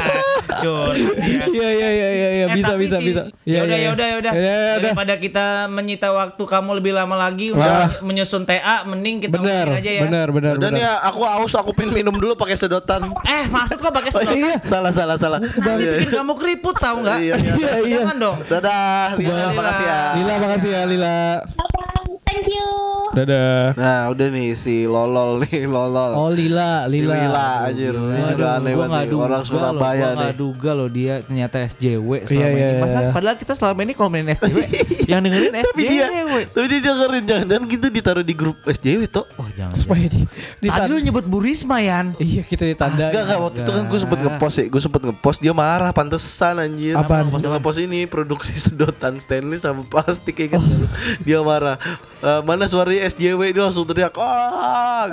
Cur. 0.62 0.94
Iya. 0.94 1.44
Iya, 1.44 1.68
iya, 1.68 1.88
iya, 1.90 2.08
iya, 2.08 2.28
iya, 2.32 2.46
Eh, 2.46 2.54
bisa, 2.54 2.72
bisa, 2.74 2.96
sih- 2.96 3.10
bisa. 3.10 3.22
Ya 3.42 3.60
udah, 3.60 3.74
iya, 3.74 3.84
ya 3.84 3.90
udah, 3.90 4.06
ya 4.06 4.16
udah. 4.16 4.32
Ya 4.32 4.38
udah, 4.38 4.54
ya 4.54 4.62
udah. 4.70 4.82
Daripada 4.86 5.14
kita 5.16 5.44
menyita 5.66 6.08
waktu 6.08 6.38
kamu 6.40 6.70
lebih 6.78 6.92
lama 6.92 7.16
lagi 7.16 7.50
Wah. 7.50 7.58
udah 7.58 7.74
menyusun 8.00 8.42
TA, 8.44 8.84
mending 8.84 9.18
kita 9.20 9.34
ngomongin 9.34 9.74
aja 9.74 9.90
ya. 9.90 10.02
benar, 10.04 10.28
benar, 10.30 10.54
Udah 10.54 10.70
nih 10.70 10.78
benar. 10.78 10.94
ya, 10.94 11.04
aku 11.04 11.20
haus, 11.24 11.52
aku 11.52 11.70
pengen 11.72 11.92
minum 11.92 12.14
dulu 12.14 12.32
pakai 12.34 12.54
sedotan. 12.54 13.10
Eh, 13.24 13.44
maksud 13.48 13.76
kok 13.76 13.90
pakai 13.90 14.10
Oh, 14.10 14.22
sedotan? 14.22 14.38
iya, 14.38 14.54
salah, 14.62 14.92
salah, 14.92 15.16
salah. 15.16 15.42
Nanti 15.42 15.82
Iya, 15.82 15.92
bikin 15.98 16.10
kamu 16.14 16.32
keriput 16.34 16.76
tahu 16.76 17.02
nggak? 17.02 17.18
Iya, 17.18 17.34
iya. 17.34 17.52
Iya, 17.52 17.72
iya. 17.82 17.96
Jangan 18.00 18.16
dong. 18.16 18.36
Dadah, 18.46 19.06
Lila, 19.16 19.34
Lila. 19.42 19.46
makasih 19.52 19.84
ya. 19.84 19.98
Lila, 20.14 20.32
makasih 20.38 20.68
ya, 20.70 20.82
Lila. 20.86 21.16
Thank 22.24 22.46
you. 22.48 23.03
Dadah. 23.14 23.72
Nah, 23.74 24.10
udah 24.10 24.26
nih 24.28 24.52
si 24.52 24.84
Lolol 24.84 25.40
nih, 25.40 25.64
Lolol. 25.70 26.12
Oh, 26.12 26.28
Lila, 26.28 26.84
Lila. 26.84 27.14
Lila, 27.14 27.48
anjir. 27.64 27.94
Ini 27.94 28.02
Aduh, 28.24 28.34
udah 28.34 28.50
aneh 28.52 28.72
gua 28.72 28.82
banget 28.84 29.06
nih, 29.06 29.16
orang 29.16 29.38
loh, 29.38 29.46
Surabaya 29.46 29.78
gua 29.94 30.08
nih. 30.10 30.18
nggak 30.18 30.34
duga 30.36 30.70
loh 30.72 30.88
dia 30.88 31.14
ternyata 31.20 31.56
SJW 31.64 32.08
Iya, 32.10 32.26
selama 32.26 32.48
iya, 32.50 32.66
ini. 32.68 32.80
Masa 32.80 32.98
iya. 32.98 33.08
padahal 33.10 33.36
kita 33.36 33.52
selama 33.54 33.80
ini 33.80 33.92
kalau 33.92 34.08
main 34.08 34.26
SJW 34.26 34.58
yang 35.06 35.20
dengerin 35.20 35.52
Tapi 35.54 35.80
dia, 35.80 36.04
SJW. 36.04 36.32
tapi 36.50 36.66
dia 36.68 36.80
dengerin 36.82 37.22
jangan-jangan 37.24 37.64
gitu 37.68 37.86
ditaruh 37.88 38.24
di 38.24 38.34
grup 38.34 38.56
SJW 38.64 39.00
tuh. 39.08 39.24
Oh, 39.36 39.48
jangan. 39.48 39.74
Supaya 39.74 40.04
di, 40.04 40.20
Tadi 40.24 40.64
ditan- 40.64 40.88
lu 40.88 40.98
nyebut 41.00 41.24
Bu 41.24 41.38
Risma 41.38 41.78
Yan. 41.78 42.06
Iya, 42.16 42.42
kita 42.42 42.64
ditanda. 42.64 42.98
Enggak, 43.04 43.22
enggak 43.24 43.38
waktu 43.40 43.58
itu 43.60 43.70
kan 43.70 43.84
gue 43.84 43.98
sempet 44.00 44.18
ngepost 44.20 44.56
ya, 44.56 44.66
gue 44.66 44.82
sempet 44.82 45.00
ngepost 45.04 45.38
dia 45.38 45.52
marah 45.52 45.90
pantesan 45.90 46.58
anjir. 46.58 46.98
Dia 46.98 47.48
ngepost 47.48 47.78
ini 47.78 48.04
produksi 48.04 48.58
sedotan 48.64 49.16
stainless 49.16 49.62
sama 49.62 49.84
plastik 49.84 50.34
ya 50.36 50.48
kan. 50.52 50.62
Dia 51.20 51.38
marah. 51.40 51.78
"Eh, 52.18 52.40
mana 52.42 52.64
suaranya 52.64 53.03
SJW 53.06 53.40
dia 53.50 53.62
langsung 53.62 53.84
teriak. 53.84 54.16
Ah. 54.16 55.06
Oh, 55.06 55.08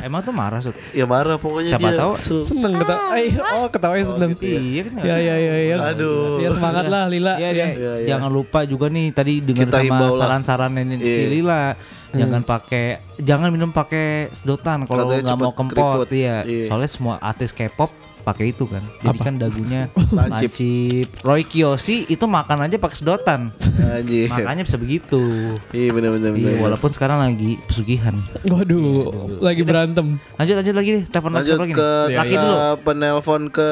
emang 0.00 0.20
tuh 0.20 0.32
marah 0.32 0.58
Sud? 0.58 0.72
Ya 0.90 1.04
marah 1.04 1.36
pokoknya 1.36 1.74
Siapa 1.74 1.90
dia. 1.90 1.98
tahu. 1.98 2.12
Seneng 2.40 2.72
ketawa. 2.74 3.00
Eh, 3.14 3.30
oh, 3.36 3.66
ketawanya 3.68 4.04
seneng. 4.06 4.30
Iya 4.34 4.82
kan. 4.86 4.92
Ya, 5.00 5.16
ya, 5.16 5.34
ya, 5.36 5.54
ya. 5.62 5.76
Aduh. 5.86 6.40
Ya 6.40 6.48
semangat 6.50 6.86
lah, 6.86 7.06
Lila. 7.06 7.36
Iya, 7.36 7.48
Ya. 7.48 7.52
iya. 7.52 7.66
Iya, 7.70 7.92
iya. 7.98 8.06
Jangan 8.08 8.30
lupa 8.30 8.64
juga 8.64 8.88
nih 8.88 9.10
tadi 9.10 9.38
dengan 9.38 9.68
sama 9.68 10.06
saran-saran 10.14 10.72
ini 10.74 10.96
si 10.96 11.04
Iya. 11.04 11.28
Lila. 11.30 11.62
Jangan 12.08 12.40
pakai 12.40 12.86
jangan 13.20 13.52
minum 13.52 13.68
pakai 13.68 14.32
sedotan 14.32 14.88
kalau 14.88 15.06
nggak 15.06 15.36
mau 15.36 15.52
kempot 15.52 16.08
keriput. 16.08 16.08
iya. 16.10 16.40
Iya. 16.40 16.66
Soalnya 16.66 16.88
semua 16.88 17.14
artis 17.20 17.52
K-pop 17.52 17.92
pakai 18.28 18.52
itu 18.52 18.64
kan. 18.64 18.84
Jadi 19.00 19.18
kan 19.18 19.34
dagunya 19.34 19.88
Lancip. 20.12 20.52
lancip. 20.52 21.08
Roy 21.20 21.42
Kiyoshi 21.42 22.04
itu 22.04 22.24
makan 22.24 22.60
aja 22.62 22.76
pakai 22.76 22.96
sedotan. 22.96 23.48
Anjir. 23.80 24.28
Makanya 24.28 24.62
bisa 24.62 24.76
begitu. 24.76 25.22
Iya 25.70 25.90
bener 25.90 26.12
bener. 26.12 26.30
Iya, 26.34 26.60
walaupun 26.60 26.90
sekarang 26.90 27.18
lagi 27.18 27.56
pesugihan. 27.64 28.12
Waduh, 28.44 29.40
lagi 29.40 29.62
berantem. 29.62 30.20
Lanjut 30.34 30.54
lanjut 30.54 30.74
lagi 30.74 30.90
deh, 30.92 31.04
telepon 31.06 31.32
Lanjut 31.32 31.56
lagi 31.56 31.72
ke 31.72 31.88
laki 32.10 32.28
ke 32.28 32.38
dulu. 32.38 32.56
penelpon 32.82 33.42
ke 33.48 33.68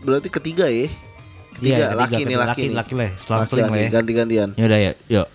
berarti 0.00 0.28
ketiga 0.30 0.64
ya. 0.66 0.88
Ketiga, 1.52 1.76
Iya, 1.76 1.86
laki 1.92 2.14
ketiga, 2.16 2.24
nih 2.24 2.36
laki, 2.36 2.48
laki, 2.48 2.62
nih. 2.62 2.72
laki 2.72 2.92
lah, 2.94 3.08
selang 3.14 3.38
Laki, 3.38 3.50
seling 3.50 3.62
lah 3.62 3.70
laki, 3.70 3.82
ya. 3.82 3.90
ganti-gantian. 3.92 4.48
Yaudah 4.56 4.78
ya, 4.80 4.92
yuk. 5.06 5.28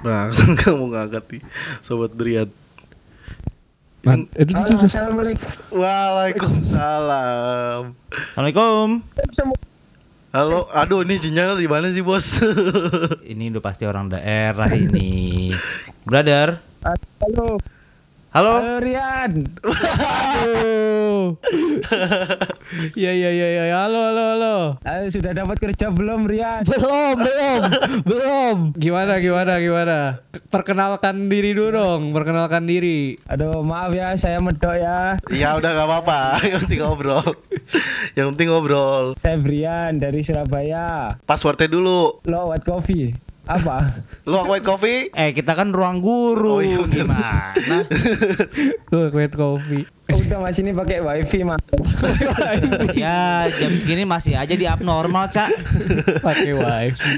Nah, 0.00 0.24
kamu 0.62 0.84
ngangkat 0.88 1.24
nih 1.28 1.42
sobat 1.80 2.12
Brian. 2.12 2.48
Man, 4.06 4.30
itu 4.38 4.54
tuh. 4.54 4.86
Assalamualaikum. 4.86 5.50
Waalaikumsalam. 5.74 7.98
Assalamualaikum. 8.38 9.02
Halo, 10.30 10.70
aduh 10.70 11.02
ini 11.02 11.18
sinyal 11.18 11.58
di 11.58 11.66
mana 11.66 11.90
sih 11.90 12.06
bos? 12.06 12.38
Ini 13.32 13.50
udah 13.50 13.62
pasti 13.64 13.82
orang 13.82 14.06
daerah 14.12 14.70
ini. 14.70 15.50
Brother. 16.06 16.62
Halo. 16.86 17.58
Halo. 18.36 18.60
Halo 18.60 18.84
Rian. 18.84 19.32
Iya 22.92 23.12
iya 23.16 23.30
iya 23.32 23.48
iya. 23.48 23.64
Halo 23.80 24.12
halo 24.12 24.24
halo. 24.36 24.56
Halo, 24.84 25.08
sudah 25.08 25.32
dapat 25.32 25.56
kerja 25.56 25.88
belum 25.88 26.28
Rian? 26.28 26.68
Belum, 26.68 27.16
belum, 27.16 27.60
belum. 28.04 28.56
Gimana 28.76 29.24
gimana 29.24 29.56
gimana? 29.56 30.20
Perkenalkan 30.52 31.32
diri 31.32 31.56
dulu 31.56 31.72
dong, 31.72 32.02
perkenalkan 32.12 32.68
diri. 32.68 33.16
Aduh 33.32 33.64
maaf 33.64 33.96
ya 33.96 34.12
saya 34.20 34.36
medok 34.44 34.76
ya. 34.76 35.16
ya 35.32 35.56
udah 35.56 35.72
nggak 35.72 35.88
apa-apa, 35.88 36.20
yang 36.44 36.60
penting 36.68 36.84
ngobrol. 36.84 37.24
yang 38.20 38.36
penting 38.36 38.52
ngobrol. 38.52 39.16
Saya 39.16 39.40
Brian 39.40 39.96
dari 39.96 40.20
Surabaya. 40.20 41.16
Passwordnya 41.24 41.72
dulu. 41.72 42.20
Lo 42.28 42.52
white 42.52 42.68
coffee. 42.68 43.16
Apa? 43.46 44.02
Lu 44.26 44.42
white 44.50 44.66
coffee? 44.66 45.06
Eh, 45.14 45.30
kita 45.30 45.54
kan 45.54 45.70
ruang 45.70 46.02
guru. 46.02 46.58
Oh, 46.58 46.62
iya 46.62 46.82
bener. 46.82 47.06
Gimana? 47.06 47.78
Tuh, 48.90 49.06
white 49.14 49.38
coffee. 49.38 49.86
Udah 50.06 50.38
mas 50.38 50.54
ini 50.58 50.70
pakai 50.70 51.02
wifi 51.02 51.42
mas. 51.42 51.58
ya, 52.94 53.50
jam 53.50 53.74
segini 53.74 54.06
masih 54.06 54.38
aja 54.38 54.54
di 54.54 54.62
abnormal, 54.62 55.30
Cak. 55.30 55.50
Pakai 56.22 56.54
wifi. 56.54 57.10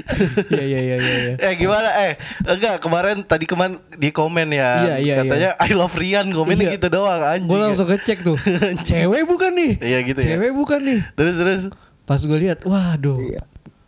Iya 0.53 0.63
iya 0.65 0.79
iya 0.81 0.95
iya. 0.97 1.13
iya. 1.17 1.33
Eh 1.37 1.53
gimana? 1.53 1.89
Eh 1.97 2.11
enggak 2.45 2.81
kemarin 2.81 3.21
tadi 3.21 3.45
kemarin 3.45 3.77
di 3.93 4.09
komen 4.09 4.49
ya. 4.49 4.85
Iya, 4.85 4.95
iya, 5.01 5.15
Katanya 5.21 5.49
I 5.61 5.73
love 5.73 5.93
Rian 5.97 6.33
komennya 6.33 6.73
Iya. 6.73 6.75
gitu 6.81 6.87
doang 6.89 7.21
anjing. 7.21 7.49
Gue 7.49 7.57
langsung 7.61 7.89
ngecek 7.89 8.21
tuh. 8.21 8.37
Cewek 8.89 9.25
bukan 9.25 9.51
nih? 9.53 9.71
Iya 9.81 9.97
gitu 10.05 10.19
ya. 10.21 10.27
Cewek 10.37 10.51
bukan 10.53 10.79
nih? 10.81 10.99
Terus 11.13 11.35
terus. 11.37 11.61
Pas 12.09 12.17
gue 12.21 12.37
lihat, 12.41 12.65
waduh. 12.65 13.21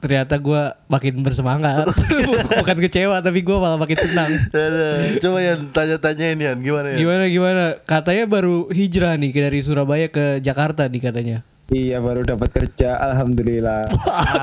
Ternyata 0.01 0.41
gue 0.41 0.61
makin 0.89 1.21
bersemangat. 1.21 1.85
bukan 2.59 2.77
kecewa, 2.81 3.21
tapi 3.21 3.45
gue 3.45 3.53
malah 3.53 3.77
makin 3.77 3.97
senang. 4.01 4.33
Coba 5.21 5.37
ya 5.45 5.53
tanya-tanyain 5.61 6.41
Yan 6.41 6.57
gimana 6.65 6.93
ya? 6.93 6.97
Gimana 6.97 7.23
gimana? 7.29 7.63
Katanya 7.85 8.25
baru 8.25 8.65
hijrah 8.73 9.13
nih 9.21 9.29
dari 9.29 9.61
Surabaya 9.61 10.09
ke 10.09 10.41
Jakarta 10.41 10.89
nih 10.89 11.01
katanya. 11.05 11.37
Iya 11.71 11.97
baru 12.03 12.27
dapat 12.27 12.51
kerja. 12.51 12.99
Alhamdulillah. 12.99 13.87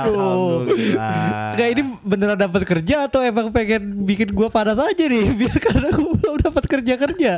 Alhamdulillah. 0.03 1.53
Enggak 1.55 1.69
ini 1.77 1.83
beneran 2.03 2.39
dapat 2.41 2.63
kerja 2.65 3.05
atau 3.07 3.21
emang 3.21 3.53
pengen 3.53 4.09
bikin 4.09 4.33
gua 4.33 4.49
panas 4.49 4.81
aja 4.81 5.05
nih 5.05 5.29
biar 5.37 5.57
karena 5.61 5.93
gua 5.93 6.13
belum 6.17 6.37
dapat 6.41 6.65
kerja 6.65 6.95
kerja. 6.97 7.33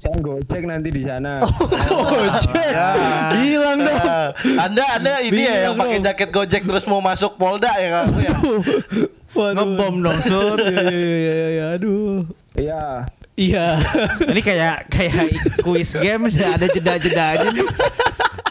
Saya 0.00 0.16
gocek 0.24 0.64
nanti 0.64 0.88
di 0.88 1.04
sana. 1.04 1.44
Gojek. 1.44 2.72
Bilang 3.36 3.78
dong. 3.84 4.00
Nah, 4.00 4.32
anda 4.56 4.84
anda 4.96 5.12
ini 5.20 5.44
ya 5.44 5.68
yang 5.68 5.76
Bilang 5.76 5.84
pakai 5.84 5.98
dong. 6.00 6.06
jaket 6.08 6.28
Gojek 6.32 6.62
terus 6.64 6.84
mau 6.88 7.04
masuk 7.04 7.36
Polda 7.36 7.76
ya 7.76 7.88
kamu 8.00 8.18
ya? 8.24 8.34
Waduh. 9.36 9.54
Ngebom 9.62 9.94
dong. 10.00 10.18
Iya 10.24 10.80
iya 10.88 11.12
iya 11.12 11.46
iya 11.52 11.66
aduh. 11.76 12.24
Iya. 12.56 13.04
Iya. 13.38 13.78
Ini 14.26 14.40
kayak 14.42 14.76
kayak 14.90 15.24
quiz 15.62 15.94
game 15.98 16.28
ada 16.28 16.66
jeda-jeda 16.66 17.24
aja 17.38 17.48
nih. 17.50 17.66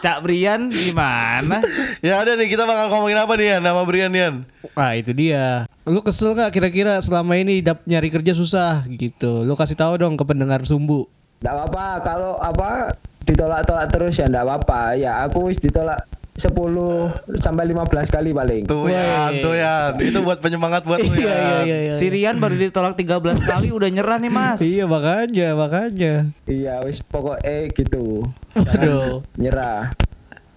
Cak 0.00 0.24
Brian 0.24 0.72
gimana? 0.72 1.60
Ya 2.00 2.24
ada 2.24 2.32
nih 2.32 2.48
kita 2.48 2.64
bakal 2.64 2.88
ngomongin 2.88 3.20
apa 3.20 3.32
nih 3.36 3.46
Yan 3.56 3.60
nama 3.60 3.84
Brian 3.84 4.12
Yan? 4.16 4.48
Wah 4.72 4.96
itu 4.96 5.12
dia. 5.12 5.68
Lu 5.84 6.00
kesel 6.00 6.32
nggak 6.32 6.56
kira-kira 6.56 6.96
selama 7.04 7.36
ini 7.36 7.60
dap 7.60 7.84
nyari 7.84 8.08
kerja 8.08 8.32
susah 8.32 8.88
gitu? 8.88 9.44
Lu 9.44 9.52
kasih 9.52 9.76
tahu 9.76 10.00
dong 10.00 10.16
ke 10.16 10.24
pendengar 10.24 10.64
sumbu. 10.64 11.04
Nggak 11.44 11.52
apa-apa 11.52 11.86
kalau 12.00 12.32
apa 12.40 12.96
ditolak-tolak 13.28 13.92
terus 13.92 14.16
ya 14.16 14.26
nggak 14.26 14.44
apa-apa. 14.48 14.96
Ya 14.96 15.20
aku 15.28 15.52
wis 15.52 15.60
ditolak 15.60 16.00
10 16.40 17.36
sampai 17.36 17.64
15 17.68 18.08
kali 18.08 18.30
paling. 18.32 18.62
Tuh 18.64 18.88
Wey. 18.88 19.44
tuh 19.44 19.52
Yan. 19.52 20.00
Itu 20.00 20.24
buat 20.24 20.40
penyemangat 20.40 20.88
buat 20.88 21.04
lu 21.04 21.12
Iya 21.12 21.28
ya. 21.28 21.36
iya 21.36 21.60
iya. 21.60 21.78
iya. 21.92 21.94
Si 22.00 22.08
Rian 22.08 22.40
baru 22.40 22.56
ditolak 22.56 22.96
13 22.96 23.44
kali 23.44 23.68
udah 23.68 23.88
nyerah 23.92 24.16
nih, 24.16 24.32
Mas. 24.32 24.58
Iya 24.64 24.88
makanya 24.88 25.52
makanya. 25.52 26.14
Iya 26.48 26.80
wis 26.88 27.04
pokoknya 27.04 27.68
gitu. 27.76 28.24
Waduh. 28.56 29.20
Nyerah. 29.36 29.92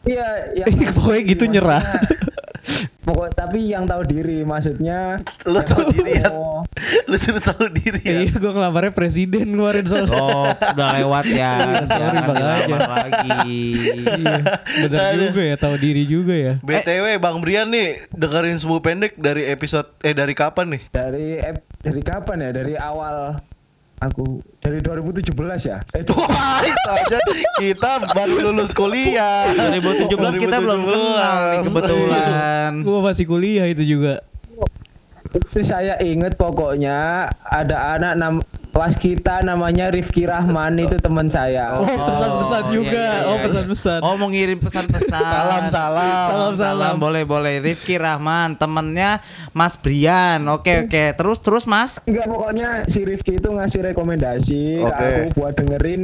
Iya, 0.03 0.27
ya. 0.55 0.65
Pokoknya 0.99 1.21
gitu 1.23 1.43
nyerah. 1.47 1.83
Pokok 3.03 3.35
tapi 3.35 3.67
yang 3.67 3.83
tahu 3.83 4.07
diri 4.07 4.47
maksudnya. 4.47 5.19
Lu 5.43 5.59
tahu 5.59 5.91
diri 5.91 6.23
ya? 6.23 6.31
Lu 7.11 7.15
sudah 7.19 7.43
tahu 7.43 7.67
diri 7.75 7.99
ya. 7.99 8.23
Iya, 8.23 8.39
gue 8.39 8.51
ngelamarnya 8.55 8.95
presiden 8.95 9.51
kemarin 9.51 9.83
soalnya. 9.83 10.15
Oh, 10.15 10.47
udah 10.47 10.87
lewat 11.03 11.25
ya. 11.27 11.51
Iya, 11.63 11.83
sorry, 11.85 12.19
Bang 12.23 12.39
aja. 12.39 12.77
lagi. 12.79 13.31
Iya, 13.99 14.39
bener 14.87 15.15
juga 15.19 15.41
ya, 15.43 15.55
tahu 15.59 15.75
diri 15.75 16.03
juga 16.07 16.31
ya. 16.31 16.53
BTW 16.63 17.19
Bang 17.19 17.43
Brian 17.43 17.67
nih 17.67 18.07
dengerin 18.15 18.55
semua 18.55 18.79
pendek 18.79 19.19
dari 19.19 19.51
episode 19.51 19.91
eh 19.99 20.15
dari 20.15 20.31
kapan 20.31 20.79
nih? 20.79 20.81
dari 20.89 21.43
dari 21.83 22.01
kapan 22.01 22.37
ya? 22.39 22.49
Dari 22.55 22.73
awal 22.79 23.35
aku 24.03 24.43
dari 24.59 24.79
2017 24.83 25.31
ya. 25.63 25.79
Eh, 25.95 26.03
Wah, 26.11 26.59
itu 26.63 26.89
aja 26.91 27.17
kita 27.59 27.91
baru 28.11 28.51
lulus 28.51 28.71
kuliah. 28.75 29.51
2017 29.55 30.43
kita 30.43 30.57
belum 30.59 30.81
kenal 30.83 31.37
nih 31.39 31.59
kebetulan. 31.67 32.71
Gue 32.83 32.99
masih 32.99 33.25
kuliah 33.27 33.65
itu 33.67 33.83
juga. 33.83 34.23
itu 35.33 35.65
saya 35.65 35.97
inget 35.97 36.37
pokoknya 36.37 37.25
ada 37.41 37.97
anak 37.97 38.13
nam 38.21 38.33
was 38.73 38.97
kita 38.97 39.45
namanya 39.45 39.93
Rifki 39.93 40.25
Rahman 40.25 40.81
itu 40.81 40.97
teman 40.97 41.29
saya. 41.29 41.77
Oh, 41.77 41.85
pesan-pesan 41.85 42.61
iya, 42.67 42.73
juga. 42.73 43.05
iya, 43.05 43.13
iya, 43.21 43.29
Oh, 43.29 43.35
iya. 43.37 43.43
pesan-pesan. 43.45 43.99
Oh, 44.01 44.13
mau 44.17 44.27
ngirim 44.33 44.59
pesan-pesan. 44.59 45.21
Salam, 45.23 45.63
salam. 45.69 46.25
Salam, 46.27 46.53
salam. 46.57 46.93
Boleh, 46.97 47.23
boleh. 47.23 47.61
Rifki 47.61 48.01
Rahman, 48.01 48.57
temennya 48.57 49.21
Mas 49.53 49.77
Brian. 49.77 50.41
Oke, 50.49 50.89
oke. 50.89 51.13
Terus, 51.13 51.37
terus, 51.39 51.63
Mas. 51.69 52.01
Enggak 52.09 52.25
pokoknya 52.25 52.81
si 52.89 52.99
Rifki 53.05 53.37
itu 53.37 53.49
ngasih 53.53 53.79
rekomendasi 53.93 54.61
ke 54.81 54.85
Oke. 54.89 55.05
aku 55.05 55.21
buat 55.37 55.53
dengerin 55.53 56.01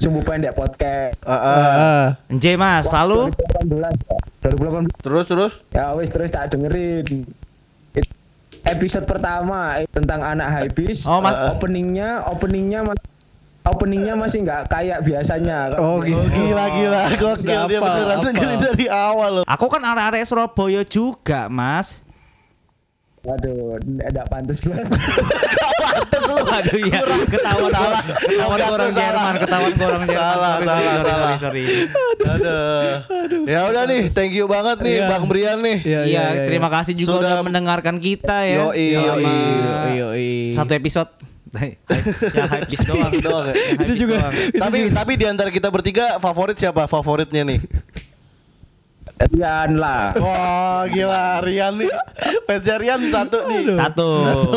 Sumbu 0.00 0.24
Pendek 0.24 0.56
Podcast 0.56 1.20
ah. 1.28 1.36
Ah, 1.36 2.06
J, 2.32 2.56
Mas. 2.56 2.88
Lalu 2.88 3.32
2018 3.68 4.00
ya. 4.00 4.16
2018 4.48 5.04
Terus 5.04 5.24
terus. 5.28 5.52
ya 5.76 5.92
wis 5.92 6.08
terus 6.08 6.32
tak 6.32 6.48
dengerin 6.52 7.04
episode 8.62 9.04
pertama 9.04 9.78
eh, 9.78 9.88
tentang 9.88 10.20
anak 10.20 10.48
Haibis 10.50 11.04
Oh, 11.04 11.20
Mas. 11.20 11.36
openingnya 11.50 12.24
openingnya 12.26 12.84
mas 12.84 12.98
openingnya 13.60 14.16
masih 14.16 14.42
nggak 14.42 14.68
kayak 14.68 14.98
biasanya 15.00 15.76
Oh, 15.76 16.00
gitu. 16.00 16.16
Oh, 16.16 16.26
gila 16.26 16.64
gila 16.70 17.02
gokil 17.14 17.60
dia 17.68 17.78
beneran 17.78 18.18
dari 18.58 18.86
awal 18.88 19.30
loh. 19.40 19.44
Aku 19.44 19.68
kan 19.68 19.84
arek-arek 19.84 20.24
Surabaya 20.24 20.80
juga, 20.82 21.46
Mas. 21.46 22.00
Aduh, 23.20 23.76
enggak 23.84 24.26
pantas 24.32 24.64
banget. 24.64 24.88
Pantes 25.80 26.22
lu. 26.24 26.36
Aduh 26.40 26.76
iya, 26.80 27.00
ketahuan 27.24 27.68
Salah. 27.68 28.00
ketahuan 28.18 28.60
orang 28.70 28.92
Jerman, 28.92 29.34
ketahuan 29.36 29.72
orang 29.76 30.02
Jerman. 30.02 30.08
Salah, 30.08 30.54
salah, 30.56 30.56
sorry, 30.56 30.88
salah. 30.88 31.04
sorry, 31.12 31.36
sorry. 31.36 31.64
Aduh. 32.26 32.88
Ya 33.44 33.60
udah 33.68 33.82
nih, 33.84 34.02
thank 34.08 34.32
you 34.32 34.44
banget 34.44 34.80
nih 34.80 34.94
Iya. 34.98 35.06
Bang 35.06 35.24
Brian 35.26 35.58
nih. 35.60 35.78
Iya, 35.82 36.00
Iya, 36.06 36.24
terima 36.44 36.68
kasih 36.70 36.92
juga 36.94 37.12
Sudah- 37.14 37.28
udah 37.28 37.36
mendengarkan 37.44 37.96
kita 37.96 38.44
ya. 38.44 38.56
Yoi, 38.66 38.86
yoi, 38.94 39.24
yoi. 39.94 40.30
Satu 40.52 40.72
episode. 40.72 41.10
Hype 41.50 42.70
bis 42.70 42.80
doang. 42.86 43.10
Doang 43.18 43.44
ya? 43.50 43.54
Itu 43.74 43.92
juga. 43.98 44.16
doang. 44.22 44.32
itu 44.32 44.58
tapi 44.62 44.76
juga. 44.86 44.94
tapi 44.96 45.12
di 45.18 45.26
antara 45.26 45.50
kita 45.50 45.66
bertiga 45.66 46.16
favorit 46.16 46.54
siapa 46.54 46.86
favoritnya 46.86 47.42
nih? 47.42 47.58
Rian 49.20 49.76
lah. 49.76 50.16
Wah 50.16 50.88
gila 50.88 51.44
Rian 51.44 51.76
nih 51.76 51.92
Fansnya 52.48 52.76
Rian 52.76 53.00
satu 53.12 53.44
nih 53.44 53.68
Aduh. 53.68 53.76
Satu. 53.76 54.08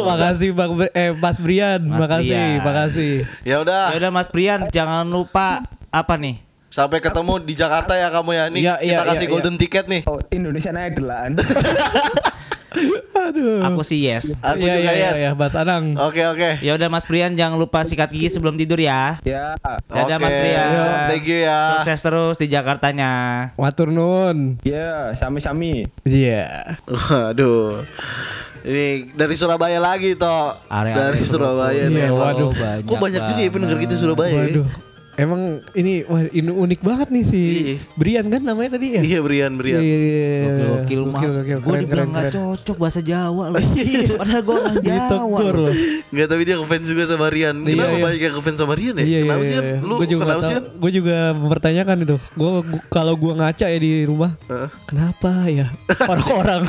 Makasih 0.02 0.50
Bang 0.52 0.72
eh 0.88 1.12
Mas 1.12 1.38
Brian, 1.38 1.84
Mas 1.84 2.00
makasih, 2.00 2.32
Brian. 2.32 2.64
makasih. 2.64 3.14
Ya 3.44 3.60
udah 3.60 3.92
Ya 3.92 3.98
udah 4.00 4.12
Mas 4.12 4.30
Brian, 4.30 4.60
jangan 4.70 5.04
lupa 5.06 5.62
apa 5.90 6.16
nih? 6.16 6.40
sampai 6.68 6.98
ketemu 6.98 7.38
di 7.38 7.54
Jakarta 7.54 7.94
ya 7.94 8.10
kamu 8.10 8.34
ya 8.34 8.44
Nih 8.50 8.66
Iya, 8.66 8.74
kita 8.82 8.90
iya, 8.98 9.00
kasih 9.06 9.26
iya, 9.26 9.30
golden 9.30 9.56
ticket 9.62 9.86
nih 9.86 10.02
Oh, 10.10 10.18
Indonesian 10.34 10.74
Idol 10.74 11.06
lah. 11.06 11.30
Aduh. 13.14 13.62
Aku 13.64 13.82
sih 13.82 14.02
yes. 14.02 14.34
Aku 14.40 14.60
Iya, 14.60 14.74
juga 14.74 14.92
iya, 14.92 15.04
yes. 15.06 15.16
iya, 15.18 15.32
Mas 15.32 15.54
Anang. 15.54 15.94
Oke 15.96 16.22
oke. 16.24 16.60
Ya 16.60 16.74
udah 16.74 16.88
Mas 16.88 17.06
Brian 17.06 17.34
jangan 17.34 17.56
lupa 17.56 17.82
sikat 17.82 18.10
gigi 18.10 18.30
sebelum 18.30 18.56
tidur 18.56 18.78
ya. 18.78 19.22
Ya. 19.24 19.54
Dadah 19.86 20.18
Mas 20.18 20.32
Oke. 20.32 20.42
Brian. 20.42 20.70
Thank 21.08 21.26
you 21.26 21.40
ya. 21.42 21.60
Sukses 21.80 22.00
terus 22.00 22.36
di 22.36 22.48
Jakartanya. 22.48 23.12
Matur 23.56 23.90
nun. 23.90 24.58
Ya, 24.62 25.14
sami-sami. 25.14 25.86
Iya. 26.04 26.78
Waduh. 26.86 27.86
Ini 28.64 29.12
dari 29.12 29.36
Surabaya 29.36 29.76
lagi 29.76 30.16
toh. 30.16 30.56
Area-area 30.66 31.12
dari 31.12 31.20
Surabaya 31.22 31.84
Iya, 31.84 32.08
nih. 32.08 32.10
waduh. 32.10 32.52
Kok 32.82 32.96
banyak 32.98 33.22
juga 33.22 33.40
ya 33.40 33.52
pendengar 33.52 33.78
kita 33.78 33.96
Surabaya 33.96 34.32
ya? 34.50 34.64
Emang 35.14 35.42
ini 35.74 36.02
wah 36.04 36.26
ini 36.26 36.50
unik 36.50 36.82
banget 36.82 37.08
nih 37.08 37.22
si 37.24 37.42
Iya. 37.44 37.76
Brian 37.94 38.26
kan 38.28 38.42
namanya 38.42 38.76
tadi 38.76 38.98
ya? 38.98 39.02
Iya 39.06 39.20
Brian 39.22 39.54
Brian. 39.56 39.78
Iya, 39.78 39.98
iya, 40.02 40.26
iya. 40.42 40.66
Gokil 40.74 41.02
mah. 41.06 41.22
Gokil, 41.22 41.32
gokil. 41.38 41.58
Gue 41.62 41.76
dibilang 41.80 42.10
nggak 42.10 42.34
cocok 42.34 42.78
bahasa 42.78 43.00
Jawa 43.00 43.54
loh. 43.54 43.62
Padahal 44.18 44.42
gue 44.42 44.56
orang 44.56 44.78
Jawa. 44.80 45.38
Ditegur 45.38 45.56
loh. 45.60 45.74
Enggak 46.12 46.28
tapi 46.28 46.42
dia 46.44 46.56
ngefans 46.58 46.86
juga 46.88 47.04
sama 47.06 47.28
Rian. 47.30 47.56
Iya, 47.62 47.70
Kenapa 47.70 47.94
iya. 47.94 48.04
banyak 48.04 48.22
yang 48.22 48.34
ngefans 48.34 48.58
sama 48.58 48.74
Rian 48.74 48.96
ya? 48.96 49.02
Iya, 49.02 49.06
iya, 49.06 49.20
kenapa 49.22 49.44
sih? 49.44 49.54
iya, 49.54 49.62
Rian? 49.62 49.76
iya. 49.76 49.86
Lu 49.86 49.94
Gua 49.94 50.08
juga 50.08 50.22
kenapa 50.26 50.42
sih? 50.42 50.56
Gue 50.74 50.92
juga 50.92 51.18
mempertanyakan 51.32 51.98
itu. 52.00 52.18
Gue 52.34 52.52
kalau 52.90 53.14
gua 53.14 53.34
ngaca 53.38 53.66
ya 53.68 53.78
di 53.78 53.92
rumah, 54.04 54.32
Heeh. 54.50 54.70
kenapa 54.90 55.30
ya 55.46 55.68
orang-orang? 56.10 56.62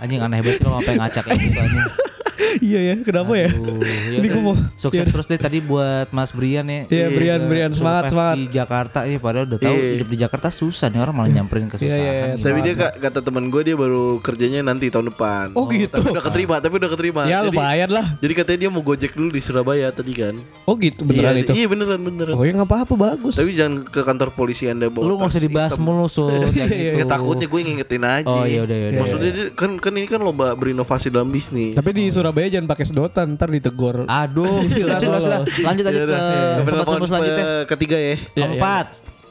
Anjing 0.00 0.18
aneh 0.18 0.40
banget 0.40 0.58
lo 0.60 0.68
ngapain 0.74 0.96
ngacak 0.96 1.22
kayak 1.24 1.38
gitu 1.38 1.58
anjing. 1.58 1.86
iya 2.60 2.80
ya, 2.82 2.94
kenapa 3.00 3.32
ya? 3.34 3.48
Aduh, 3.48 3.78
Ini 3.78 4.16
yaudah. 4.18 4.30
gua 4.30 4.42
mau 4.42 4.54
Sukses 4.74 5.00
Iya. 5.00 5.08
terus 5.08 5.26
deh 5.26 5.36
tadi 5.36 5.58
buat 5.58 6.08
Mas 6.10 6.30
Brian 6.30 6.64
ya. 6.64 6.82
Iya, 6.86 7.06
Brian, 7.08 7.40
Brian, 7.44 7.70
semangat, 7.70 8.08
semangat. 8.08 8.36
Di 8.36 8.46
Jakarta 8.50 8.98
ya 9.04 9.16
padahal 9.16 9.46
udah 9.46 9.58
tahu 9.58 9.76
Iya. 9.76 9.90
hidup 9.94 10.08
di 10.08 10.18
Jakarta 10.18 10.48
susah 10.48 10.88
nih 10.88 10.98
orang 10.98 11.14
malah 11.14 11.30
nyamperin 11.30 11.64
Iya, 11.64 11.70
kesusahan. 11.70 11.96
iya, 11.96 12.10
iya. 12.10 12.24
Tapi 12.32 12.40
Semangat, 12.40 12.64
dia 12.66 12.74
kata 13.00 13.20
teman 13.20 13.44
gue 13.48 13.62
dia 13.62 13.74
baru 13.74 14.04
kerjanya 14.18 14.60
nanti 14.62 14.86
tahun 14.88 15.06
depan. 15.08 15.46
Oh, 15.52 15.64
gitu. 15.66 15.90
Tapi 15.90 16.06
udah 16.06 16.22
keterima, 16.22 16.54
tapi 16.58 16.74
udah 16.76 16.90
keterima. 16.90 17.20
Ya 17.24 17.40
Jadi- 17.40 17.48
lumayan 17.52 17.90
lah. 17.90 18.06
Jadi 18.16 18.32
katanya 18.34 18.58
dia 18.58 18.70
mau 18.70 18.82
gojek 18.82 19.12
dulu 19.12 19.30
di 19.30 19.40
Surabaya 19.40 19.90
tadi 19.90 20.12
kan. 20.12 20.34
Oh 20.64 20.74
gitu 20.74 21.02
beneran 21.02 21.34
iya, 21.34 21.42
itu. 21.42 21.52
Iya 21.52 21.66
beneran 21.66 22.00
beneran. 22.00 22.34
Oh 22.34 22.42
ya 22.42 22.52
nggak 22.52 22.68
apa-apa 22.68 22.94
bagus. 22.94 23.34
Tapi 23.34 23.50
jangan 23.52 23.82
ke 23.82 24.00
kantor 24.00 24.30
polisi 24.30 24.64
anda 24.64 24.86
bawa. 24.86 25.02
Lu 25.02 25.14
nggak 25.16 25.30
usah 25.30 25.42
dibahas 25.42 25.72
hitam. 25.72 25.82
mulu 25.82 26.06
so 26.06 26.28
kayak 26.46 26.68
gitu. 26.70 26.96
Ya 26.96 27.04
takutnya 27.04 27.46
gue 27.46 27.60
ngingetin 27.60 28.02
aja. 28.02 28.26
Oh, 28.26 28.44
iya, 28.44 28.62
udah, 28.62 28.76
iya, 28.76 28.88
udah. 28.90 29.00
Maksudnya 29.00 29.30
kan 29.52 29.70
kan 29.76 29.92
ini 29.92 30.06
kan 30.06 30.20
lomba 30.20 30.52
berinovasi 30.52 31.08
dalam 31.08 31.28
bisnis. 31.28 31.74
Tapi 31.74 31.90
di 31.90 32.04
Surabaya 32.06 32.29
jangan 32.32 32.66
pakai 32.70 32.84
sedotan, 32.86 33.34
ntar 33.34 33.50
ditegor. 33.50 34.06
Aduh, 34.06 34.62
sudah 34.70 34.98
sudah 35.02 35.20
sudah. 35.20 35.40
Lanjut 35.66 35.84
lanjut 35.86 36.00
Ya 36.00 36.62
ke 36.62 36.70
sobat 36.70 36.86
sobat 36.86 37.08
selanjutnya. 37.10 37.46
ketiga 37.66 37.96
ya. 37.96 38.04
Iya, 38.04 38.14
iya. 38.16 38.40
Keempat. 38.40 38.86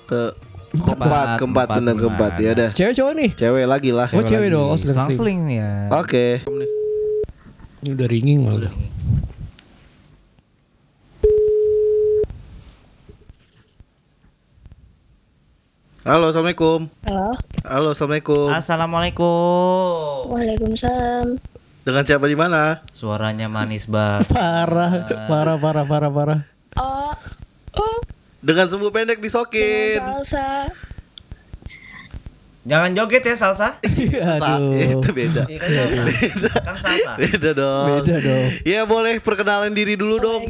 Ke 0.09 0.21
keempat, 0.69 1.27
keempat 1.41 1.67
gimana? 1.73 1.91
keempat 1.97 2.31
ya 2.37 2.49
udah. 2.53 2.69
Cewek 2.77 2.93
cowok 2.93 3.13
nih. 3.17 3.29
Cewek 3.33 3.65
lagi 3.65 3.89
lah. 3.89 4.07
Oh 4.13 4.23
cewek 4.23 4.47
dong. 4.53 4.67
Oh 4.69 4.77
Selang 4.77 5.09
seling 5.09 5.39
ya. 5.49 5.89
Oke. 5.95 6.43
Ini 7.79 7.95
udah 7.95 8.07
ringing 8.11 8.43
malah. 8.43 8.73
Halo, 16.09 16.33
assalamualaikum. 16.33 16.89
Halo. 17.05 17.37
Halo, 17.61 17.87
assalamualaikum. 17.93 18.49
Assalamualaikum. 18.49 20.31
Waalaikumsalam. 20.31 21.48
Dengan 21.79 22.03
siapa 22.03 22.27
di 22.27 22.35
mana? 22.35 22.83
Suaranya 22.91 23.47
manis 23.47 23.87
banget. 23.87 24.27
Parah, 24.35 25.07
parah, 25.31 25.55
parah, 25.55 25.85
parah, 25.87 26.11
parah. 26.11 26.39
Oh. 26.75 27.15
Oh. 27.79 27.97
Dengan 28.43 28.67
sumbu 28.67 28.91
pendek 28.91 29.23
disokin. 29.23 30.03
Dengan 30.03 30.23
salsa. 30.27 30.67
Jangan 32.69 32.93
joget 32.93 33.25
ya 33.25 33.33
salsa. 33.33 33.81
Sa- 34.37 34.61
Aduh. 34.61 35.01
itu 35.01 35.09
beda. 35.09 35.49
Iya 35.49 35.57
kan 35.57 35.69
salsa. 35.73 36.01
Kan 36.61 36.75
salsa. 36.77 37.11
Beda 37.17 37.49
dong. 37.57 37.87
Beda 38.05 38.15
dong. 38.21 38.47
Ya 38.61 38.81
boleh 38.85 39.17
perkenalan 39.17 39.73
diri 39.73 39.97
dulu 39.97 40.21
dong. 40.21 40.45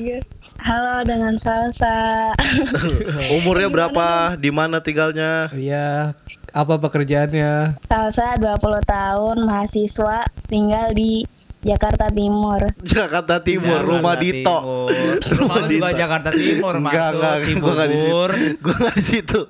Halo 0.60 1.08
dengan 1.08 1.40
salsa. 1.40 2.36
Umurnya 3.40 3.72
berapa? 3.72 4.36
Di 4.36 4.52
mana 4.52 4.84
tinggalnya? 4.84 5.48
Iya. 5.56 6.12
Apa 6.52 6.76
pekerjaannya? 6.76 7.80
salsa 7.88 8.36
20 8.36 8.60
tahun, 8.84 9.38
mahasiswa, 9.48 10.28
tinggal 10.52 10.92
di 10.92 11.24
Jakarta 11.60 12.08
Timur. 12.08 12.62
Jakarta 12.88 13.36
Timur, 13.44 13.80
rumah 13.84 14.16
Dito. 14.16 14.88
Rumah 15.20 15.56
lu 15.60 15.68
juga 15.76 15.92
Dito. 15.92 16.00
Jakarta 16.00 16.30
Timur 16.32 16.74
Enggak, 16.80 16.96
masuk 16.96 17.20
enggak, 17.20 17.36
gua 17.60 17.72
enggak 17.76 17.88
di 17.90 17.96
situ. 18.00 18.08
Cibubur. 18.08 18.30
Gua 18.64 18.74
enggak 18.80 18.96
di 18.96 19.04
situ. 19.04 19.42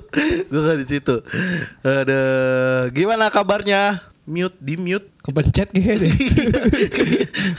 Gua 0.50 0.60
enggak 0.60 0.78
di 0.78 0.86
situ. 0.90 1.16
Ada 1.86 2.22
gimana 2.90 3.26
kabarnya? 3.30 3.84
Mute, 4.30 4.58
di 4.62 4.78
mute. 4.78 5.10
Kepencet 5.26 5.74
gitu 5.74 6.06
deh. 6.06 6.14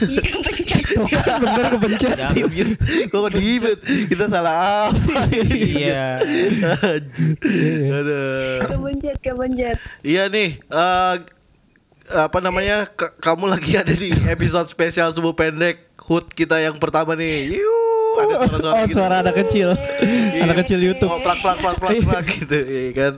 Iya, 0.07 0.23
kepencet. 0.39 0.83
Tuh 0.87 1.07
kan 1.07 1.39
bener 1.43 1.65
kepencet. 1.75 2.15
Di 2.31 2.41
mute. 2.47 2.75
Kok 3.11 3.27
di 3.35 3.59
mute? 3.59 3.81
Kita 4.07 4.25
salah 4.31 4.87
apa? 4.87 5.15
Iya. 5.31 6.23
Ada. 6.79 8.23
kepencet, 8.71 9.17
kepencet. 9.19 9.77
Iya 10.03 10.31
nih, 10.31 10.59
eh 10.63 11.15
apa 12.13 12.37
namanya? 12.37 12.87
ka- 12.87 13.15
kamu 13.15 13.47
lagi 13.47 13.73
ada 13.73 13.89
di 13.89 14.11
episode 14.25 14.65
spesial 14.65 15.09
subuh 15.09 15.31
pendek 15.31 15.87
hood 15.97 16.27
kita 16.29 16.57
yang 16.57 16.75
pertama 16.75 17.13
nih. 17.13 17.55
Yuh, 17.55 18.11
ada 18.17 18.33
suara-suara 18.41 18.73
Oh 18.73 18.83
gitu. 18.83 18.95
suara 18.95 19.15
anak 19.19 19.35
kecil. 19.37 19.69
Anak 20.35 20.61
kecil 20.61 20.79
YouTube. 20.81 21.07
Oh, 21.07 21.19
plak 21.19 21.39
plak 21.39 21.57
plak 21.57 21.77
plak 21.77 21.97
plak 22.01 22.25
gitu 22.29 22.57
ya 22.57 22.89
kan. 22.91 23.13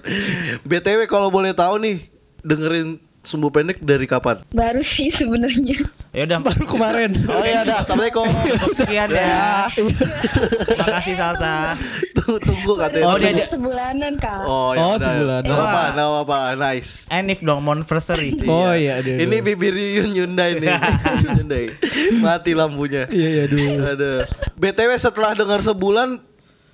BTW 0.61 1.05
kalau 1.05 1.27
boleh 1.27 1.51
tahu 1.51 1.77
nih, 1.77 1.97
dengerin 2.39 2.95
sumbu 3.21 3.47
pendek 3.49 3.79
dari 3.79 4.03
kapan? 4.03 4.43
Baru 4.51 4.83
sih 4.83 5.07
sebenarnya. 5.07 5.79
Ya 6.11 6.27
udah 6.27 6.43
Baru 6.43 6.67
kemarin. 6.67 7.15
Oh 7.25 7.41
iya 7.41 7.63
dah, 7.63 7.81
assalamualaikum. 7.81 8.27
sekian 8.77 9.09
ya. 9.09 9.65
Terima 9.71 10.87
kasih 10.91 11.15
salsa. 11.15 11.73
Tunggu 12.23 12.39
tunggu 12.39 12.73
katanya. 12.77 13.03
Oh, 13.05 13.15
dia- 13.17 13.45
sebulanan 13.45 14.13
kak. 14.15 14.39
Oh, 14.41 14.71
Oh, 14.71 14.95
udah. 14.95 14.95
sebulan. 14.97 15.41
Nggak 15.43 15.59
apa, 15.59 15.81
nggak 15.91 16.07
apa, 16.21 16.37
nice. 16.55 16.91
Enif 17.09 17.39
dong 17.39 17.59
Monversary. 17.61 18.31
Oh 18.47 18.71
iya, 18.71 18.97
aduh. 18.97 19.19
Ini 19.19 19.35
bibir 19.41 19.75
Yun 19.75 20.09
Hyundai 20.09 20.55
nih. 20.55 20.71
Hyundai. 21.25 21.65
Mati 22.15 22.51
lampunya. 22.51 23.03
Iya 23.07 23.27
iya 23.29 23.43
aduh. 23.45 23.67
Ada. 23.85 24.11
BTW 24.55 24.89
setelah 24.95 25.33
dengar 25.33 25.59
sebulan 25.59 26.23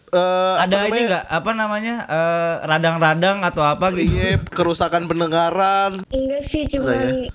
eh 0.10 0.18
apa 0.56 0.66
Ada 0.66 0.78
ini 0.88 1.00
enggak 1.04 1.24
apa 1.24 1.52
namanya? 1.52 1.96
eh, 2.04 2.56
radang-radang 2.64 3.38
atau 3.44 3.64
apa 3.64 3.90
gitu. 3.92 4.10
Iya, 4.12 4.38
kerusakan 4.44 5.06
pendengaran. 5.06 6.02
Enggak 6.08 6.42
sih, 6.48 6.66
Enggak 6.68 7.34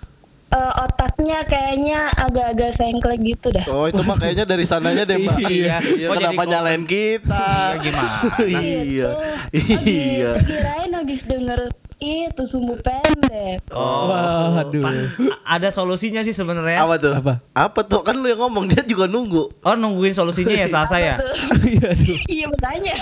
eh, 0.54 0.72
otaknya 0.80 1.38
kayaknya 1.44 2.00
agak-agak 2.14 2.70
sengklek 2.74 3.20
gitu 3.20 3.50
dah. 3.50 3.66
Oh, 3.66 3.86
itu 3.86 4.00
mah 4.00 4.14
kayaknya 4.14 4.44
dari 4.44 4.64
sananya 4.64 5.02
deh, 5.02 5.18
Mbak. 5.18 5.36
Iya. 5.42 5.76
Iya, 5.82 6.06
Kok 6.08 6.14
kenapa 6.16 6.42
nyalain 6.44 6.84
kita? 6.84 7.46
Iya, 7.72 7.82
gimana? 7.82 8.16
Iya. 8.40 9.08
Oh, 9.08 9.22
Iya. 9.50 10.30
gitu. 10.38 10.46
Kirain 10.46 10.90
habis 10.92 11.22
denger 11.24 11.60
itu 11.96 12.42
sumbu 12.44 12.74
pendek. 12.76 13.62
Oh. 13.70 14.10
Waduh. 14.10 14.82
A- 14.82 15.10
Ada 15.56 15.70
solusinya 15.70 16.20
sih 16.20 16.32
sebenarnya. 16.32 16.80
Apa 16.80 16.96
tuh? 16.96 17.14
Apa? 17.14 17.32
Apa 17.52 17.80
tuh? 17.82 18.02
Kan 18.02 18.18
lu 18.18 18.26
yang 18.26 18.40
ngomong, 18.40 18.66
dia 18.66 18.82
juga 18.82 19.06
nunggu. 19.06 19.62
Oh 19.62 19.74
nungguin 19.74 20.12
solusinya 20.12 20.52
ya 20.52 20.66
salsa 20.66 20.98
ya. 20.98 21.16
Iya 21.64 21.86
aduh. 21.88 22.16
iya 22.26 22.46
bertanya. 22.46 22.94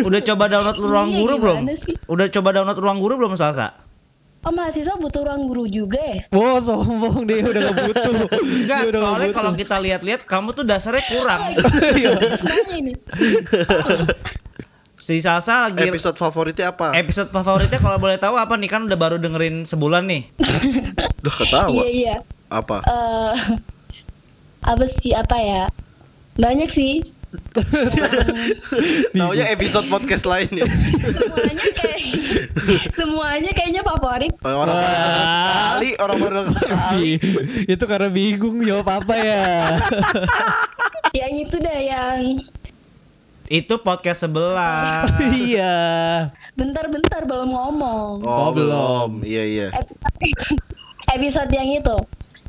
Udah 0.00 0.20
coba 0.22 0.44
download 0.46 0.78
ruang 0.78 1.08
Iya, 1.10 1.18
guru 1.18 1.34
belum? 1.36 1.58
Udah 2.06 2.26
coba 2.30 2.48
download 2.52 2.78
ruang 2.78 2.98
guru 2.98 3.14
belum 3.16 3.34
salsa? 3.34 3.74
Oh 4.46 4.54
mahasiswa 4.54 4.94
butuh 4.94 5.26
ruang 5.26 5.50
guru 5.50 5.64
juga 5.66 5.98
ya? 5.98 6.22
Wow 6.30 6.62
sombong 6.62 7.24
dia 7.28 7.42
udah 7.42 7.60
gak 7.74 7.76
butuh. 7.90 8.14
Enggak, 8.38 8.80
udah 8.94 9.00
soalnya 9.02 9.28
butuh. 9.30 9.38
kalau 9.42 9.52
kita 9.58 9.76
lihat-lihat 9.82 10.20
kamu 10.30 10.48
tuh 10.54 10.62
dasarnya 10.62 11.04
kurang. 11.10 11.40
Iya. 11.98 12.10
Ini. 12.70 12.92
Si 14.98 15.18
salsa 15.18 15.70
lagi 15.70 15.90
Episode 15.90 16.18
favoritnya 16.20 16.70
apa? 16.70 16.94
episode 16.94 17.30
favoritnya 17.34 17.80
kalau 17.82 17.98
boleh 17.98 18.18
tahu 18.18 18.34
apa 18.38 18.54
nih 18.54 18.70
kan 18.70 18.86
udah 18.86 18.98
baru 18.98 19.16
dengerin 19.18 19.66
sebulan 19.66 20.06
nih. 20.06 20.22
Udah 21.22 21.34
ketawa. 21.34 21.72
Iya 21.74 21.86
iya. 21.90 22.16
Apa? 22.46 22.78
Eh 22.86 23.34
apa 24.62 24.84
sih 24.86 25.18
apa 25.18 25.34
ya? 25.38 25.64
Banyak 26.38 26.70
sih. 26.70 27.17
Taunya 29.12 29.52
episode 29.52 29.84
podcast 29.92 30.24
lainnya. 30.24 30.64
Semuanya 30.64 31.66
kayak 31.76 32.00
semuanya 32.96 33.50
kayaknya 33.52 33.82
favorit. 33.84 34.32
Orang 34.40 34.72
orang 36.00 36.16
baru 36.16 36.34
denger 36.48 36.56
sekali. 36.64 37.20
Ih, 37.20 37.20
itu 37.76 37.84
karena 37.84 38.08
bingung 38.08 38.64
jawab 38.64 39.04
apa 39.04 39.14
ya. 39.20 39.44
Yang 41.12 41.32
itu 41.48 41.56
dah 41.60 41.78
yang 41.78 42.20
Itu 43.48 43.80
podcast 43.80 44.28
sebelah. 44.28 45.08
iya. 45.48 45.76
bentar-bentar 46.52 47.24
belum 47.24 47.48
ngomong. 47.48 48.24
Oh, 48.24 48.52
belum. 48.52 49.24
Iya, 49.24 49.44
iya. 49.44 49.68
Episode, 49.72 50.16
episode 51.16 51.50
yang 51.52 51.68
itu. 51.80 51.96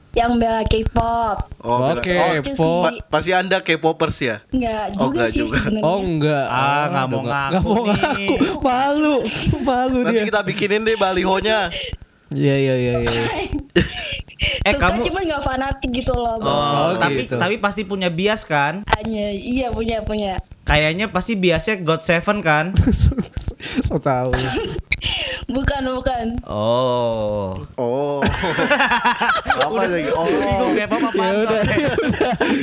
Yang 0.10 0.32
bela 0.38 0.62
K-pop. 0.66 1.38
Oh, 1.60 1.94
Oke, 1.94 2.10
bela- 2.10 2.34
Lucu 2.36 2.52
po. 2.56 2.72
Pa- 2.82 2.98
pasti 3.10 3.32
Anda 3.32 3.62
K-popers 3.62 4.18
ya? 4.20 4.36
Enggak 4.50 4.84
Oh, 4.98 5.08
juga 5.08 5.14
enggak 5.14 5.30
sih 5.30 5.38
juga. 5.40 5.60
Oh 5.82 5.98
enggak. 6.00 6.46
Ah, 6.46 6.84
nggak 6.88 7.06
Aduh, 7.06 7.12
mau 7.12 7.22
ngaku 7.22 7.54
nggak 7.54 7.64
mau 7.64 7.84
ngaku. 7.86 8.34
Malu. 8.60 9.16
Malu 9.62 9.98
Nanti 10.02 10.16
dia. 10.16 10.26
kita 10.26 10.42
bikinin 10.42 10.82
deh 10.84 10.96
balihonya. 10.96 11.70
Iya 12.30 12.56
iya 12.58 12.76
iya 12.76 12.94
iya. 13.00 13.22
Eh, 14.40 14.72
suka 14.72 14.88
kamu- 14.88 15.04
cuma 15.04 15.20
nggak 15.20 15.44
fanatik 15.44 15.92
gitu 15.92 16.16
loh. 16.16 16.40
Bang. 16.40 16.48
Oh, 16.48 16.64
Oh, 16.88 16.92
tapi 16.96 17.28
gitu. 17.28 17.36
tapi 17.36 17.60
pasti 17.60 17.84
punya 17.84 18.08
bias 18.08 18.48
kan? 18.48 18.88
Hanya 18.88 19.30
iya 19.30 19.68
punya 19.68 20.00
punya. 20.02 20.40
Kayaknya 20.64 21.10
pasti 21.10 21.36
biasnya 21.36 21.76
God 21.78 22.02
Seven 22.02 22.40
kan? 22.40 22.72
so 23.84 24.00
tahu. 24.00 24.32
Bukan 25.50 25.82
bukan. 25.92 26.26
Oh. 26.46 27.58
Oh. 27.76 28.22
apa 29.66 29.82
lagi? 29.82 30.10
Oh. 30.12 30.26
Bingung 30.26 30.74
kayak 30.74 30.90
apa 30.90 31.10
Ya 31.20 31.34
udah. 31.36 31.62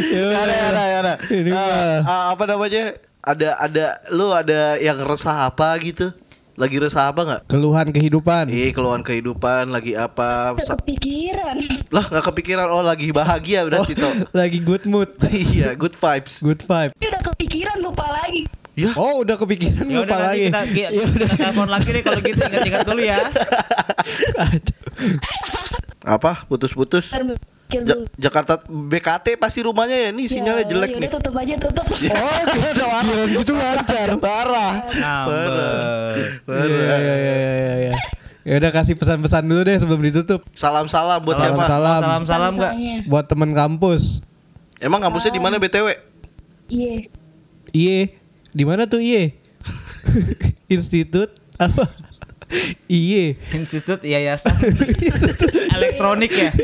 Ya 0.07 0.22
Ya 0.22 0.39
ada, 0.39 0.55
ya 0.55 0.66
ada, 0.68 0.82
ya 0.84 0.99
ada. 1.01 1.14
Ini 1.26 1.51
Eh, 1.51 1.53
mah. 1.53 1.99
eh, 2.01 2.24
apa 2.30 2.45
namanya? 2.47 2.84
Ada 3.20 3.49
ada 3.59 3.84
lu 4.09 4.30
ada 4.30 4.78
yang 4.78 5.03
resah 5.03 5.51
apa 5.51 5.74
gitu? 5.82 6.14
Lagi 6.55 6.78
resah 6.78 7.11
apa 7.11 7.20
nggak? 7.20 7.43
Keluhan 7.49 7.91
kehidupan. 7.91 8.49
Ih, 8.49 8.70
keluhan 8.70 9.03
kehidupan 9.03 9.68
lagi 9.68 9.93
apa? 9.93 10.55
Udah 10.55 10.64
Sa- 10.64 10.78
kepikiran. 10.78 11.59
lah 11.91 12.07
nggak 12.07 12.24
kepikiran 12.24 12.66
oh 12.66 12.80
lagi 12.80 13.11
bahagia 13.11 13.66
berarti 13.66 13.93
Oh, 13.93 14.01
toh. 14.01 14.12
lagi 14.41 14.59
good 14.59 14.87
mood. 14.87 15.11
iya, 15.28 15.74
good 15.74 15.93
vibes. 15.93 16.41
Good 16.41 16.62
vibe. 16.62 16.95
Udah 16.97 17.22
kepikiran 17.26 17.76
lupa 17.78 18.07
lagi. 18.07 18.47
Ya, 18.76 18.92
Oh, 18.92 19.24
udah 19.24 19.34
kepikiran 19.34 19.82
Ya 19.82 19.98
lupa 19.98 20.04
udah 20.06 20.16
nanti 20.20 20.28
lagi. 20.28 20.44
kita, 20.46 20.60
kita, 20.68 20.88
Ya 20.90 21.02
udah. 21.02 21.16
kita 21.24 21.34
telepon 21.40 21.68
lagi 21.70 21.88
deh 21.88 22.02
kalau 22.02 22.20
gitu 22.20 22.40
ingat-ingat 22.42 22.82
dulu 22.86 23.00
ya. 23.02 23.18
apa? 26.06 26.32
Putus-putus. 26.44 27.08
Ja-. 27.66 27.98
Jakarta 28.14 28.62
BKT 28.62 29.34
pasti 29.36 29.58
rumahnya 29.58 29.96
ya 29.98 30.10
nih 30.12 30.26
sinyalnya 30.28 30.62
Ya, 30.62 30.68
jelek 30.68 30.88
yaudah, 30.88 31.02
nih. 31.02 31.10
tutup 31.10 31.34
aja 31.34 31.54
tutup. 31.58 31.86
Oh, 32.14 32.40
gila 32.46 33.00
gitu 33.32 33.52
lancar. 33.52 34.08
Parah. 34.16 34.72
Ngambek. 34.86 35.48
Iya, 36.46 36.66
iya, 36.94 37.14
iya, 37.16 37.34
iya, 37.34 37.74
iya. 37.82 37.94
Ya 38.44 38.54
udah 38.56 38.70
kasih 38.70 38.94
pesan-pesan 38.94 39.42
dulu 39.42 39.60
deh 39.62 39.74
sebelum 39.74 39.98
ditutup. 40.00 40.46
Salam-salam 40.52 41.18
buat 41.18 41.34
Salam, 41.34 41.58
siapa? 41.58 41.66
salam. 41.66 41.98
Salam-salam 41.98 42.52
enggak? 42.54 42.72
Misalnya. 42.72 42.96
Buat 43.08 43.24
teman 43.26 43.50
kampus. 43.50 44.22
Emang 44.78 45.00
kampusnya 45.00 45.32
di 45.32 45.40
mana 45.40 45.56
BTW? 45.56 45.96
Iya. 46.68 46.94
Iye. 47.72 48.00
Di 48.57 48.64
mana 48.64 48.88
tuh 48.88 49.04
Iye? 49.04 49.36
Institut 50.72 51.28
apa? 51.61 51.92
Iye. 52.88 53.36
Institut 53.52 54.00
Yayasan 54.00 54.57
Elektronik 55.76 56.32
ya. 56.32 56.57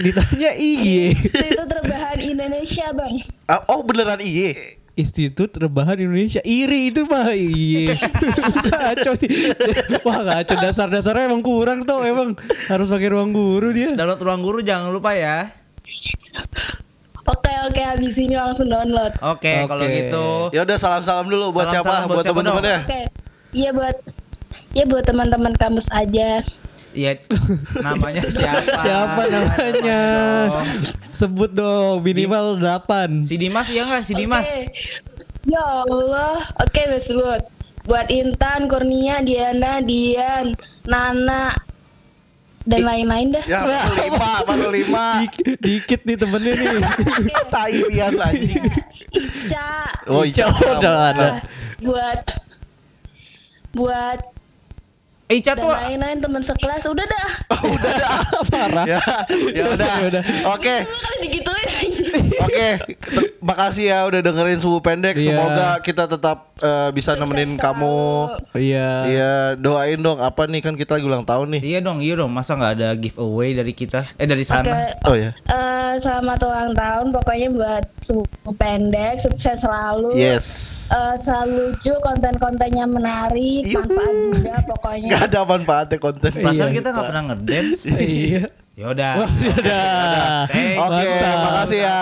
Ditanya 0.00 0.56
Iye. 0.56 1.12
Itu, 1.12 1.44
itu 1.44 1.64
terbahan 1.68 2.18
Indonesia 2.24 2.88
bang. 2.96 3.20
Ah, 3.52 3.60
oh 3.68 3.84
beneran 3.84 4.24
iye. 4.24 4.80
Institut 4.94 5.50
Rebahan 5.58 5.98
Indonesia 5.98 6.38
Iri 6.46 6.94
itu 6.94 7.02
mah 7.10 7.34
iye 7.34 7.98
Ngaco 7.98 9.18
nih 9.18 9.50
Wah 10.06 10.22
ngaco 10.22 10.54
dasar-dasarnya 10.54 11.26
emang 11.26 11.42
kurang 11.42 11.82
tuh 11.82 12.06
Emang 12.06 12.38
harus 12.70 12.94
pakai 12.94 13.10
ruang 13.10 13.34
guru 13.34 13.74
dia 13.74 13.98
Download 13.98 14.22
ruang 14.22 14.46
guru 14.46 14.62
jangan 14.62 14.94
lupa 14.94 15.18
ya. 15.18 15.50
Oke 17.24 17.52
oke 17.64 17.80
habis 17.80 18.20
ini 18.20 18.36
langsung 18.36 18.68
download. 18.68 19.16
Oke, 19.24 19.64
kalau 19.64 19.80
Oke. 19.80 19.96
gitu. 19.96 20.26
Ya 20.52 20.60
udah 20.68 20.76
salam-salam 20.76 21.24
dulu 21.24 21.56
buat 21.56 21.72
Salam-salam 21.72 22.04
siapa? 22.04 22.12
buat 22.12 22.24
teman-teman 22.24 22.64
ya. 22.64 22.78
Oke. 22.84 23.02
Iya 23.54 23.70
buat 23.72 23.96
Iya 24.74 24.84
buat 24.86 25.04
teman-teman 25.06 25.54
kampus 25.56 25.88
aja. 25.88 26.42
Iya, 26.94 27.18
namanya 27.82 28.22
siapa? 28.34 28.78
Siapa 28.78 29.22
namanya 29.26 29.72
dong. 29.82 30.52
Sebut 31.10 31.50
dong 31.50 32.06
minimal 32.06 32.54
8 32.60 33.26
Si 33.26 33.34
Dimas 33.34 33.66
ya 33.66 33.82
enggak? 33.82 34.02
Si 34.06 34.14
Dimas. 34.14 34.46
Oke. 34.46 34.70
Ya 35.42 35.64
Allah. 35.64 36.44
Oke 36.60 36.80
gue 36.86 37.02
sebut. 37.02 37.42
Buat 37.84 38.08
Intan, 38.08 38.70
Kurnia, 38.70 39.20
Diana, 39.20 39.82
Dian, 39.82 40.54
Nana, 40.86 41.52
dan 42.64 42.80
lain-lain 42.80 43.28
dah. 43.28 43.44
Ya 43.44 43.60
baru 43.60 43.92
lima, 44.08 44.30
baru 44.48 44.68
lima. 44.72 45.04
Dik- 45.20 45.60
Dikit 45.60 46.00
nih 46.08 46.16
temennya 46.16 46.52
nih 46.56 46.80
Tai 47.54 47.76
lian 47.92 48.14
anjing. 48.16 48.64
Ica. 49.12 49.72
Oh, 50.08 50.24
Ica 50.24 50.48
udah 50.48 50.94
ada 51.12 51.28
Wah, 51.28 51.38
buat 51.80 52.20
buat 53.74 54.20
Ica 55.24 55.56
dan 55.56 55.64
tuh 55.64 55.72
lain-lain 55.72 56.18
teman 56.20 56.42
sekelas 56.44 56.84
udah 56.84 57.04
dah. 57.04 57.28
Parah 58.52 58.84
Ya, 58.84 59.00
ya 59.56 59.64
udah. 59.72 59.92
Ya 60.00 60.04
udah. 60.12 60.22
Oke. 60.52 60.84
Lu 60.84 60.96
kali 61.00 61.16
digituin. 61.24 61.68
Oke, 62.36 62.68
makasih 63.40 63.84
ya 63.86 63.98
udah 64.02 64.20
dengerin 64.20 64.58
subuh 64.58 64.80
pendek. 64.80 65.14
Iya. 65.14 65.30
Semoga 65.30 65.68
kita 65.78 66.04
tetap 66.06 66.38
eh, 66.56 66.90
bisa 66.90 67.14
nemenin 67.14 67.54
Sukses 67.54 67.62
kamu. 67.62 67.96
selalu. 68.26 68.56
Iya 68.56 68.88
Iya, 69.04 69.32
doain 69.54 69.98
dong 69.98 70.18
apa 70.18 70.42
nih 70.44 70.60
kan 70.60 70.74
kita 70.74 70.94
lagi 70.94 71.04
ulang 71.04 71.22
tahun 71.22 71.46
nih. 71.50 71.62
Iya 71.64 71.78
dong, 71.80 71.98
iya 71.98 72.14
dong. 72.14 72.30
Masa 72.30 72.54
nggak 72.54 72.72
ada 72.74 72.88
giveaway 72.94 73.52
dari 73.52 73.70
kita? 73.70 74.06
Eh 74.16 74.24
dari 74.24 74.42
Oke. 74.42 74.50
sana. 74.50 74.94
Oh 75.02 75.14
ya. 75.14 75.30
Eh, 75.44 75.92
selamat 75.96 76.38
ulang 76.42 76.72
tahun 76.72 77.06
pokoknya 77.12 77.48
buat 77.52 77.84
suku 78.00 78.24
pendek 78.54 79.20
sukses 79.20 79.60
selalu 79.60 80.14
Yes. 80.14 80.46
Eh, 80.88 81.14
selalu 81.16 81.70
lucu 81.70 81.92
konten-kontennya 82.00 82.84
menarik 82.84 83.62
Yuhu. 83.62 83.84
manfaat 83.84 84.14
juga 84.32 84.54
pokoknya 84.66 85.08
Gak 85.10 85.22
ada 85.28 85.40
manfaatnya 85.44 85.98
konten. 85.98 86.30
Perasaan 86.32 86.68
Iya. 86.68 86.76
kita 86.76 86.88
nggak 86.90 87.06
pernah 87.06 87.24
ngedance. 87.28 87.82
Iya 88.00 88.44
Ya 88.74 88.90
udah. 88.90 89.22
Wah 89.22 89.30
udah 89.30 90.50
Thank 90.50 90.82
Oke, 90.82 91.06
makasih 91.14 91.78
ya. 91.86 91.98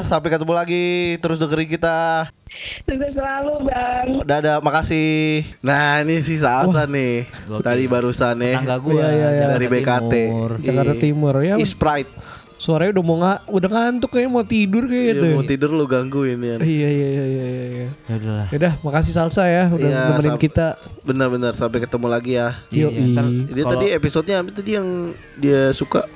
Sampai 0.00 0.32
ketemu 0.32 0.52
lagi. 0.56 1.20
Terus 1.20 1.36
dengerin 1.36 1.68
kita. 1.68 2.32
sukses 2.80 3.12
selalu 3.12 3.68
bang 3.68 4.06
Dadah, 4.24 4.64
makasih. 4.64 5.44
Nah, 5.60 6.00
ini 6.00 6.24
si 6.24 6.40
Salsa 6.40 6.88
nih. 6.88 7.28
Gokil. 7.44 7.60
Tadi 7.60 7.84
barusan 7.92 8.40
nih. 8.40 8.56
Tetangga 8.56 8.76
gua 8.80 8.94
Iya, 8.96 9.08
iya, 9.12 9.28
iya. 9.36 9.46
Dari 9.52 9.66
BKT. 9.68 10.12
Timur. 10.32 10.50
Jakarta 10.64 10.94
Iya. 10.96 11.02
Timur 11.02 11.34
ya 11.44 11.54
Sprite. 11.60 12.12
Suaranya 12.56 12.96
udah 12.96 13.04
mau 13.04 13.16
nga, 13.18 13.32
udah 13.46 13.68
ngantuk 13.68 14.10
kayaknya 14.10 14.30
mau 14.30 14.40
tidur 14.40 14.84
kayak 14.84 15.04
gitu 15.12 15.24
Iya, 15.24 15.34
mau 15.34 15.44
tidur 15.44 15.70
lu 15.70 15.84
gangguin 15.84 16.40
ya. 16.40 16.56
Iya 16.56 16.88
iya 16.88 17.08
iya 17.10 17.24
iya 17.26 17.46
iya 17.46 17.88
Ya 18.02 18.14
udahlah. 18.16 18.46
Yaudah 18.48 18.72
makasih 18.80 19.12
Salsa 19.12 19.44
ya 19.44 19.68
udah 19.68 19.84
Iya, 19.86 20.00
nemenin 20.10 20.36
kita 20.36 20.66
Benar-benar 21.02 21.52
sampai 21.52 21.78
ketemu 21.78 22.06
lagi 22.06 22.32
ya. 22.34 22.56
Iya, 22.70 22.88
ntar 22.88 23.24
Dia 23.46 23.62
kalau- 23.62 23.72
tadi 23.76 23.86
episodenya 23.90 24.36
apa 24.40 24.50
tadi 24.50 24.70
yang 24.72 24.88
dia 25.36 25.68
suka? 25.70 26.08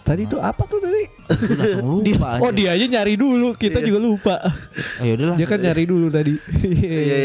Tadi 0.00 0.26
tuh 0.26 0.40
apa 0.40 0.64
tuh 0.64 0.80
tadi? 0.80 1.06
Dia, 2.02 2.16
lupa 2.18 2.26
aja. 2.34 2.42
oh 2.42 2.50
dia 2.50 2.74
aja 2.74 2.82
nyari 2.82 3.14
dulu, 3.14 3.54
kita 3.54 3.78
Iya. 3.78 3.86
juga 3.86 3.98
lupa. 4.00 4.34
Oh, 4.98 5.04
ya 5.04 5.12
udahlah. 5.14 5.36
Dia 5.38 5.46
kan 5.46 5.58
nyari 5.60 5.84
dulu 5.84 6.10
tadi. 6.10 6.34
Iya. 6.90 7.20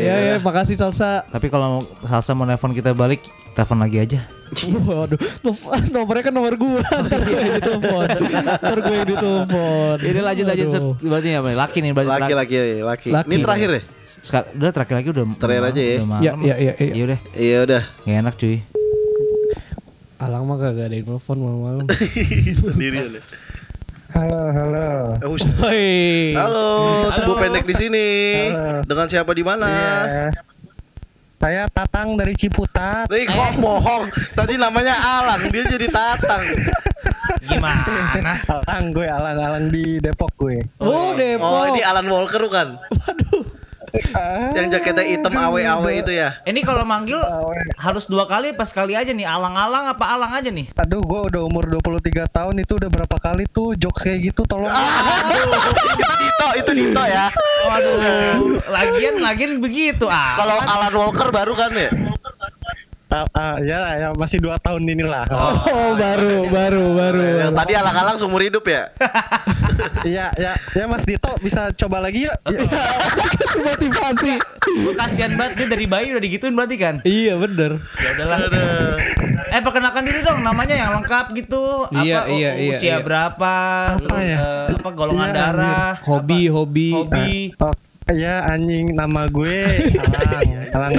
Ya 0.00 0.14
ya, 0.18 0.34
makasih 0.38 0.74
Salsa. 0.74 1.22
Tapi 1.24 1.46
kalau 1.46 1.84
Salsa 2.02 2.32
mau 2.32 2.42
nelfon 2.42 2.72
kita 2.72 2.90
balik, 2.92 3.22
telepon 3.52 3.78
lagi 3.78 4.00
aja. 4.00 4.20
Waduh, 4.50 5.14
no- 5.40 5.56
nomornya 5.92 6.22
kan 6.22 6.32
nomor 6.32 6.54
gua. 6.54 6.82
Ntar 6.82 7.20
gue 7.22 7.36
yang 7.36 7.54
ditelepon. 7.56 8.04
Ntar 8.58 8.78
gue 8.80 8.94
yang 8.96 9.08
ditelepon. 9.08 9.96
Ini 10.00 10.20
lanjut 10.20 10.44
lanjut 10.44 10.66
berarti 11.00 11.28
apa? 11.32 11.48
Laki 11.56 11.78
nih 11.80 11.90
berarti. 11.92 12.10
Laki 12.10 12.32
laki 12.34 12.56
laki. 12.80 13.08
Laki. 13.10 13.28
Ini 13.28 13.36
terakhir 13.40 13.70
ya? 13.70 13.82
Sekal- 14.20 14.50
udah 14.52 14.70
terakhir 14.70 14.94
lagi 14.96 15.08
udah. 15.08 15.24
Terakhir 15.36 15.62
aja 15.64 15.80
ya. 15.80 15.96
malam, 16.00 16.10
udah 16.12 16.20
Ya 16.20 16.32
malam. 16.34 16.42
ya 16.42 16.54
ya. 16.56 16.72
ya. 16.74 16.90
Iya 16.90 17.02
udah. 17.04 17.18
Iya 17.32 17.56
udah. 17.62 17.82
Gak 18.00 18.16
enak 18.18 18.34
cuy. 18.36 18.56
Alang 20.18 20.42
mah 20.44 20.56
kagak 20.58 20.84
ada 20.84 20.94
yang 20.94 21.06
telepon 21.06 21.36
malam-malam. 21.38 21.86
Sendirian 22.60 23.08
ya. 23.16 23.22
Halo, 24.10 24.42
halo. 24.50 24.88
Eh, 25.16 25.28
hus- 25.30 25.46
Hoi. 25.56 25.86
Halo, 26.34 26.68
sebuah 27.08 27.36
pendek 27.38 27.62
di 27.62 27.72
sini. 27.72 28.06
Halo. 28.50 28.82
Dengan 28.82 29.06
siapa 29.06 29.30
di 29.30 29.40
mana? 29.40 29.70
Iya. 29.70 30.49
Saya 31.40 31.64
Tatang 31.72 32.20
dari 32.20 32.36
Ciputat. 32.36 33.08
Nih 33.08 33.24
kok 33.24 33.56
bohong. 33.64 34.12
Tadi 34.36 34.60
namanya 34.60 34.92
Alang, 34.92 35.48
dia 35.48 35.64
jadi 35.64 35.88
Tatang. 35.88 36.44
Gimana? 37.40 38.36
Alang 38.44 38.92
gue, 38.92 39.08
alang-alang 39.08 39.72
di 39.72 39.96
Depok 40.04 40.36
gue. 40.36 40.60
Oh, 40.84 41.16
Depok. 41.16 41.48
Oh, 41.48 41.64
ini 41.72 41.80
Alan 41.80 42.04
Walker 42.12 42.44
kan? 42.52 42.76
Ah, 42.76 43.16
Yang 44.56 44.66
jaketnya 44.74 45.04
hitam 45.04 45.34
awe-awe 45.34 45.90
itu 45.92 46.12
ya? 46.12 46.38
Ini 46.42 46.60
kalau 46.62 46.82
manggil 46.82 47.18
awe. 47.18 47.56
harus 47.76 48.06
dua 48.06 48.24
kali 48.24 48.52
pas 48.52 48.68
kali 48.68 48.94
aja 48.94 49.10
nih 49.10 49.24
alang-alang 49.24 49.90
apa 49.90 50.04
alang 50.06 50.32
aja 50.32 50.48
nih 50.48 50.70
Aduh, 50.76 51.02
gue 51.02 51.20
udah 51.32 51.42
umur 51.44 51.64
23 51.66 52.26
tahun 52.28 52.54
itu 52.58 52.72
udah 52.76 52.90
berapa 52.90 53.16
kali 53.16 53.44
tuh 53.46 53.74
jokes 53.74 54.02
kayak 54.02 54.32
gitu 54.32 54.42
tolong. 54.44 54.70
itu 54.70 56.02
Dito, 56.20 56.48
itu 56.56 56.70
Dito 56.74 57.02
ya. 57.02 57.28
waduh 57.60 57.96
lagian 58.66 59.20
lagian 59.20 59.52
begitu 59.60 60.08
ah 60.08 60.34
Kalau 60.34 60.56
Alan 60.58 60.94
Walker 60.96 61.28
baru 61.30 61.52
kan 61.54 61.70
ya? 61.72 61.90
Ah, 63.10 63.58
ya, 63.58 63.80
ya 63.98 64.08
masih 64.14 64.38
dua 64.38 64.54
tahun 64.62 64.86
inilah. 64.86 65.26
Oh, 65.34 65.58
baru, 66.02 66.46
baru, 66.46 66.84
baru. 66.94 67.22
Yang 67.42 67.52
tadi 67.58 67.72
alang-alang 67.74 68.16
seumur 68.16 68.38
hidup 68.40 68.62
ya? 68.64 68.86
Iya, 70.00 70.32
ya, 70.32 70.56
ya 70.72 70.84
Mas 70.88 71.04
Dito 71.04 71.28
bisa 71.44 71.76
coba 71.76 72.00
lagi 72.00 72.24
yuk. 72.24 72.32
Ya, 72.48 72.64
motivasi. 73.66 74.40
Kasihan 74.96 75.36
banget 75.36 75.52
dia 75.58 75.66
dari 75.68 75.84
bayi 75.84 76.14
udah 76.14 76.22
digituin 76.22 76.54
berarti 76.54 76.76
kan 76.78 76.94
Iya, 77.02 77.36
bener. 77.36 77.84
ya 77.98 78.08
udahlah 78.14 78.38
eh 79.50 79.60
perkenalkan 79.60 80.06
diri 80.06 80.22
dong 80.22 80.40
namanya 80.40 80.72
yang 80.72 80.90
lengkap 80.94 81.34
gitu 81.34 81.90
Iya, 81.90 82.22
apa 82.22 82.30
iya, 82.30 82.50
iya, 82.54 82.70
usia 82.70 82.86
iya. 82.86 82.96
berapa 83.02 83.54
terus 83.98 84.22
ya? 84.22 84.38
eh, 84.38 84.66
apa 84.78 84.88
golongan 84.94 85.28
Iya, 85.28 85.36
darah 85.36 85.92
Hobi, 86.00 86.46
hobi. 86.46 86.88
apa, 86.94 86.98
hobi 87.02 87.30
Oke, 87.58 87.89
Ya 88.10 88.42
anjing 88.42 88.90
nama 88.98 89.30
gue 89.30 89.62
Alang 90.02 90.66
Alang 90.74 90.92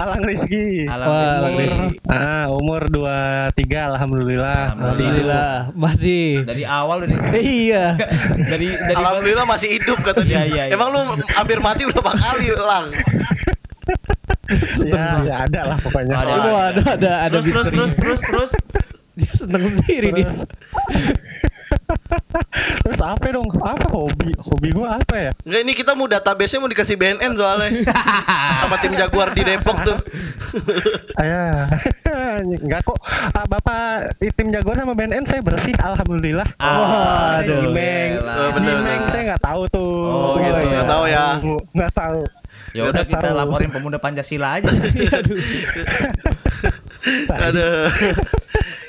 Alang 0.00 0.22
Rizky 0.24 0.88
Wah, 0.88 1.04
Rizky. 1.04 1.36
Alang 1.36 1.54
Rizky. 1.60 1.88
Ah, 2.08 2.48
umur 2.48 2.88
23 2.88 3.92
alhamdulillah. 3.92 4.72
Alhamdulillah 4.72 5.72
masih. 5.76 6.44
Dari 6.48 6.64
awal 6.64 7.04
udah 7.04 7.18
Eh, 7.36 7.44
iya. 7.68 7.96
dari 8.52 8.72
dari 8.72 8.96
Alhamdulillah 8.96 9.44
masih 9.44 9.68
hidup 9.76 10.00
katanya. 10.00 10.42
Iya, 10.42 10.42
iya, 10.48 10.62
iya. 10.70 10.72
Emang 10.72 10.88
lu 10.92 11.00
hampir 11.36 11.60
mati 11.60 11.84
berapa 11.84 12.12
kali, 12.12 12.48
Lang? 12.56 12.86
Ya, 14.86 15.06
ya 15.26 15.34
ada 15.44 15.60
lah 15.74 15.78
pokoknya. 15.82 16.14
Ada. 16.16 16.32
Ada 16.32 16.82
ada 16.96 17.12
ada 17.26 17.36
terus 17.42 17.46
terus 17.50 17.68
terus 17.68 17.92
terus 17.92 18.20
terus 18.22 18.50
Dia 19.16 19.32
seneng 19.32 19.64
sendiri 19.64 20.08
dia. 20.12 20.28
Terus, 22.86 23.00
apa 23.02 23.26
dong? 23.28 23.48
Apa 23.58 23.86
hobi? 23.90 24.30
Hobi 24.38 24.68
gua 24.70 24.98
apa 24.98 25.16
ya? 25.18 25.32
Enggak 25.42 25.60
ini 25.62 25.72
kita 25.74 25.92
mau 25.92 26.06
database-nya 26.06 26.60
mau 26.62 26.70
dikasih 26.70 26.96
BNN 26.96 27.32
soalnya. 27.34 27.70
Sama 28.62 28.76
tim 28.78 28.94
Jaguar 28.94 29.34
di 29.34 29.42
Depok 29.42 29.76
tuh. 29.82 29.98
Ayah, 31.20 31.66
enggak 32.40 32.80
kok. 32.82 32.98
Ah, 33.06 33.44
Bapak 33.44 34.16
di 34.18 34.30
tim 34.32 34.48
Jagoan 34.50 34.78
sama 34.78 34.94
BNN 34.94 35.24
saya 35.26 35.40
bersih, 35.42 35.74
alhamdulillah. 35.76 36.46
Ah, 36.56 37.42
Aduh. 37.42 37.68
Gimeng, 37.68 38.22
Oh, 38.22 38.50
bener, 38.54 38.74
Gimeng 38.78 39.02
saya 39.10 39.22
nggak 39.34 39.42
tahu 39.42 39.62
tuh. 39.68 39.96
Oh, 40.06 40.34
gitu. 40.38 40.56
iya. 40.56 40.70
Nggak 40.70 40.88
tahu 40.88 41.04
ya. 41.06 41.26
Nggak 41.72 41.92
tahu. 41.92 42.20
ya 42.72 42.82
udah 42.88 43.04
kita 43.04 43.28
tahu. 43.32 43.36
laporin 43.36 43.70
pemuda 43.72 43.96
Pancasila 43.96 44.60
aja 44.60 44.68
Aduh. 47.48 47.88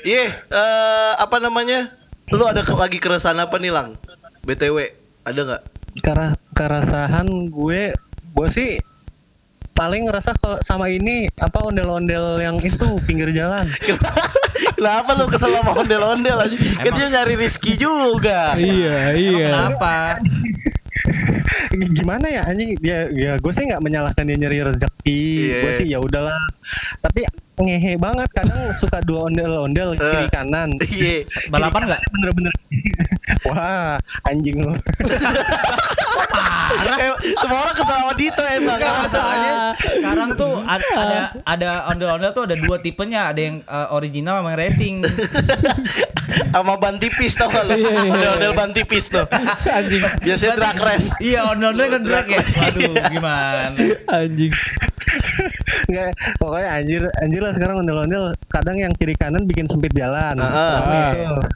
Iya, 0.04 0.24
eh, 0.46 1.12
apa 1.18 1.36
namanya? 1.38 1.97
Lu 2.30 2.44
ada 2.44 2.60
ke- 2.60 2.74
lagi 2.74 2.98
keresahan 2.98 3.38
apa 3.38 3.56
nih, 3.56 3.70
Lang? 3.70 3.96
BTW, 4.42 4.76
ada 5.22 5.40
nggak? 5.40 5.62
Karena 5.98 6.28
keresahan 6.52 7.24
gue, 7.48 7.96
gue 8.28 8.48
sih 8.48 8.70
paling 9.72 10.04
ngerasa 10.04 10.34
kalau 10.34 10.58
sama 10.58 10.90
ini 10.90 11.30
apa 11.36 11.62
ondel-ondel 11.62 12.38
yang 12.38 12.58
itu 12.58 12.86
pinggir 13.06 13.30
jalan. 13.30 13.64
Kenapa 14.76 15.10
lu 15.12 15.26
kesel 15.26 15.50
sama 15.52 15.74
ondel-ondel 15.74 16.38
aja? 16.38 16.56
Kan 16.78 16.92
dia 16.92 17.08
nyari 17.08 17.34
Rizky 17.34 17.74
juga. 17.74 18.54
Iya, 18.54 19.10
iya. 19.12 19.48
kenapa 19.48 20.18
gimana 21.94 22.26
ya 22.26 22.42
anjing 22.44 22.74
ya 22.78 23.06
ya 23.08 23.32
gue 23.36 23.52
sih 23.52 23.64
nggak 23.64 23.80
menyalahkan 23.80 24.24
dia 24.24 24.36
nyari 24.36 24.58
rezeki 24.62 25.22
Iya. 25.46 25.58
gue 25.58 25.72
sih 25.74 25.86
ya 25.88 25.98
udahlah 25.98 26.34
tapi 27.00 27.22
ngehe 27.58 27.94
banget 27.96 28.28
kadang 28.32 28.54
suka 28.76 29.02
dua 29.02 29.26
ondel-ondel 29.26 29.94
kiri 29.94 30.24
Eh. 30.24 30.30
kanan 30.30 30.70
Iya. 30.78 31.26
balapan 31.48 31.82
nggak 31.86 32.00
bener-bener 32.12 32.54
wah 33.44 33.98
anjing 34.24 34.58
lu 34.58 34.72
Eh, 36.68 37.10
Semua 37.38 37.64
orang 37.64 37.74
kesel 37.74 37.96
sama 37.96 38.12
Dito 38.12 38.44
emang. 38.44 38.76
Enggak 38.76 38.94
masalahnya 39.02 39.54
sekarang 39.80 40.30
tuh 40.36 40.60
ada 40.62 40.84
ada, 40.92 41.20
ada 41.42 41.68
ondel-ondel 41.88 42.30
tuh 42.30 42.44
ada 42.44 42.54
dua 42.54 42.76
tipenya, 42.78 43.32
ada 43.32 43.40
yang 43.40 43.56
eh, 43.60 43.88
original 43.90 44.40
sama 44.40 44.52
yang 44.52 44.60
racing. 44.60 44.94
sama 46.54 46.76
ban 46.76 47.00
tipis 47.00 47.34
tau 47.34 47.48
gak 47.48 47.64
lu? 47.64 47.72
Iya, 47.74 47.88
iya, 47.88 48.10
Ondel-ondel 48.10 48.52
ban 48.52 48.70
tipis 48.70 49.08
tuh. 49.08 49.24
Anjing. 49.66 50.02
Biasanya 50.20 50.54
drag 50.56 50.78
race. 50.78 51.08
iya, 51.18 51.40
ondel-ondel 51.46 51.88
kan 51.88 52.02
drag 52.04 52.26
ya. 52.28 52.42
Waduh, 52.44 52.92
gimana? 53.08 53.72
Anjing. 54.06 54.52
Nggak, 55.88 56.08
pokoknya 56.36 56.68
anjir 56.74 57.02
anjir 57.16 57.42
lah 57.48 57.54
sekarang 57.56 57.80
ondel-ondel 57.80 58.36
kadang 58.52 58.76
yang 58.76 58.92
kiri 58.92 59.16
kanan 59.16 59.48
bikin 59.48 59.64
sempit 59.64 59.90
jalan 59.96 60.36
Heeh. 60.36 60.74
Rame 60.84 61.00
tuh. 61.16 61.48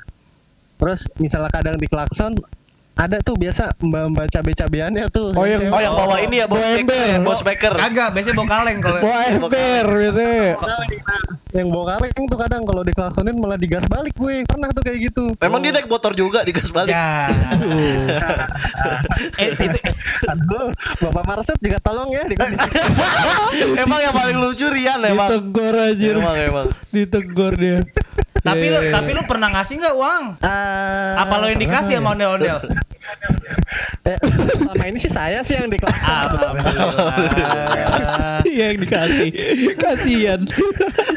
terus 0.80 1.00
misalnya 1.20 1.52
kadang 1.52 1.76
di 1.76 1.84
klakson 1.86 2.32
ada 2.92 3.16
tuh 3.18 3.34
biasa 3.34 3.72
mbak-mbak 3.78 4.28
cabe-cabeannya 4.28 5.08
tuh 5.08 5.32
Oh, 5.32 5.42
yang- 5.42 5.66
Oh 5.68 5.76
yang 5.76 5.90
bawa 5.90 6.20
ini 6.20 6.36
ya 6.36 6.44
bos 6.44 6.54
Bawa 6.54 6.68
baker, 6.68 6.78
ember. 6.78 7.02
ya, 7.02 7.16
bos 7.18 7.40
baker. 7.40 7.72
Kagak, 7.74 8.08
biasanya 8.12 8.34
bawa 8.36 8.48
kaleng 8.50 8.78
kalau 8.78 8.98
Wah, 9.00 9.20
ember 9.26 9.84
biasanya. 9.88 10.42
yang 11.52 11.66
bawa 11.68 11.84
kaleng 11.90 12.10
tuh 12.22 12.38
kadang 12.38 12.62
kalau 12.62 12.82
diklaksonin 12.82 13.34
malah 13.34 13.56
digas 13.56 13.82
balik 13.86 14.12
gue 14.14 14.34
pernah 14.42 14.66
tuh 14.68 14.82
kayak 14.82 14.98
gitu 15.02 15.24
Emang 15.38 15.58
dia 15.60 15.70
naik 15.70 15.86
motor 15.86 16.10
juga 16.12 16.42
di 16.42 16.50
gas 16.50 16.68
balik. 16.68 16.90
Ya. 16.90 17.28
eh, 19.38 19.48
itu 19.52 19.78
Aduh, 20.24 20.68
Bapak 20.98 21.22
Marsep 21.26 21.56
juga 21.58 21.76
tolong 21.80 22.08
ya 22.08 22.22
dikasih 22.24 22.56
emang 23.82 23.98
yang 24.00 24.12
paling 24.12 24.36
lucu 24.36 24.66
Rian 24.66 25.00
emang. 25.02 25.28
Ditegur 25.28 25.74
anjir. 25.74 26.14
Emang 26.14 26.36
emang. 26.36 26.66
Ditegur 26.88 27.52
dia. 27.54 27.78
Tapi 28.42 28.74
lu 28.74 28.82
iya, 28.82 28.90
tapi 28.90 29.14
lu 29.14 29.22
pernah 29.22 29.54
ngasih 29.54 29.78
nggak 29.78 29.94
uang? 29.94 30.42
Ah, 30.42 31.14
Apa 31.22 31.38
lo 31.38 31.46
yang 31.46 31.62
dikasih 31.62 32.02
sama 32.02 32.18
ondel-ondel? 32.18 32.58
eh, 34.02 34.18
selama 34.18 34.84
ini 34.90 34.98
sih 34.98 35.12
saya 35.14 35.46
sih 35.46 35.54
yang 35.54 35.70
Alhamdulillah. 35.70 36.50
Iya 38.42 38.74
yang 38.74 38.82
dikasih. 38.82 39.30
Kasihan. 39.78 40.42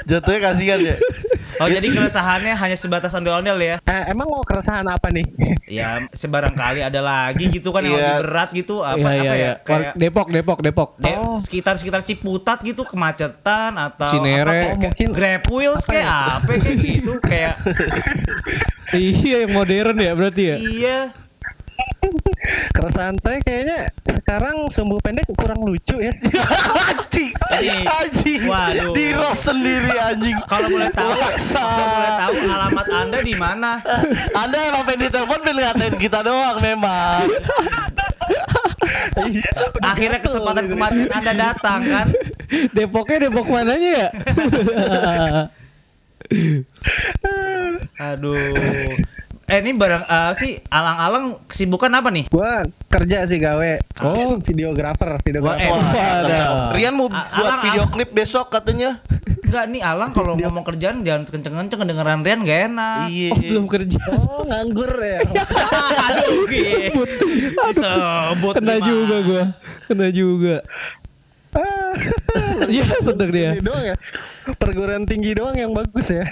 Jatuhnya 0.05 0.53
kasihan 0.53 0.79
ya. 0.85 0.95
Oh 1.55 1.67
jadi 1.67 1.87
keresahannya 1.87 2.53
hanya 2.53 2.75
sebatas 2.75 3.11
ondel-ondel 3.11 3.55
ya? 3.57 3.75
Eh, 3.81 4.03
emang 4.07 4.27
mau 4.27 4.43
keresahan 4.43 4.83
apa 4.85 5.07
nih? 5.07 5.23
Ya 5.65 6.03
sebarang 6.11 6.51
kali 6.51 6.79
ada 6.79 6.99
lagi 6.99 7.47
gitu 7.49 7.71
kan 7.71 7.81
yang 7.81 7.95
Iya. 7.95 8.01
lebih 8.11 8.17
berat 8.21 8.49
gitu 8.51 8.75
apa 8.79 8.97
Iya, 8.97 9.07
apa 9.07 9.15
iya, 9.15 9.23
ya? 9.23 9.35
iya. 9.35 9.51
Kayak 9.57 9.91
Depok, 9.95 10.27
Depok, 10.29 10.59
Depok. 10.59 10.89
de- 10.97 11.17
sekitar 11.41 11.75
sekitar 11.75 12.01
Ciputat 12.01 12.59
gitu 12.59 12.83
kemacetan 12.83 13.71
atau 13.73 14.09
Cinere. 14.09 14.43
apa, 14.43 14.51
kayak- 14.77 14.95
kayak 14.95 15.11
Grab 15.11 15.43
wheels 15.47 15.83
kayak 15.83 16.07
apa 16.37 16.51
kayak 16.55 16.77
gitu 16.77 17.13
kayak 17.19 17.55
Iya 18.93 19.43
yang 19.43 19.51
modern 19.51 19.97
ya 19.97 20.11
berarti 20.13 20.43
ya. 20.45 20.55
iya 20.57 20.97
Keresahan 22.75 23.17
saya 23.17 23.41
kayaknya 23.41 23.89
sekarang 24.05 24.69
sumbu 24.69 25.01
pendek 25.01 25.25
kurang 25.33 25.65
lucu 25.65 25.97
ya. 25.97 26.13
anjing. 26.93 27.31
Anjing. 27.85 28.41
Waduh. 28.45 28.93
Di 28.93 29.05
roast 29.17 29.49
sendiri 29.49 29.93
anjing. 29.97 30.37
kalau 30.45 30.69
boleh 30.69 30.89
tahu 30.93 31.11
kalau 31.49 31.87
boleh 31.89 32.11
tahu 32.19 32.33
alamat 32.45 32.87
anda 32.93 33.19
di 33.25 33.35
mana 33.37 33.81
Anda 34.37 34.57
emang 34.69 34.83
pengen 34.85 35.09
ditelepon 35.09 35.39
pengen 35.41 35.61
ngatain 35.65 35.95
kita 35.97 36.19
doang 36.21 36.57
memang. 36.61 37.25
Iya. 39.15 39.51
akhirnya 39.81 40.19
kesempatan 40.19 40.65
kematian 40.67 41.09
anda 41.13 41.33
datang 41.33 41.81
kan 41.87 42.07
Depoknya 42.75 43.27
Depok 43.27 43.47
mananya 43.49 43.89
ya? 43.89 44.09
aduh 48.11 48.51
eh 49.45 49.61
ini 49.61 49.71
barang 49.71 50.03
eh, 50.03 50.31
sih 50.35 50.51
alang-alang 50.67 51.37
kesibukan 51.45 51.93
apa 51.93 52.09
nih 52.09 52.25
Gua 52.27 52.65
kerja 52.85 53.27
sih 53.27 53.37
gawe. 53.37 53.71
Oh, 54.01 54.39
videografer, 54.39 55.19
videografer. 55.21 55.67
Wah, 55.67 55.91
eh, 55.91 56.15
Ada. 56.23 56.37
Rian 56.71 56.95
mau 56.95 57.11
A- 57.11 57.27
buat 57.29 57.51
Alang- 57.51 57.61
video 57.61 57.83
klip 57.85 58.09
besok 58.09 58.47
katanya. 58.49 59.03
Enggak 59.45 59.65
nih 59.67 59.81
Alang 59.83 60.09
kalau 60.09 60.33
ngomong 60.33 60.63
kerjaan 60.63 61.03
jangan 61.03 61.27
kenceng-kenceng 61.27 61.77
kedengeran 61.77 62.23
Rian 62.23 62.41
gak 62.41 62.71
enak. 62.71 63.05
Iya. 63.11 63.29
Oh, 63.29 63.37
belum 63.37 63.65
kerja. 63.67 63.99
Oh, 64.25 64.41
nganggur 64.43 64.91
ya. 64.95 65.19
Aduh, 66.07 66.47
disebut. 66.47 67.09
Disebut 67.67 68.53
Kena 68.55 68.75
juga 68.79 69.17
gua. 69.21 69.43
Kena 69.85 70.07
juga. 70.09 70.63
Iya, 72.65 72.85
sedek 73.05 73.29
dia. 73.29 73.49
Ini 73.53 73.61
doang 73.61 73.83
ya. 73.83 73.95
Perguruan 74.55 75.03
tinggi 75.03 75.33
doang 75.33 75.53
yang 75.53 75.71
bagus 75.71 76.07
ya. 76.07 76.23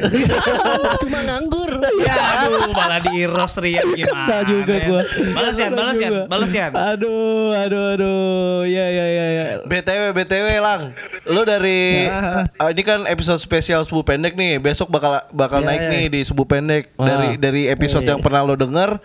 Cuma 1.02 1.20
nganggur. 1.22 1.82
Ya 2.00 2.16
aduh 2.42 2.72
malah 2.72 3.00
di 3.00 3.26
roast 3.26 3.58
Rian 3.58 3.84
gimana? 3.92 4.26
Kena 4.26 4.40
juga 4.46 4.74
ya? 4.74 4.86
gua. 4.86 5.02
Balas 5.34 5.56
Kena 5.56 5.74
balas 5.74 5.98
balas 6.28 6.52
Yan. 6.52 6.72
Aduh, 6.74 7.52
aduh, 7.54 7.84
aduh. 7.94 8.18
Ya, 8.66 8.86
ya, 8.88 9.06
ya, 9.06 9.26
ya. 9.30 9.46
BTW 9.64 10.04
BTW 10.14 10.48
Lang. 10.60 10.82
Lu 11.26 11.42
dari 11.44 12.06
Ya. 12.06 12.46
ah, 12.54 12.70
ini 12.70 12.82
kan 12.82 13.06
episode 13.06 13.38
spesial 13.38 13.84
Subuh 13.84 14.04
Pendek 14.04 14.34
nih. 14.34 14.58
Besok 14.58 14.88
bakal 14.88 15.24
bakal 15.32 15.60
Ya, 15.60 15.68
naik 15.68 15.82
ya. 15.82 15.90
nih 15.92 16.06
di 16.10 16.20
Subuh 16.22 16.46
Pendek. 16.46 16.94
Ah. 16.96 17.06
Dari 17.06 17.30
dari 17.36 17.62
episode 17.68 18.04
Iya. 18.04 18.16
yang 18.16 18.22
pernah 18.22 18.42
lo 18.42 18.54
denger, 18.54 18.98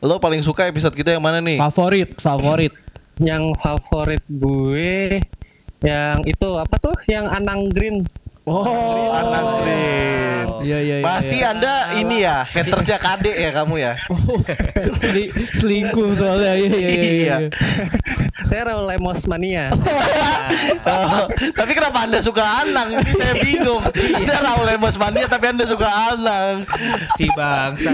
lo 0.00 0.16
paling 0.16 0.40
suka 0.40 0.66
episode 0.66 0.92
kita 0.92 1.10
yang 1.10 1.22
mana 1.22 1.38
nih? 1.38 1.56
Favorit, 1.60 2.16
favorit. 2.16 2.72
Yang 3.16 3.56
favorit 3.56 4.20
gue 4.28 5.24
yang 5.84 6.16
itu 6.24 6.48
apa 6.56 6.76
tuh? 6.80 6.96
Yang 7.04 7.26
Anang 7.32 7.60
Green. 7.72 8.06
Oh, 8.46 9.10
Anang 9.12 9.66
Green. 9.66 10.46
Iya, 10.62 10.78
iya, 10.82 10.94
iya. 10.98 11.04
Pasti 11.04 11.36
iya. 11.38 11.52
Anda 11.52 11.74
ini 11.98 12.16
ya, 12.24 12.46
hatersnya 12.48 12.98
KD 12.98 13.26
ya 13.38 13.50
kamu 13.52 13.74
ya. 13.76 13.92
Seli- 15.02 15.30
selingkuh 15.52 16.16
soalnya. 16.16 16.54
Iya, 16.56 16.70
iya, 16.70 16.78
iya. 16.78 16.90
iya. 16.90 17.12
Iya. 17.12 17.36
Saya 18.46 18.72
Raul 18.72 18.86
Lemos 18.86 19.20
Mania. 19.26 19.70
Oh, 20.86 21.26
tapi 21.58 21.74
kenapa 21.74 22.06
Anda 22.06 22.22
suka 22.22 22.62
Anang? 22.62 22.94
Ini 22.94 23.12
saya 23.18 23.34
bingung. 23.42 23.82
Anda 23.90 24.38
Raul 24.38 24.64
Lemos 24.70 24.94
Mania 24.94 25.26
tapi 25.26 25.50
Anda 25.50 25.66
suka 25.66 25.90
Anang. 26.14 26.62
Si 27.18 27.26
bangsa. 27.34 27.90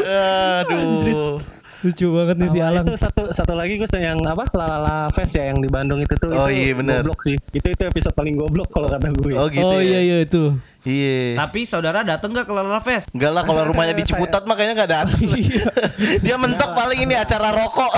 Aduh. 0.61 1.41
Lucu 1.83 2.07
banget 2.14 2.37
nih 2.39 2.49
si 2.53 2.59
Sama 2.61 2.68
Alang. 2.68 2.85
Itu 2.87 2.95
satu 3.33 3.57
lagi 3.57 3.80
gue 3.80 3.89
yang 3.99 4.20
apa? 4.28 4.45
Lalala 4.53 5.09
Fest 5.16 5.35
ya 5.35 5.49
yang 5.51 5.59
di 5.59 5.68
Bandung 5.68 6.01
itu 6.01 6.14
tuh. 6.16 6.30
Oh, 6.33 6.47
itu 6.49 6.70
iya, 6.70 6.72
bener. 6.76 7.01
Goblok 7.03 7.20
sih. 7.24 7.37
Itu 7.53 7.66
itu 7.72 7.83
episode 7.83 8.14
paling 8.14 8.37
goblok 8.37 8.68
kalau 8.70 8.89
kata 8.89 9.09
gue. 9.12 9.33
Oh 9.35 9.49
gitu. 9.49 9.64
Oh 9.64 9.80
ya. 9.80 9.99
iya 9.99 10.01
iya 10.01 10.16
itu. 10.24 10.55
Iya. 10.83 11.39
Tapi 11.39 11.62
saudara 11.62 12.03
dateng 12.03 12.35
gak 12.35 12.51
ke 12.51 12.53
Lala 12.53 12.83
Fest? 12.83 13.07
Enggak 13.14 13.33
lah 13.39 13.43
kalau 13.47 13.62
rumahnya 13.70 13.95
di 13.95 14.03
Ciputat 14.03 14.43
makanya 14.51 14.83
nggak 14.83 14.91
datang. 14.91 15.20
Dia 16.26 16.35
mentok 16.35 16.74
paling 16.74 17.07
ini 17.07 17.14
acara 17.14 17.55
rokok. 17.55 17.93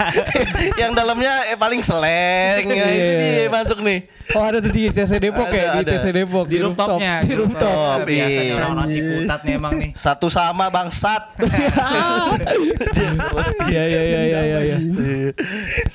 yang 0.82 0.90
dalamnya 0.92 1.54
eh, 1.54 1.58
paling 1.58 1.80
seleng. 1.86 2.66
Ya, 2.66 2.66
ini 2.66 2.74
Iya. 2.74 3.46
dia 3.46 3.50
masuk 3.50 3.78
nih. 3.86 4.10
Oh 4.30 4.42
ada 4.42 4.58
tuh 4.58 4.70
di 4.70 4.86
TC 4.88 5.18
Depok 5.18 5.48
ya, 5.48 5.72
Ada, 5.72 5.74
di 5.74 5.82
ada. 5.82 5.90
TC 5.92 6.06
Depok 6.12 6.46
Di 6.46 6.58
rooftopnya. 6.58 7.14
Di 7.20 7.34
rooftop. 7.34 7.66
Rooftop, 7.66 7.98
Biasanya 8.06 8.42
iya. 8.44 8.54
orang-orang 8.56 8.88
Ciputat 8.88 9.40
nih 9.42 9.54
emang 9.54 9.74
nih. 9.76 9.90
Satu 9.92 10.26
sama 10.28 10.66
bangsat. 10.68 11.22
Iya 13.70 13.82
iya 13.86 14.00
iya 14.02 14.20
iya 14.22 14.40
iya. 14.42 14.58
iya. 14.60 14.78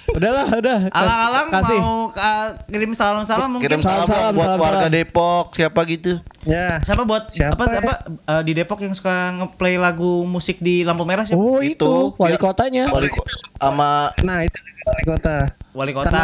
Udahlah, 0.09 0.45
udah. 0.49 0.77
Kas- 0.87 0.95
Alang-alang 0.95 1.47
kasih. 1.49 1.77
mau 1.77 1.97
uh, 2.09 2.47
kirim 2.65 2.91
salam-salam 2.93 3.49
mungkin. 3.49 3.67
Kirim 3.67 3.81
salam, 3.81 4.05
Salam, 4.05 4.31
buat 4.31 4.47
salam, 4.47 4.59
warga 4.61 4.79
salam. 4.81 4.93
Depok 4.93 5.45
siapa 5.53 5.79
gitu. 5.85 6.11
Ya. 6.43 6.79
Siapa 6.81 7.03
buat 7.03 7.23
Siapa 7.29 7.57
apa 7.57 7.63
ya? 7.67 7.79
apa 7.81 7.93
uh, 8.25 8.41
di 8.41 8.51
Depok 8.53 8.79
yang 8.79 8.93
suka 8.93 9.13
ngeplay 9.33 9.75
lagu 9.75 10.23
musik 10.23 10.59
di 10.59 10.81
lampu 10.81 11.03
merah 11.03 11.25
siapa? 11.25 11.35
Oh 11.35 11.59
itu, 11.59 12.13
wali 12.15 12.35
ya. 12.35 12.39
kotanya. 12.39 12.83
Wali 12.89 13.09
ko- 13.09 13.25
sama 13.55 14.11
Nah 14.21 14.39
itu 14.41 14.57
wali 14.85 15.03
kota. 15.05 15.35
Wali 15.73 15.91
Sama 15.91 15.99
kota. 16.01 16.23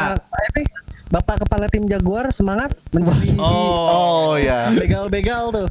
ini 0.54 0.64
Bapak 1.12 1.44
Kepala 1.44 1.68
Tim 1.68 1.84
Jaguar 1.86 2.32
semangat 2.32 2.72
menjadi 2.96 3.36
Oh, 3.44 4.40
ya. 4.40 4.72
begal-begal 4.72 5.52
tuh. 5.60 5.68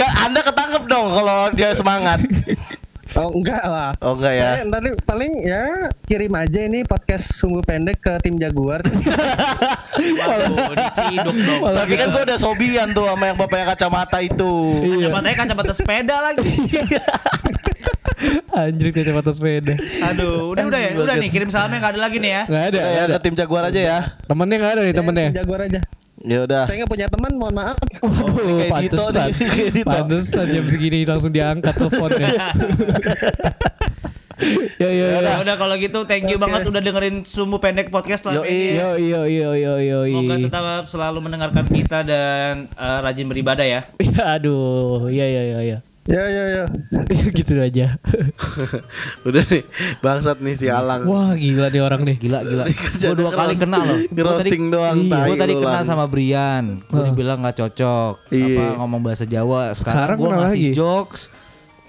Kan 0.00 0.10
Anda 0.24 0.40
ketangkep 0.40 0.88
dong 0.88 1.12
kalau 1.12 1.52
dia 1.52 1.76
semangat. 1.76 2.24
Oh 3.14 3.30
enggak 3.30 3.62
lah. 3.62 3.94
Oh 4.02 4.18
enggak 4.18 4.34
ya. 4.34 4.42
Paling, 4.58 4.74
tadi 4.74 4.90
paling 5.06 5.32
ya 5.46 5.62
kirim 6.02 6.34
aja 6.34 6.66
ini 6.66 6.82
podcast 6.82 7.30
sungguh 7.38 7.62
pendek 7.62 8.02
ke 8.02 8.10
tim 8.26 8.42
Jaguar. 8.42 8.82
Waduh, 8.82 10.74
diciduk 10.74 11.36
dong. 11.38 11.62
Tapi 11.62 11.94
kan 11.94 12.10
gua 12.10 12.26
udah 12.26 12.38
sobian 12.42 12.90
tuh 12.90 13.06
sama 13.06 13.30
yang 13.30 13.38
bapaknya 13.38 13.70
kacamata 13.70 14.18
itu. 14.18 14.52
Kacamatanya 14.98 15.36
kacamata 15.46 15.70
sepeda 15.70 16.16
lagi. 16.26 16.42
Anjir 18.54 18.94
kacamata 18.94 19.30
sepeda. 19.34 19.74
Aduh, 20.12 20.54
udah 20.54 20.64
udah 20.70 20.80
ya, 20.80 20.90
udah 20.94 21.14
nih 21.18 21.30
kirim 21.34 21.50
salamnya 21.50 21.82
nggak 21.82 21.92
ada 21.98 22.00
lagi 22.00 22.16
nih 22.22 22.30
ya. 22.30 22.42
Gak 22.46 22.64
ada, 22.70 22.80
ya 22.80 23.00
ada. 23.10 23.14
ke 23.18 23.20
tim 23.26 23.34
Jaguar 23.34 23.64
aja 23.66 23.80
ya. 23.80 23.98
Temennya 24.30 24.56
gak 24.62 24.72
ada 24.78 24.82
nih 24.86 24.94
temennya. 24.94 25.28
Tim 25.30 25.38
Jaguar 25.42 25.60
aja. 25.66 25.80
Ya 26.24 26.38
udah. 26.46 26.64
Saya 26.64 26.76
nggak 26.80 26.92
punya 26.94 27.06
teman, 27.10 27.32
mohon 27.36 27.54
maaf. 27.58 27.76
Oh, 28.04 28.60
kayak 28.60 28.88
Dito 28.88 28.96
pantesan. 29.02 29.28
Dito. 29.76 29.88
Pantesan 29.88 30.46
jam 30.48 30.64
segini 30.70 31.04
langsung 31.04 31.34
diangkat 31.34 31.74
teleponnya. 31.74 32.28
ya 34.82 34.90
ya 34.90 35.06
ya. 35.18 35.20
Ya 35.20 35.38
udah 35.42 35.56
kalau 35.58 35.74
gitu 35.76 36.06
thank 36.08 36.30
you 36.30 36.38
banget 36.38 36.64
udah 36.64 36.80
dengerin 36.80 37.26
Sumbu 37.26 37.58
Pendek 37.58 37.90
Podcast 37.92 38.24
lah 38.24 38.40
ini. 38.46 38.78
Yo 38.78 38.96
yo 38.96 39.20
yo 39.26 39.50
yo 39.52 39.74
yo 39.82 39.98
Semoga 40.06 40.34
yo. 40.38 40.46
tetap 40.48 40.82
selalu 40.88 41.18
mendengarkan 41.28 41.66
kita 41.66 42.06
dan 42.06 42.70
eh, 42.72 42.98
rajin 43.04 43.26
beribadah 43.28 43.66
ya. 43.66 43.80
Ya 44.00 44.38
aduh, 44.38 45.10
ya 45.10 45.26
ya 45.26 45.42
ya 45.44 45.60
ya. 45.60 45.78
Ya 46.04 46.20
ya 46.28 46.44
ya. 46.52 46.64
gitu 47.38 47.56
aja. 47.56 47.96
Udah 49.28 49.40
nih, 49.48 49.64
bangsat 50.04 50.36
nih 50.36 50.52
si 50.52 50.66
Alang. 50.68 51.08
Wah 51.08 51.32
gila 51.32 51.72
nih 51.72 51.80
orang 51.80 52.04
nih. 52.04 52.16
Gila 52.20 52.44
gila. 52.44 52.64
Gue 52.68 53.16
dua 53.16 53.32
kali 53.32 53.56
kenal 53.56 53.80
loh. 53.80 53.98
Gua 54.12 54.36
tadi- 54.36 54.52
ngerosting 54.52 54.64
doang, 54.68 54.96
Iya, 55.00 55.08
tai 55.10 55.28
Gue 55.32 55.36
tadi 55.40 55.54
kenal 55.56 55.82
sama 55.82 56.04
Brian. 56.04 56.84
Gue 56.84 57.00
Hah. 57.00 57.08
dibilang 57.08 57.40
nggak 57.40 57.56
cocok. 57.56 58.14
Iya. 58.28 58.60
Apa 58.68 58.84
ngomong 58.84 59.00
bahasa 59.00 59.24
Jawa. 59.24 59.72
Sekarang 59.72 60.20
Sekarang, 60.20 60.36
gue 60.36 60.44
lagi. 60.52 60.68
jokes. 60.76 61.32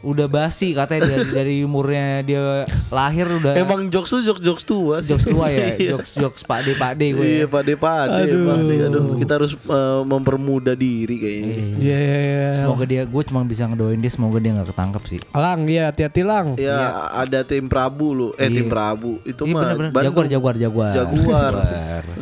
Udah 0.01 0.27
basi 0.27 0.71
katanya 0.71 1.07
dari, 1.09 1.27
dari 1.39 1.55
umurnya 1.61 2.21
dia 2.21 2.43
lahir 2.89 3.25
udah. 3.25 3.55
Emang 3.55 3.87
jokes 3.87 4.09
tuh 4.09 4.21
jokes 4.21 4.37
jokes 4.39 4.63
tua 4.63 4.99
sih. 4.99 5.11
jokes 5.11 5.25
tua 5.25 5.47
ya. 5.47 5.73
Iya. 5.75 5.97
jokes 5.97 6.11
jokes 6.15 6.41
Pak 6.41 6.61
De 6.61 6.73
Pak 6.73 6.93
De 6.95 7.09
gue. 7.11 7.25
Iya, 7.25 7.45
pade 7.45 7.73
pade 7.73 8.21
Aduh. 8.21 8.37
emang 8.37 8.59
sih. 8.63 8.77
Aduh, 8.77 9.17
kita 9.17 9.33
harus 9.35 9.55
eh, 9.55 10.01
mempermudah 10.03 10.73
diri 10.73 11.15
kayaknya. 11.15 11.55
Iya. 11.55 11.65
Ya 11.81 11.99
ya 11.99 12.19
ya. 12.21 12.49
Semoga 12.55 12.83
dia, 12.83 13.01
gue 13.03 13.23
cuma 13.25 13.41
bisa 13.41 13.65
ngedoain 13.65 13.97
dia, 13.97 14.09
semoga 14.09 14.37
dia 14.37 14.51
nggak 14.53 14.69
ketangkep 14.69 15.03
sih. 15.07 15.19
Lang, 15.31 15.59
ya 15.65 15.89
hati-hati 15.89 16.21
Lang. 16.21 16.47
Ya, 16.55 16.77
ada 17.09 17.41
tim 17.41 17.65
Prabu 17.65 18.07
lu. 18.11 18.27
Eh, 18.35 18.45
Iya. 18.45 18.55
tim 18.55 18.67
Prabu. 18.67 19.11
Itu 19.21 19.43
Iya 19.43 19.53
mah 19.53 19.61
bener-bener. 19.65 19.91
Bandung. 19.91 20.05
Jaguar, 20.05 20.25
jaguar, 20.29 20.55
jaguar. 20.55 20.93
Jaguar. 20.93 21.53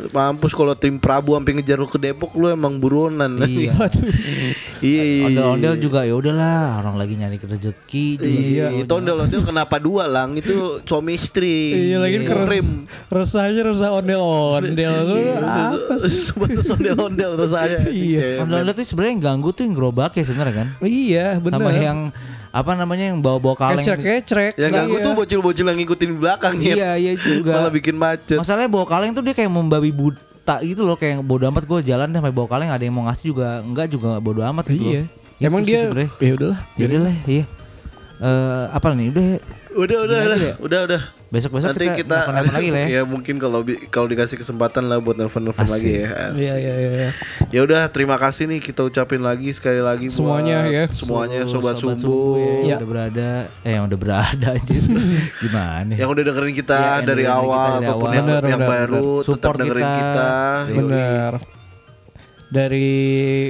Mampus 0.08 0.52
kalau 0.52 0.72
tim 0.72 0.96
Prabu 0.96 1.36
sampai 1.36 1.52
ngejar 1.54 1.76
lu 1.76 1.86
ke 1.86 1.98
Depok 1.98 2.32
lu 2.34 2.48
emang 2.48 2.78
buronan. 2.78 3.36
Iya. 3.44 3.76
iya. 4.84 5.02
iya. 5.02 5.24
Ondel-ondel 5.26 5.74
juga 5.80 6.04
ya 6.04 6.14
udahlah, 6.14 6.84
orang 6.84 6.96
lagi 7.00 7.14
nyari 7.16 7.36
rezeki. 7.40 8.06
juga. 8.20 8.28
Iya, 8.28 8.66
itu 8.84 8.92
ondel-ondel 8.92 9.40
kenapa 9.40 9.76
dua 9.80 10.04
lang? 10.04 10.36
Itu 10.36 10.84
suami 10.84 11.16
istri. 11.16 11.72
Iya 11.90 12.04
lagi 12.04 12.22
keres, 12.22 12.46
krim. 12.46 12.68
resahnya 13.08 13.62
resah 13.64 13.90
ondel-ondel 13.96 14.94
lu 15.08 15.16
apa 15.32 15.94
sih? 16.06 16.30
Ondel-ondel 16.76 17.30
rasanya. 17.40 17.80
Iya. 17.94 18.44
Ondel-ondel 18.44 18.74
tuh 18.76 18.84
sebenarnya 18.84 19.12
yang 19.16 19.24
ganggu 19.24 19.48
tuh 19.56 19.62
yang 19.64 19.74
gerobak 19.74 20.12
ya 20.14 20.24
sebenarnya 20.26 20.54
kan. 20.54 20.68
Iya 20.84 21.26
benar. 21.40 21.58
Sama 21.62 21.70
yang 21.72 21.98
apa 22.54 22.72
namanya 22.78 23.04
yang 23.10 23.18
bawa-bawa 23.18 23.56
kaleng. 23.58 23.82
kecrek-kecrek. 23.82 24.54
Yang 24.54 24.72
ganggu 24.78 24.96
Iya. 25.00 25.04
tuh 25.06 25.12
bocil-bocil 25.18 25.64
yang 25.66 25.78
ngikutin 25.82 26.08
di 26.14 26.18
belakang 26.18 26.54
Nyet. 26.54 26.76
Iya, 26.78 26.90
iya 26.94 27.12
juga. 27.18 27.52
Malah 27.58 27.72
bikin 27.74 27.96
macet. 27.98 28.38
Masalahnya 28.38 28.70
bawa 28.70 28.86
kaleng 28.86 29.10
tuh 29.10 29.22
dia 29.26 29.34
kayak 29.34 29.50
membabi 29.50 29.90
buta 30.44 30.60
gitu 30.60 30.84
loh 30.84 31.00
kayak 31.00 31.24
bodo 31.24 31.48
amat 31.48 31.64
gue 31.64 31.78
jalan 31.88 32.12
deh 32.12 32.20
sampai 32.20 32.36
bawa 32.36 32.48
kaleng 32.52 32.68
ada 32.68 32.84
yang 32.84 32.92
mau 32.92 33.08
ngasih 33.08 33.32
juga 33.32 33.64
enggak 33.64 33.88
juga 33.88 34.20
bodo 34.20 34.44
amat 34.44 34.68
gitu. 34.68 34.84
Iya. 34.84 35.02
loh. 35.08 35.48
Emang 35.48 35.64
Itu 35.64 35.66
sih 35.66 35.72
dia 35.72 35.80
sebenarnya. 35.88 36.10
ya 36.20 36.32
udahlah. 36.36 36.60
Ya 36.76 36.84
udah 36.84 37.00
lah, 37.00 37.16
iya. 37.24 37.44
Eh 38.20 38.64
apa 38.76 38.86
nih? 38.92 39.06
Udah 39.08 39.24
ya. 39.24 39.38
Udah, 39.74 39.98
udah, 40.04 40.16
Gini 40.20 40.28
udah, 40.28 40.38
ya? 40.38 40.54
udah, 40.60 41.02
udah. 41.34 41.36
besok-besok 41.36 41.68
Nanti 41.68 41.84
kita, 41.84 41.98
kita, 41.98 42.14
nelfon-nelfon 42.16 42.54
lagi 42.54 42.68
lah 42.70 42.80
ya. 42.80 42.86
ya 42.94 43.02
mungkin 43.02 43.34
kalau 43.36 43.60
kalau 43.88 44.06
dikasih 44.06 44.36
kesempatan 44.36 44.86
lah 44.86 44.98
buat 44.98 45.16
nelfon-nelfon 45.16 45.66
Asik. 45.66 45.74
lagi 45.74 45.92
ya. 45.98 46.08
Iya 46.32 46.54
iya 46.56 46.74
iya. 46.78 47.08
Ya 47.50 47.60
udah, 47.60 47.86
terima 47.88 48.14
kasih 48.14 48.46
nih 48.46 48.60
kita 48.60 48.82
ucapin 48.82 49.18
lagi 49.18 49.50
sekali 49.50 49.78
lagi 49.78 50.06
buat 50.06 50.16
Semuanya 50.16 50.56
ya. 50.64 50.84
Semuanya 50.88 51.42
Seluruh 51.42 51.74
sobat, 51.74 51.74
Sumbu 51.76 51.98
sumbu. 51.98 52.22
yang 52.60 52.66
Ya. 52.66 52.76
udah 52.78 52.88
berada 52.88 53.28
eh 53.60 53.72
yang 53.72 53.84
udah 53.84 53.98
berada 53.98 54.48
aja. 54.50 54.74
Gimana? 55.42 55.92
Yang 55.92 56.08
udah 56.10 56.22
dengerin 56.24 56.54
kita 56.54 56.74
Iya, 56.74 56.86
yang 56.94 57.04
dari 57.04 57.22
dengerin 57.22 57.34
kita 57.34 57.42
awal 57.42 57.66
dari 57.72 57.82
ataupun 57.82 58.04
awal. 58.04 58.14
yang, 58.14 58.26
Benar, 58.26 58.42
yang 58.44 58.60
benar, 58.60 58.70
baru 58.70 59.08
tetap 59.18 59.26
Support 59.26 59.56
dengerin 59.58 59.84
kita. 59.84 59.98
kita. 59.98 60.28
Yoi. 60.70 61.63
Dari 62.54 62.86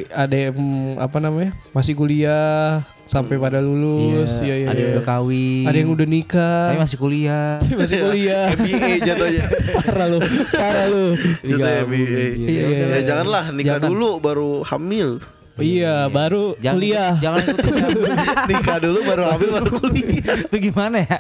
ada 0.09 0.32
yang 0.32 0.57
apa 0.96 1.20
namanya? 1.20 1.52
Masih 1.76 1.92
kuliah 1.92 2.80
sampai 3.05 3.36
pada 3.36 3.61
lulus. 3.61 4.40
Iya 4.40 4.64
iya. 4.64 4.68
ada 4.72 4.80
yang 4.80 4.88
iya. 4.88 4.96
udah 4.96 5.05
kawin. 5.05 5.64
Ada 5.68 5.76
yang 5.76 5.90
udah 5.92 6.07
nikah. 6.09 6.64
Tapi 6.72 6.80
masih 6.80 6.96
kuliah. 6.96 7.61
masih 7.84 7.96
kuliah. 8.00 8.44
MBA 8.57 8.92
jatuhnya. 9.05 9.44
parah 9.84 10.07
lu, 10.09 10.18
parah 10.57 10.86
lu. 10.88 11.05
Jatuhnya 11.44 11.84
MBA. 11.84 12.00
Iya, 12.00 12.48
iya, 12.48 12.62
Ya 12.64 12.86
iya. 12.88 13.00
janganlah 13.05 13.44
nikah 13.52 13.76
Jangan. 13.76 13.88
dulu 13.92 14.11
baru 14.24 14.50
hamil. 14.64 15.20
Iya, 15.61 16.09
baru 16.09 16.57
Jangan 16.64 16.74
kuliah. 16.80 17.12
Jangan 17.20 17.40
ikutin 17.44 17.74
nikah 18.50 18.78
dulu 18.80 18.98
baru 19.05 19.22
hamil 19.36 19.50
baru 19.52 19.68
kuliah. 19.84 20.34
itu 20.48 20.57
gimana 20.72 21.05
ya? 21.05 21.18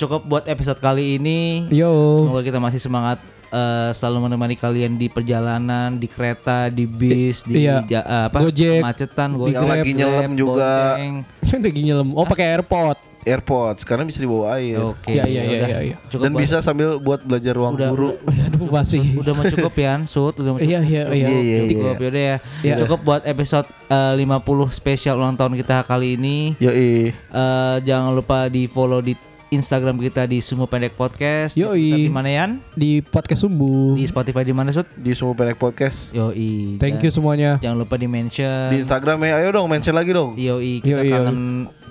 Cukup 0.00 0.24
buat 0.24 0.48
episode 0.48 0.80
kali 0.80 1.20
ini. 1.20 1.68
Yo. 1.68 1.92
Semoga 2.16 2.40
kita 2.40 2.56
masih 2.56 2.80
semangat 2.80 3.20
eh, 3.52 3.90
selalu 3.92 4.26
menemani 4.26 4.56
kalian 4.56 4.96
di 4.96 5.06
perjalanan, 5.06 5.94
di 5.94 6.08
kereta, 6.08 6.66
di 6.66 6.84
bis, 6.84 7.44
di 7.44 7.62
Iya. 7.62 7.84
ja- 7.84 8.02
eh, 8.02 8.24
apa? 8.26 8.40
Gojek, 8.40 8.80
macetan, 8.80 9.28
di 9.30 9.36
gojek, 9.38 9.54
Yang 9.54 9.68
lagi 9.68 9.90
nyelam 9.92 10.30
juga. 10.32 10.70
bonceng. 10.96 11.14
Lagi 11.62 11.80
nyelam. 11.84 12.08
Oh, 12.12 12.24
pakai 12.24 12.46
AirPod. 12.50 12.96
AirPods 13.22 13.86
karena 13.86 14.02
bisa 14.02 14.18
dibawa 14.18 14.58
air. 14.58 14.82
Oke. 14.82 15.14
Iya, 15.14 15.22
iya, 15.24 15.42
iya, 15.46 15.58
udah. 15.62 15.68
iya, 15.70 15.78
iya. 15.84 15.96
Cukup 16.10 16.24
Dan 16.26 16.32
bisa 16.34 16.58
sambil 16.58 16.98
buat 16.98 17.22
belajar 17.22 17.54
ruang 17.54 17.78
Udah, 17.78 17.94
guru. 17.94 18.18
Aduh, 18.50 18.66
masih. 18.66 18.98
udah 19.14 19.30
mau 19.30 19.46
cukup 19.46 19.74
ya, 19.78 19.94
Sud, 20.04 20.34
udah 20.36 20.50
mau 20.50 20.58
cukup. 20.58 20.66
Iya, 20.74 20.80
iya, 20.82 21.02
iya. 21.06 21.26
Iya, 21.30 21.38
iya, 21.38 21.58
Cukup 21.70 21.94
iya. 21.94 22.02
yaudah 22.02 22.24
ya. 22.24 22.36
Iya. 22.66 22.74
Cukup 22.82 22.98
buat 23.06 23.22
episode 23.22 23.70
eh, 23.86 24.12
50 24.18 24.74
spesial 24.74 25.14
ulang 25.16 25.38
tahun 25.38 25.54
kita 25.54 25.86
kali 25.86 26.18
ini. 26.18 26.58
Yoi. 26.58 27.14
Eh, 27.14 27.76
jangan 27.86 28.10
lupa 28.10 28.50
di 28.50 28.66
follow 28.66 28.98
di 28.98 29.14
Instagram 29.52 30.00
kita 30.00 30.24
di 30.24 30.40
Sumo 30.40 30.64
Pendek 30.64 30.96
Podcast. 30.96 31.60
Yoi. 31.60 32.08
Di 32.08 32.10
mana 32.10 32.32
Yan? 32.32 32.50
Di 32.72 33.04
podcast 33.04 33.44
Sumbu. 33.44 33.92
Di 33.92 34.08
Spotify 34.08 34.48
di 34.48 34.56
mana 34.56 34.72
Sud? 34.72 34.88
Di 34.96 35.12
semua 35.12 35.36
pendek 35.36 35.60
podcast. 35.60 36.08
Yoi. 36.16 36.80
Thank 36.80 36.98
Dan 36.98 37.04
you 37.04 37.12
semuanya. 37.12 37.60
Jangan 37.60 37.76
lupa 37.84 38.00
di 38.00 38.08
mention. 38.08 38.72
Di 38.72 38.80
Instagram 38.80 39.20
ya, 39.28 39.44
ayo 39.44 39.52
dong 39.52 39.68
mention 39.68 39.92
lagi 39.92 40.16
dong. 40.16 40.40
Yoi, 40.40 40.80
kita 40.80 41.04
Yoi, 41.04 41.04
yoi. 41.04 41.12
kangen 41.12 41.38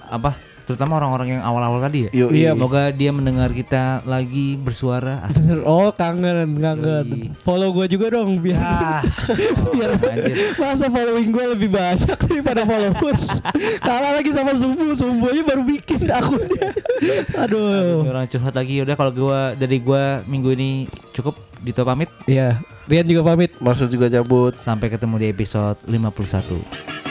apa? 0.09 0.50
Terutama 0.65 1.01
orang-orang 1.01 1.39
yang 1.39 1.43
awal-awal 1.43 1.79
tadi 1.81 2.07
ya. 2.07 2.09
Yoi. 2.25 2.45
Iya, 2.45 2.51
Semoga 2.53 2.91
dia 2.91 3.11
mendengar 3.11 3.49
kita 3.51 4.01
lagi 4.03 4.55
bersuara. 4.55 5.25
Bener. 5.35 5.63
Oh, 5.63 5.89
kangen, 5.91 6.57
kangen. 6.57 7.05
Yoi. 7.09 7.27
Follow 7.41 7.69
gua 7.71 7.85
juga 7.85 8.13
dong 8.13 8.39
biar 8.39 8.59
Ah, 8.61 9.01
biar 9.73 9.97
oh, 9.97 10.11
masa 10.59 10.87
following 10.87 11.29
gue 11.31 11.45
lebih 11.57 11.69
banyak 11.71 12.17
daripada 12.29 12.61
followers. 12.63 13.41
Kalah 13.81 14.17
lagi 14.19 14.31
sama 14.31 14.53
Sumbu, 14.53 14.93
Sumbu 14.93 15.29
aja 15.29 15.41
baru 15.43 15.63
bikin 15.65 16.07
akunnya. 16.07 16.71
Ini 17.01 17.35
Aduh. 17.35 18.05
orang 18.05 18.29
curhat 18.29 18.53
lagi 18.53 18.81
udah 18.81 18.95
kalau 18.95 19.11
gua 19.11 19.57
dari 19.57 19.81
gua 19.81 20.21
minggu 20.25 20.53
ini 20.53 20.69
cukup 21.11 21.35
Dito 21.61 21.85
pamit 21.85 22.09
Iya, 22.25 22.57
Rian 22.89 23.05
juga 23.05 23.21
pamit. 23.21 23.53
Maksud 23.61 23.93
juga 23.93 24.09
cabut. 24.09 24.57
sampai 24.57 24.89
ketemu 24.89 25.21
di 25.21 25.27
episode 25.29 25.77
51 25.85 27.10